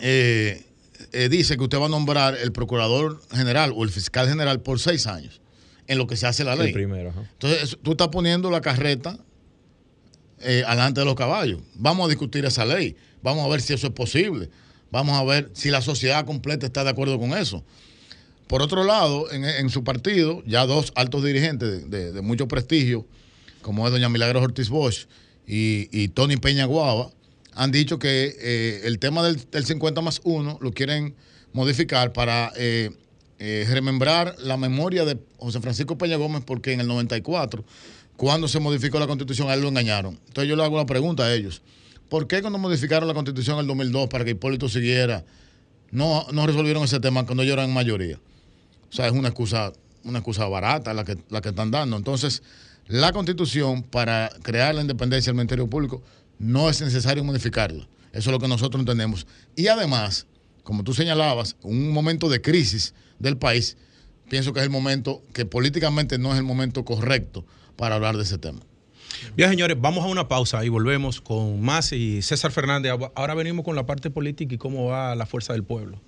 eh, 0.00 0.64
eh, 1.12 1.28
dice 1.28 1.56
que 1.56 1.62
usted 1.62 1.78
va 1.78 1.86
a 1.86 1.90
nombrar 1.90 2.36
el 2.36 2.52
procurador 2.52 3.20
general 3.32 3.72
o 3.74 3.84
el 3.84 3.90
fiscal 3.90 4.28
general 4.28 4.60
por 4.60 4.80
seis 4.80 5.06
años, 5.06 5.40
en 5.86 5.98
lo 5.98 6.06
que 6.06 6.16
se 6.16 6.26
hace 6.26 6.44
la 6.44 6.56
ley. 6.56 6.72
primero, 6.72 7.12
Entonces, 7.32 7.78
tú 7.82 7.92
estás 7.92 8.08
poniendo 8.08 8.50
la 8.50 8.60
carreta 8.60 9.18
alante 10.66 11.00
de 11.00 11.06
los 11.06 11.14
caballos. 11.14 11.60
Vamos 11.74 12.06
a 12.06 12.08
discutir 12.08 12.44
esa 12.44 12.64
ley. 12.64 12.96
Vamos 13.22 13.44
a 13.44 13.48
ver 13.48 13.60
si 13.60 13.72
eso 13.72 13.86
es 13.86 13.92
posible. 13.92 14.50
Vamos 14.90 15.18
a 15.18 15.24
ver 15.24 15.50
si 15.54 15.70
la 15.70 15.82
sociedad 15.82 16.24
completa 16.24 16.66
está 16.66 16.84
de 16.84 16.90
acuerdo 16.90 17.18
con 17.18 17.36
eso. 17.36 17.64
Por 18.46 18.62
otro 18.62 18.84
lado, 18.84 19.30
en, 19.32 19.70
su 19.70 19.82
partido, 19.82 20.42
ya 20.46 20.66
dos 20.66 20.92
altos 20.94 21.24
dirigentes 21.24 21.90
de, 21.90 22.20
mucho 22.22 22.46
prestigio, 22.46 23.04
como 23.60 23.84
es 23.86 23.92
doña 23.92 24.08
Milagros 24.08 24.44
Ortiz 24.44 24.68
Bosch 24.68 25.06
y, 25.46 26.08
Tony 26.08 26.36
Peña 26.36 26.64
Guava, 26.66 27.10
han 27.54 27.72
dicho 27.72 27.98
que 27.98 28.36
eh, 28.38 28.82
el 28.84 29.00
tema 29.00 29.24
del, 29.24 29.40
50 29.64 30.00
más 30.00 30.20
1 30.22 30.58
lo 30.60 30.72
quieren 30.72 31.16
modificar 31.52 32.12
para 32.12 32.52
eh, 32.56 32.90
eh, 33.38 33.66
remembrar 33.68 34.36
la 34.38 34.56
memoria 34.56 35.04
de 35.04 35.18
José 35.38 35.60
Francisco 35.60 35.98
Peña 35.98 36.16
Gómez, 36.16 36.42
porque 36.46 36.72
en 36.72 36.80
el 36.80 36.86
94, 36.86 37.64
cuando 38.16 38.46
se 38.46 38.60
modificó 38.60 39.00
la 39.00 39.08
constitución, 39.08 39.48
a 39.50 39.54
él 39.54 39.62
lo 39.62 39.68
engañaron. 39.68 40.20
Entonces 40.28 40.48
yo 40.48 40.54
le 40.54 40.62
hago 40.62 40.76
la 40.76 40.86
pregunta 40.86 41.24
a 41.24 41.34
ellos. 41.34 41.62
¿Por 42.08 42.26
qué 42.26 42.40
cuando 42.40 42.58
modificaron 42.58 43.08
la 43.08 43.14
constitución 43.14 43.56
en 43.56 43.62
el 43.62 43.66
2002 43.66 44.08
para 44.08 44.24
que 44.24 44.32
Hipólito 44.32 44.68
siguiera, 44.68 45.24
no, 45.90 46.26
no 46.32 46.46
resolvieron 46.46 46.84
ese 46.84 47.00
tema 47.00 47.24
cuando 47.24 47.42
ellos 47.42 47.54
eran 47.54 47.72
mayoría? 47.72 48.20
O 48.88 48.92
sea, 48.92 49.06
es 49.06 49.12
una 49.12 49.28
excusa, 49.28 49.72
una 50.04 50.18
excusa 50.18 50.46
barata 50.46 50.94
la 50.94 51.04
que, 51.04 51.18
la 51.30 51.40
que 51.40 51.48
están 51.48 51.70
dando. 51.70 51.96
Entonces, 51.96 52.42
la 52.86 53.12
constitución 53.12 53.82
para 53.82 54.30
crear 54.42 54.74
la 54.74 54.82
independencia 54.82 55.30
del 55.30 55.36
Ministerio 55.36 55.68
Público 55.68 56.02
no 56.38 56.70
es 56.70 56.80
necesario 56.80 57.24
modificarla. 57.24 57.88
Eso 58.12 58.30
es 58.30 58.32
lo 58.32 58.38
que 58.38 58.48
nosotros 58.48 58.80
entendemos. 58.80 59.26
Y 59.56 59.66
además, 59.66 60.26
como 60.62 60.84
tú 60.84 60.94
señalabas, 60.94 61.56
un 61.62 61.90
momento 61.90 62.28
de 62.28 62.40
crisis 62.40 62.94
del 63.18 63.36
país, 63.36 63.76
pienso 64.28 64.52
que 64.52 64.60
es 64.60 64.64
el 64.64 64.70
momento 64.70 65.22
que 65.32 65.44
políticamente 65.44 66.18
no 66.18 66.32
es 66.32 66.38
el 66.38 66.44
momento 66.44 66.84
correcto 66.84 67.44
para 67.76 67.96
hablar 67.96 68.16
de 68.16 68.22
ese 68.22 68.38
tema. 68.38 68.60
Bien, 69.36 69.50
señores, 69.50 69.76
vamos 69.80 70.04
a 70.04 70.08
una 70.08 70.28
pausa 70.28 70.64
y 70.64 70.68
volvemos 70.68 71.20
con 71.20 71.60
más 71.60 71.92
y 71.92 72.22
César 72.22 72.52
Fernández. 72.52 72.92
Ahora 73.14 73.34
venimos 73.34 73.64
con 73.64 73.76
la 73.76 73.86
parte 73.86 74.10
política 74.10 74.54
y 74.54 74.58
cómo 74.58 74.86
va 74.86 75.14
la 75.14 75.26
fuerza 75.26 75.52
del 75.52 75.64
pueblo. 75.64 76.00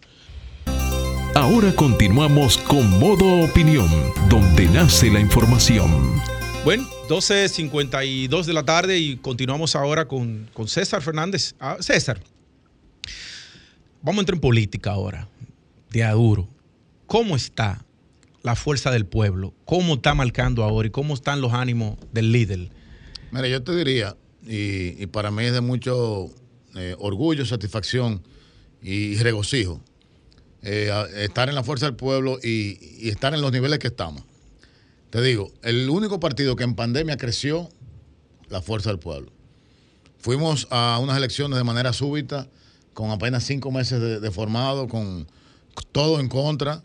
Ahora 1.35 1.73
continuamos 1.75 2.59
con 2.59 2.99
Modo 2.99 3.45
Opinión, 3.45 3.89
donde 4.29 4.67
nace 4.67 5.11
la 5.11 5.21
información. 5.21 6.21
Bueno, 6.65 6.89
12.52 7.09 8.45
de 8.45 8.53
la 8.53 8.65
tarde 8.65 8.99
y 8.99 9.17
continuamos 9.17 9.77
ahora 9.77 10.09
con, 10.09 10.49
César 10.67 11.01
Fernández. 11.01 11.55
Ah, 11.61 11.77
César, 11.81 12.21
vamos 14.03 14.19
a 14.19 14.21
entrar 14.23 14.37
en 14.37 14.41
política 14.41 14.91
ahora, 14.91 15.29
de 15.91 16.03
aduro. 16.03 16.49
¿Cómo 17.07 17.37
está 17.37 17.85
la 18.43 18.57
fuerza 18.57 18.91
del 18.91 19.07
pueblo? 19.07 19.55
¿Cómo 19.65 19.95
está 19.95 20.15
marcando 20.15 20.65
ahora 20.65 20.89
y 20.89 20.91
cómo 20.91 21.15
están 21.15 21.41
los 21.41 21.53
ánimos 21.53 21.97
del 22.13 22.33
líder? 22.33 22.71
Mira, 23.31 23.49
yo 23.49 23.63
te 23.63 23.75
diría, 23.75 24.17
y, 24.47 25.07
para 25.09 25.31
mí 25.31 25.45
es 25.45 25.53
de 25.53 25.61
mucho 25.61 26.31
eh, 26.75 26.95
orgullo, 26.99 27.45
satisfacción 27.45 28.23
y, 28.83 29.17
regocijo, 29.17 29.81
eh, 30.63 30.91
estar 31.17 31.49
en 31.49 31.55
la 31.55 31.63
fuerza 31.63 31.87
del 31.87 31.95
pueblo 31.95 32.39
y, 32.43 33.09
estar 33.09 33.35
en 33.35 33.43
los 33.43 33.53
niveles 33.53 33.79
que 33.79 33.89
estamos. 33.89 34.23
Te 35.11 35.23
digo, 35.23 35.53
el 35.63 35.89
único 35.91 36.21
partido 36.21 36.57
que 36.57 36.65
en 36.65 36.75
pandemia 36.75 37.17
creció, 37.17 37.69
la 38.49 38.63
fuerza 38.63 38.91
del 38.91 38.99
pueblo. 38.99 39.31
Fuimos 40.19 40.67
a 40.71 40.99
unas 41.01 41.17
elecciones 41.17 41.59
de 41.59 41.65
manera 41.65 41.93
súbita, 41.93 42.49
con 42.95 43.11
apenas 43.11 43.45
cinco 43.45 43.71
meses 43.71 44.21
de, 44.21 44.31
formado, 44.31 44.89
con 44.89 45.29
todo 45.93 46.19
en 46.19 46.29
contra. 46.29 46.83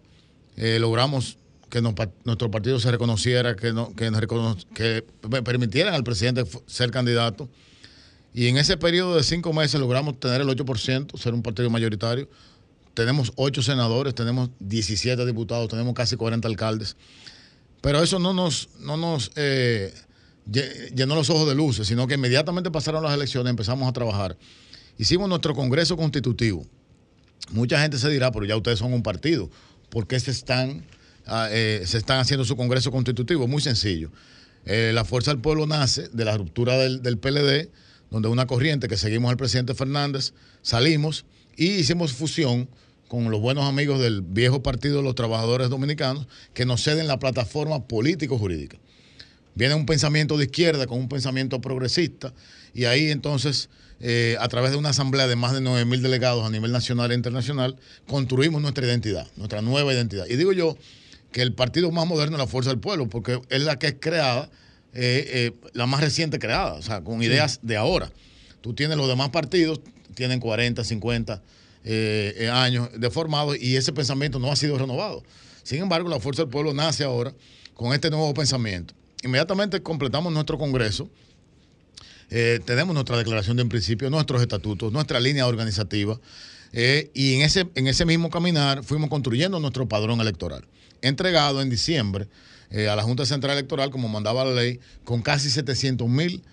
Eh, 0.58 0.78
logramos 0.80 1.38
que 1.74 1.82
nuestro 1.82 2.52
partido 2.52 2.80
se 2.80 2.92
reconociera, 2.92 3.56
que, 3.56 3.74
no, 3.74 3.96
que, 3.96 4.12
que 4.76 5.04
permitieran 5.42 5.96
al 5.96 6.04
presidente 6.04 6.46
ser 6.68 6.92
candidato. 6.92 7.50
Y 8.32 8.46
en 8.46 8.58
ese 8.58 8.78
periodo 8.78 9.16
de 9.16 9.24
cinco 9.24 9.54
meses 9.54 9.80
logramos 9.80 10.20
tener 10.20 10.42
el 10.42 10.48
8%, 10.48 11.18
ser 11.18 11.34
un 11.34 11.42
partido 11.42 11.72
mayoritario. 11.72 12.30
Tenemos 12.94 13.34
ocho 13.38 13.64
senadores, 13.64 14.14
tenemos 14.14 14.52
17 14.60 15.26
diputados, 15.26 15.68
tenemos 15.68 15.96
casi 15.96 16.16
40 16.16 16.48
alcaldes. 16.48 16.96
Pero 17.82 18.04
eso 18.04 18.20
no 18.20 18.34
nos, 18.34 18.70
no 18.80 18.96
nos 18.96 19.32
eh, 19.36 19.92
llenó 20.94 21.16
los 21.16 21.32
ojos 21.32 21.50
de 21.50 21.56
luces, 21.56 21.88
sino 21.88 22.06
que 22.06 22.14
inmediatamente 22.14 22.70
pasaron 22.70 23.02
las 23.02 23.16
elecciones, 23.16 23.50
empezamos 23.50 23.90
a 23.90 23.94
trabajar. 23.94 24.38
Hicimos 25.00 25.28
nuestro 25.28 25.56
Congreso 25.56 25.98
Constitutivo. 25.98 26.68
Mucha 27.50 27.82
gente 27.82 27.98
se 27.98 28.12
dirá, 28.12 28.32
pero 28.32 28.46
ya 28.46 28.56
ustedes 28.56 28.78
son 28.78 28.94
un 28.94 29.02
partido. 29.02 29.50
¿Por 29.90 30.06
qué 30.06 30.20
se 30.20 30.30
están 30.30 30.86
eh, 31.28 31.84
se 31.86 31.98
están 31.98 32.20
haciendo 32.20 32.46
su 32.46 32.56
Congreso 32.56 32.92
Constitutivo. 32.92 33.48
Muy 33.48 33.62
sencillo. 33.62 34.12
Eh, 34.66 34.92
la 34.94 35.04
Fuerza 35.04 35.32
del 35.32 35.42
Pueblo 35.42 35.68
nace 35.68 36.08
de 36.14 36.26
la 36.26 36.38
ruptura 36.38 36.78
del, 36.78 37.18
PLD, 37.18 37.70
donde 38.10 38.30
una 38.30 38.48
corriente 38.48 38.88
que 38.88 38.98
seguimos 38.98 39.30
al 39.30 39.38
presidente 39.38 39.74
Fernández, 39.74 40.34
salimos 40.62 41.26
y 41.58 41.68
hicimos 41.68 42.14
fusión 42.14 42.70
con 43.08 43.30
los 43.30 43.42
buenos 43.42 43.66
amigos 43.66 44.00
del 44.00 44.22
viejo 44.22 44.64
Partido 44.64 44.98
de 44.98 45.04
los 45.04 45.16
Trabajadores 45.16 45.70
Dominicanos 45.70 46.28
que 46.54 46.66
nos 46.66 46.82
ceden 46.82 47.08
la 47.08 47.20
plataforma 47.20 47.88
político-jurídica. 47.88 48.78
Viene 49.56 49.76
un 49.76 49.86
pensamiento 49.86 50.38
de 50.38 50.46
izquierda 50.46 50.88
con 50.88 50.98
un 50.98 51.10
pensamiento 51.10 51.62
progresista 51.62 52.34
y 52.74 52.86
ahí 52.86 53.12
entonces, 53.12 53.70
eh, 54.00 54.36
a 54.40 54.48
través 54.48 54.72
de 54.72 54.78
una 54.78 54.90
asamblea 54.90 55.28
de 55.28 55.36
más 55.36 55.54
de 55.54 55.62
9 55.62 55.86
mil 55.86 56.02
delegados 56.02 56.44
a 56.46 56.50
nivel 56.50 56.72
nacional 56.72 57.12
e 57.12 57.16
internacional, 57.16 57.76
construimos 58.08 58.62
nuestra 58.62 58.86
identidad, 58.86 59.28
nuestra 59.36 59.62
nueva 59.62 59.94
identidad. 59.94 60.26
Y 60.28 60.38
digo 60.38 60.54
yo 60.54 60.76
que 61.34 61.42
el 61.42 61.54
partido 61.54 61.92
más 61.92 62.08
moderno 62.08 62.38
es 62.38 62.40
la 62.40 62.48
Fuerza 62.48 62.70
del 62.70 62.80
Pueblo, 62.80 63.10
porque 63.10 63.42
es 63.50 63.62
la 63.62 63.78
que 63.78 63.88
es 63.88 63.96
creada, 64.00 64.50
eh, 64.94 65.52
eh, 65.54 65.70
la 65.74 65.86
más 65.86 66.00
reciente 66.00 66.40
creada, 66.40 66.76
o 66.76 66.82
sea, 66.82 67.02
con 67.04 67.22
ideas 67.22 67.60
de 67.62 67.76
ahora. 67.76 68.10
Tú 68.62 68.74
tienes 68.74 68.96
los 68.96 69.10
demás 69.10 69.30
partidos, 69.30 69.82
tienen 70.16 70.40
40, 70.40 70.84
50 70.84 71.42
años 72.54 72.90
de 72.98 73.10
formado 73.10 73.56
y 73.56 73.76
ese 73.76 73.92
pensamiento 73.92 74.40
no 74.40 74.50
ha 74.50 74.56
sido 74.56 74.78
renovado. 74.78 75.22
Sin 75.64 75.82
embargo, 75.82 76.08
la 76.08 76.22
Fuerza 76.22 76.44
del 76.44 76.50
Pueblo 76.50 76.74
nace 76.74 77.04
ahora 77.04 77.34
con 77.74 77.94
este 77.94 78.10
nuevo 78.10 78.34
pensamiento 78.34 78.94
inmediatamente 79.24 79.82
completamos 79.82 80.32
nuestro 80.32 80.58
Congreso, 80.58 81.10
eh, 82.30 82.60
tenemos 82.66 82.94
nuestra 82.94 83.18
declaración 83.18 83.58
de 83.58 83.66
principio, 83.66 84.10
nuestros 84.10 84.42
estatutos, 84.42 84.92
nuestra 84.92 85.20
línea 85.20 85.48
organizativa, 85.48 86.20
eh, 86.74 87.12
y 87.14 87.36
en 87.36 87.42
ese, 87.42 87.68
en 87.76 87.88
ese 87.88 88.06
mismo 88.06 88.30
caminar 88.30 88.84
fuimos 88.84 89.10
construyendo 89.10 89.60
nuestro 89.60 89.88
padrón 89.88 90.20
electoral, 90.20 90.66
entregado 91.04 91.62
en 91.62 91.70
diciembre 91.70 92.28
eh, 92.72 92.90
a 92.90 92.96
la 92.96 93.04
Junta 93.04 93.28
Central 93.28 93.54
Electoral, 93.54 93.92
como 93.92 94.08
mandaba 94.10 94.44
la 94.44 94.54
ley, 94.54 94.80
con 95.04 95.22
casi 95.22 95.50
700 95.50 96.10
mil 96.10 96.44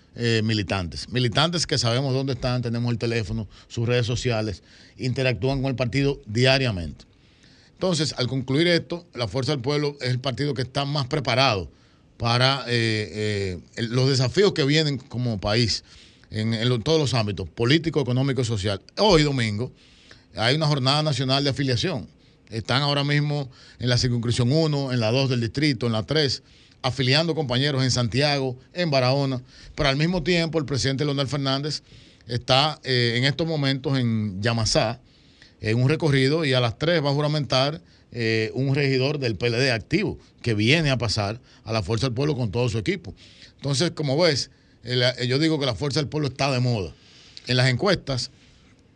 militantes. 0.43 1.07
Militantes 1.07 1.65
que 1.65 1.77
sabemos 1.77 2.13
dónde 2.13 2.33
están, 2.33 2.61
tenemos 2.61 2.91
el 2.91 2.97
teléfono, 2.97 3.47
sus 3.69 3.87
redes 3.87 4.05
sociales, 4.05 4.61
interactúan 4.97 5.61
con 5.61 5.69
el 5.69 5.77
partido 5.77 6.21
diariamente. 6.25 7.05
Entonces, 7.81 8.13
al 8.17 8.27
concluir 8.27 8.67
esto, 8.67 9.07
la 9.15 9.27
Fuerza 9.27 9.53
del 9.53 9.61
Pueblo 9.61 9.97
es 10.01 10.09
el 10.09 10.19
partido 10.19 10.53
que 10.53 10.61
está 10.61 10.85
más 10.85 11.07
preparado 11.07 11.67
para 12.21 12.63
eh, 12.67 13.57
eh, 13.75 13.81
los 13.89 14.07
desafíos 14.07 14.53
que 14.53 14.63
vienen 14.63 14.99
como 14.99 15.39
país 15.39 15.83
en, 16.29 16.53
todos 16.83 16.99
los 16.99 17.15
ámbitos, 17.15 17.49
político, 17.49 17.99
económico 17.99 18.41
y 18.41 18.45
social. 18.45 18.79
Hoy, 18.99 19.23
domingo, 19.23 19.71
hay 20.35 20.55
una 20.55 20.67
jornada 20.67 21.01
nacional 21.01 21.43
de 21.43 21.49
afiliación. 21.49 22.07
Están 22.51 22.81
ahora 22.81 23.03
mismo 23.03 23.49
en 23.79 23.89
la 23.89 23.97
circunscripción 23.97 24.51
1, 24.51 24.91
en 24.91 24.99
la 24.99 25.11
2 25.11 25.29
del 25.29 25.41
distrito, 25.41 25.87
en 25.87 25.93
la 25.93 26.03
3, 26.03 26.43
afiliando 26.81 27.33
compañeros 27.33 27.83
en 27.83 27.91
Santiago, 27.91 28.57
en 28.73 28.91
Barahona, 28.91 29.41
pero 29.75 29.89
al 29.89 29.95
mismo 29.95 30.21
tiempo 30.21 30.59
el 30.59 30.65
presidente 30.65 31.05
Leonel 31.05 31.27
Fernández 31.27 31.81
está 32.27 32.79
eh, 32.83 33.13
en 33.17 33.23
estos 33.23 33.47
momentos 33.47 33.97
en 33.97 34.41
Yamasá, 34.41 34.99
en 35.61 35.81
un 35.81 35.87
recorrido, 35.87 36.43
y 36.43 36.53
a 36.53 36.59
las 36.59 36.77
3 36.77 37.03
va 37.03 37.11
a 37.11 37.13
juramentar 37.13 37.81
eh, 38.11 38.51
un 38.53 38.75
regidor 38.75 39.19
del 39.19 39.37
PLD 39.37 39.71
activo 39.71 40.19
que 40.41 40.53
viene 40.53 40.89
a 40.89 40.97
pasar 40.97 41.39
a 41.63 41.71
la 41.71 41.81
Fuerza 41.83 42.07
del 42.07 42.15
Pueblo 42.15 42.35
con 42.35 42.51
todo 42.51 42.67
su 42.67 42.77
equipo. 42.77 43.13
Entonces, 43.55 43.91
como 43.91 44.17
ves, 44.17 44.49
yo 45.25 45.39
digo 45.39 45.59
que 45.59 45.65
la 45.65 45.75
Fuerza 45.75 45.99
del 45.99 46.09
Pueblo 46.09 46.27
está 46.27 46.51
de 46.51 46.59
moda. 46.59 46.93
En 47.47 47.55
las 47.55 47.69
encuestas 47.69 48.31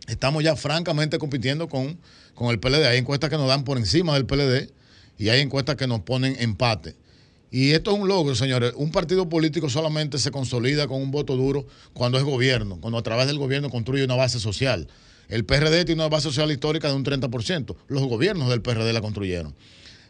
estamos 0.07 0.43
ya 0.43 0.55
francamente 0.55 1.19
compitiendo 1.19 1.69
con, 1.69 1.97
con 2.35 2.49
el 2.51 2.59
PLD. 2.59 2.85
Hay 2.85 2.99
encuestas 2.99 3.29
que 3.29 3.37
nos 3.37 3.47
dan 3.47 3.63
por 3.63 3.77
encima 3.77 4.13
del 4.13 4.25
PLD 4.25 4.69
y 5.17 5.29
hay 5.29 5.41
encuestas 5.41 5.75
que 5.75 5.87
nos 5.87 6.01
ponen 6.01 6.35
empate. 6.39 6.95
Y 7.49 7.71
esto 7.71 7.91
es 7.93 7.99
un 7.99 8.07
logro, 8.07 8.35
señores. 8.35 8.73
Un 8.75 8.91
partido 8.91 9.29
político 9.29 9.69
solamente 9.69 10.19
se 10.19 10.29
consolida 10.29 10.87
con 10.87 11.01
un 11.01 11.11
voto 11.11 11.35
duro 11.37 11.65
cuando 11.93 12.17
es 12.17 12.23
gobierno, 12.23 12.79
cuando 12.81 12.99
a 12.99 13.03
través 13.03 13.27
del 13.27 13.37
gobierno 13.37 13.69
construye 13.69 14.03
una 14.03 14.15
base 14.15 14.39
social. 14.39 14.87
El 15.29 15.45
PRD 15.45 15.85
tiene 15.85 16.01
una 16.01 16.09
base 16.09 16.25
social 16.25 16.51
histórica 16.51 16.89
de 16.89 16.95
un 16.95 17.05
30%. 17.05 17.75
Los 17.87 18.03
gobiernos 18.03 18.49
del 18.49 18.61
PRD 18.61 18.91
la 18.93 19.01
construyeron. 19.01 19.55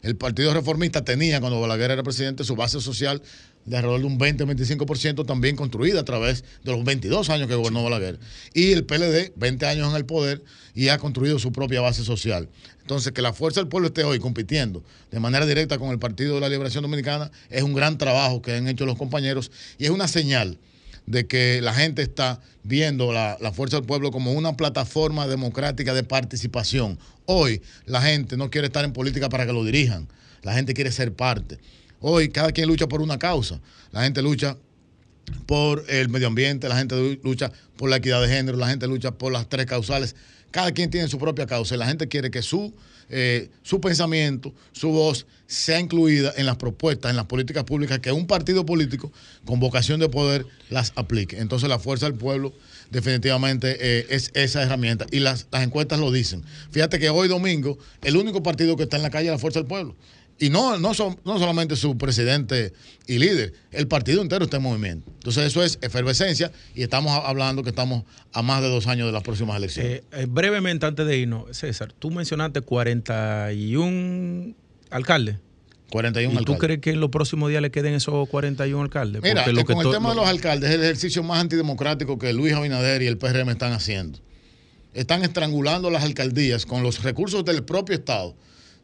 El 0.02 0.16
Partido 0.18 0.54
Reformista 0.54 1.04
tenía, 1.04 1.40
cuando 1.40 1.60
Balaguer 1.60 1.92
era 1.92 2.04
presidente, 2.04 2.44
su 2.44 2.56
base 2.56 2.80
social 2.80 3.22
de 3.66 3.78
alrededor 3.78 4.02
de 4.02 4.08
un 4.08 4.20
20-25% 4.20 5.26
también 5.26 5.56
construida 5.56 6.02
a 6.02 6.06
través 6.06 6.44
de 6.64 6.72
los 6.72 6.84
22 6.84 7.30
años 7.30 7.48
que 7.48 7.56
gobernó 7.56 7.84
Balaguer. 7.84 8.20
Y 8.54 8.72
el 8.72 8.86
PLD, 8.86 9.34
20 9.36 9.66
años 9.66 9.90
en 9.90 9.96
el 9.96 10.06
poder 10.06 10.44
y 10.74 10.90
ha 10.90 10.98
construido 10.98 11.40
su 11.40 11.52
propia 11.52 11.82
base 11.82 12.04
social. 12.04 12.50
Entonces, 12.82 13.14
que 13.14 13.22
la 13.22 13.34
Fuerza 13.34 13.62
del 13.62 13.68
Pueblo 13.68 13.88
esté 13.88 14.04
hoy 14.04 14.20
compitiendo 14.20 14.84
de 15.10 15.20
manera 15.20 15.46
directa 15.46 15.80
con 15.80 15.90
el 15.90 16.00
Partido 16.00 16.36
de 16.36 16.42
la 16.42 16.50
Liberación 16.50 16.84
Dominicana 16.84 17.32
es 17.50 17.64
un 17.64 17.74
gran 17.74 17.98
trabajo 17.98 18.42
que 18.42 18.54
han 18.54 18.68
hecho 18.68 18.86
los 18.86 18.98
compañeros 18.98 19.52
y 19.80 19.86
es 19.86 19.90
una 19.90 20.08
señal 20.08 20.60
de 21.06 21.28
que 21.28 21.62
la 21.62 21.74
gente 21.74 22.02
está 22.02 22.42
viendo 22.64 23.14
la, 23.14 23.38
Fuerza 23.54 23.78
del 23.78 23.86
Pueblo 23.86 24.12
como 24.12 24.34
una 24.34 24.58
plataforma 24.58 25.28
democrática 25.28 25.94
de 25.94 26.04
participación. 26.04 27.00
Hoy 27.26 27.62
la 27.86 28.02
gente 28.02 28.38
no 28.38 28.50
quiere 28.50 28.68
estar 28.68 28.86
en 28.86 28.94
política 28.94 29.30
para 29.30 29.46
que 29.46 29.54
lo 29.54 29.64
dirijan, 29.64 30.08
la 30.44 30.54
gente 30.54 30.74
quiere 30.74 30.92
ser 30.92 31.14
parte. 31.14 31.60
Hoy 32.08 32.30
cada 32.30 32.52
quien 32.52 32.68
lucha 32.68 32.88
por 32.88 33.02
una 33.02 33.18
causa, 33.18 33.60
la 33.92 34.04
gente 34.04 34.22
lucha 34.22 34.58
por 35.48 35.84
el 35.88 36.08
medio 36.08 36.28
ambiente, 36.28 36.70
la 36.70 36.78
gente 36.78 37.20
lucha 37.24 37.52
por 37.78 37.90
la 37.90 37.96
equidad 37.96 38.22
de 38.22 38.28
género, 38.28 38.60
la 38.60 38.68
gente 38.68 38.86
lucha 38.86 39.10
por 39.10 39.34
las 39.34 39.50
tres 39.50 39.66
causales. 39.66 40.16
Cada 40.52 40.72
quien 40.72 40.92
tiene 40.92 41.08
su 41.08 41.18
propia 41.18 41.48
causa 41.48 41.74
y 41.74 41.80
la 41.80 41.88
gente 41.88 42.08
quiere 42.08 42.30
que 42.30 42.44
su 42.44 42.72
eh, 43.10 43.50
su 43.62 43.80
pensamiento, 43.82 44.54
su 44.72 44.90
voz 44.90 45.28
sea 45.46 45.80
incluida 45.80 46.34
en 46.38 46.48
las 46.48 46.58
propuestas, 46.58 47.12
en 47.12 47.18
las 47.18 47.26
políticas 47.26 47.64
públicas 47.64 48.00
que 48.00 48.12
un 48.12 48.26
partido 48.26 48.66
político 48.66 49.12
con 49.46 49.60
vocación 49.60 50.00
de 50.00 50.10
poder 50.10 50.46
las 50.70 50.92
aplique. 50.96 51.40
Entonces 51.40 51.70
la 51.70 51.78
fuerza 51.78 52.08
del 52.08 52.16
pueblo 52.16 52.54
definitivamente 52.90 53.78
eh, 53.80 54.08
es 54.10 54.32
esa 54.34 54.64
herramienta 54.64 55.06
y 55.12 55.20
las, 55.20 55.48
las 55.52 55.64
encuestas 55.64 56.00
lo 56.00 56.12
dicen. 56.12 56.44
Fíjate 56.72 56.98
que 56.98 57.10
hoy 57.10 57.28
domingo 57.28 57.78
el 58.02 58.18
único 58.18 58.42
partido 58.42 58.76
que 58.76 58.84
está 58.84 58.98
en 58.98 59.04
la 59.04 59.12
calle 59.12 59.28
es 59.28 59.34
la 59.34 59.40
fuerza 59.40 59.60
del 59.60 59.68
pueblo. 59.68 59.96
Y 60.38 60.50
no, 60.50 60.78
no, 60.78 60.94
son, 60.94 61.18
no 61.24 61.40
solamente 61.40 61.78
su 61.78 61.98
presidente 61.98 62.74
y 63.08 63.20
líder, 63.20 63.54
el 63.72 63.88
partido 63.88 64.22
entero 64.22 64.44
está 64.44 64.58
en 64.58 64.64
movimiento. 64.64 65.10
Entonces 65.14 65.46
eso 65.46 65.64
es 65.64 65.80
efervescencia 65.82 66.52
y 66.74 66.84
estamos 66.84 67.12
hablando 67.24 67.64
que 67.64 67.70
estamos 67.70 68.04
a 68.34 68.42
más 68.42 68.62
de 68.62 68.68
dos 68.68 68.88
años 68.88 69.08
de 69.08 69.14
las 69.14 69.24
próximas 69.24 69.56
elecciones. 69.56 69.94
Eh, 69.94 70.04
eh, 70.12 70.26
brevemente, 70.28 70.86
antes 70.86 71.06
de 71.06 71.18
irnos, 71.18 71.56
César, 71.56 71.94
tú 71.98 72.12
mencionaste 72.12 72.62
41 72.62 74.54
alcaldes. 74.90 75.38
41 75.90 76.42
¿Y 76.42 76.44
tú 76.44 76.58
crees 76.58 76.80
que 76.80 76.90
en 76.90 77.00
los 77.00 77.12
próximos 77.12 77.50
días 77.50 77.62
le 77.62 77.72
queden 77.72 77.94
esos 77.94 78.28
41 78.28 78.82
alcaldes? 78.82 79.22
Mira, 79.22 79.48
lo 79.48 79.64
con 79.64 79.86
el 79.86 79.92
tema 79.92 80.10
de 80.10 80.16
los 80.16 80.28
alcaldes 80.28 80.70
es 80.70 80.76
el 80.76 80.84
ejercicio 80.84 81.24
más 81.24 81.40
antidemocrático 81.40 82.20
que 82.20 82.34
Luis 82.34 82.54
Abinader 82.54 83.02
y 83.04 83.08
el 83.08 83.18
PRM 83.18 83.50
están 83.52 83.72
haciendo. 83.72 84.20
Están 84.94 85.24
estrangulando 85.24 85.90
las 85.90 86.04
alcaldías 86.04 86.66
con 86.66 86.84
los 86.84 87.04
recursos 87.04 87.46
del 87.46 87.64
propio 87.64 87.96
Estado 87.96 88.36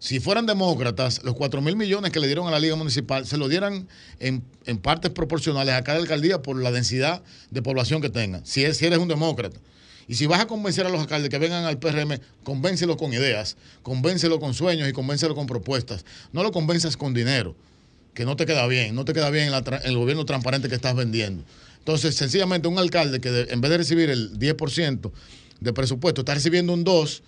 si 0.01 0.19
fueran 0.19 0.47
demócratas, 0.47 1.23
los 1.23 1.35
4 1.35 1.61
mil 1.61 1.75
millones 1.75 2.11
que 2.11 2.19
le 2.19 2.25
dieron 2.25 2.47
a 2.47 2.51
la 2.51 2.59
Liga 2.59 2.75
Municipal 2.75 3.27
se 3.27 3.37
lo 3.37 3.47
dieran 3.47 3.87
en, 4.19 4.41
partes 4.81 5.11
proporcionales 5.11 5.75
a 5.75 5.83
cada 5.83 5.99
alcaldía 5.99 6.41
por 6.41 6.59
la 6.59 6.71
densidad 6.71 7.21
de 7.51 7.61
población 7.61 8.01
que 8.01 8.09
tengan, 8.09 8.43
si, 8.43 8.73
si 8.73 8.87
eres 8.87 8.97
un 8.97 9.07
demócrata. 9.07 9.59
Y 10.07 10.15
si 10.15 10.25
vas 10.25 10.41
a 10.41 10.47
convencer 10.47 10.87
a 10.87 10.89
los 10.89 11.01
alcaldes 11.01 11.29
que 11.29 11.37
vengan 11.37 11.65
al 11.65 11.77
PRM, 11.77 12.19
convéncelo 12.43 12.97
con 12.97 13.13
ideas, 13.13 13.57
convéncelo 13.83 14.39
con 14.39 14.55
sueños 14.55 14.89
y 14.89 14.91
convéncelo 14.91 15.35
con 15.35 15.45
propuestas. 15.45 16.03
No 16.33 16.41
lo 16.41 16.51
convenzas 16.51 16.97
con 16.97 17.13
dinero, 17.13 17.55
que 18.15 18.25
no 18.25 18.35
te 18.35 18.47
queda 18.47 18.65
bien, 18.65 18.95
no 18.95 19.05
te 19.05 19.13
queda 19.13 19.29
bien 19.29 19.53
el 19.83 19.97
gobierno 19.97 20.25
transparente 20.25 20.67
que 20.67 20.75
estás 20.75 20.95
vendiendo. 20.95 21.43
Entonces, 21.77 22.15
sencillamente 22.15 22.67
un 22.67 22.79
alcalde 22.79 23.21
que 23.21 23.45
en 23.51 23.61
vez 23.61 23.69
de 23.69 23.77
recibir 23.77 24.09
el 24.09 24.39
10% 24.39 25.11
de 25.59 25.73
presupuesto, 25.73 26.21
está 26.21 26.33
recibiendo 26.33 26.73
un 26.73 26.83
2% 26.83 27.21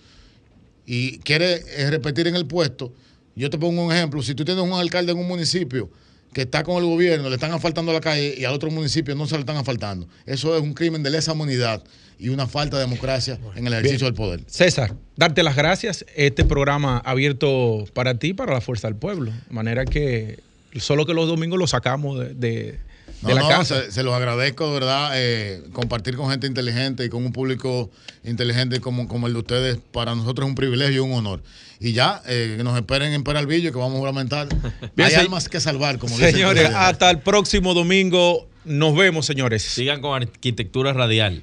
y 0.86 1.18
quiere 1.18 1.62
eh, 1.76 1.90
repetir 1.90 2.26
en 2.26 2.36
el 2.36 2.46
puesto, 2.46 2.92
yo 3.36 3.50
te 3.50 3.58
pongo 3.58 3.84
un 3.84 3.92
ejemplo, 3.92 4.22
si 4.22 4.34
tú 4.34 4.44
tienes 4.44 4.62
un 4.62 4.72
alcalde 4.72 5.12
en 5.12 5.18
un 5.18 5.26
municipio 5.26 5.90
que 6.32 6.42
está 6.42 6.62
con 6.62 6.82
el 6.82 6.88
gobierno, 6.88 7.28
le 7.28 7.36
están 7.36 7.52
asfaltando 7.52 7.92
la 7.92 8.00
calle 8.00 8.34
y 8.36 8.44
al 8.44 8.54
otro 8.54 8.70
municipio 8.70 9.14
no 9.14 9.26
se 9.26 9.34
le 9.34 9.40
están 9.40 9.56
asfaltando, 9.56 10.08
eso 10.26 10.56
es 10.56 10.62
un 10.62 10.74
crimen 10.74 11.02
de 11.02 11.10
lesa 11.10 11.32
humanidad 11.32 11.82
y 12.18 12.28
una 12.28 12.46
falta 12.46 12.76
de 12.76 12.84
democracia 12.84 13.38
en 13.56 13.66
el 13.66 13.72
ejercicio 13.74 14.06
del 14.06 14.14
poder. 14.14 14.40
César, 14.46 14.94
darte 15.16 15.42
las 15.42 15.56
gracias. 15.56 16.04
Este 16.14 16.44
programa 16.44 16.98
abierto 16.98 17.84
para 17.92 18.18
ti, 18.18 18.34
para 18.34 18.52
la 18.54 18.60
Fuerza 18.60 18.86
del 18.86 18.96
Pueblo. 18.96 19.32
De 19.32 19.54
manera 19.54 19.84
que 19.84 20.38
solo 20.76 21.06
que 21.06 21.14
los 21.14 21.26
domingos 21.26 21.58
lo 21.58 21.66
sacamos 21.66 22.18
de 22.18 22.78
no, 23.24 23.64
Se, 23.64 24.02
los 24.02 24.14
agradezco, 24.14 24.66
de 24.66 24.72
verdad, 24.72 25.10
eh, 25.14 25.62
compartir 25.72 26.16
con 26.16 26.30
gente 26.30 26.46
inteligente 26.46 27.04
y 27.04 27.08
con 27.08 27.24
un 27.24 27.32
público 27.32 27.90
inteligente 28.24 28.80
como, 28.80 29.08
como 29.08 29.26
el 29.26 29.32
de 29.32 29.38
ustedes, 29.38 29.78
para 29.92 30.14
nosotros 30.14 30.46
es 30.46 30.50
un 30.50 30.54
privilegio 30.54 30.96
y 30.96 30.98
un 30.98 31.12
honor. 31.12 31.42
Y 31.80 31.92
ya, 31.92 32.22
eh, 32.26 32.54
que 32.56 32.64
nos 32.64 32.76
esperen 32.76 33.12
en 33.12 33.24
Peralvillo, 33.24 33.72
que 33.72 33.78
vamos 33.78 34.00
a 34.00 34.04
lamentar. 34.04 34.48
Hay 34.96 35.14
almas 35.14 35.48
que 35.48 35.60
salvar, 35.60 35.98
como 35.98 36.16
Señores, 36.16 36.70
hasta 36.74 37.10
el 37.10 37.18
próximo 37.20 37.74
domingo. 37.74 38.48
Nos 38.64 38.96
vemos, 38.96 39.26
señores. 39.26 39.62
Sigan 39.62 40.00
con 40.00 40.22
arquitectura 40.22 40.92
radial. 40.92 41.42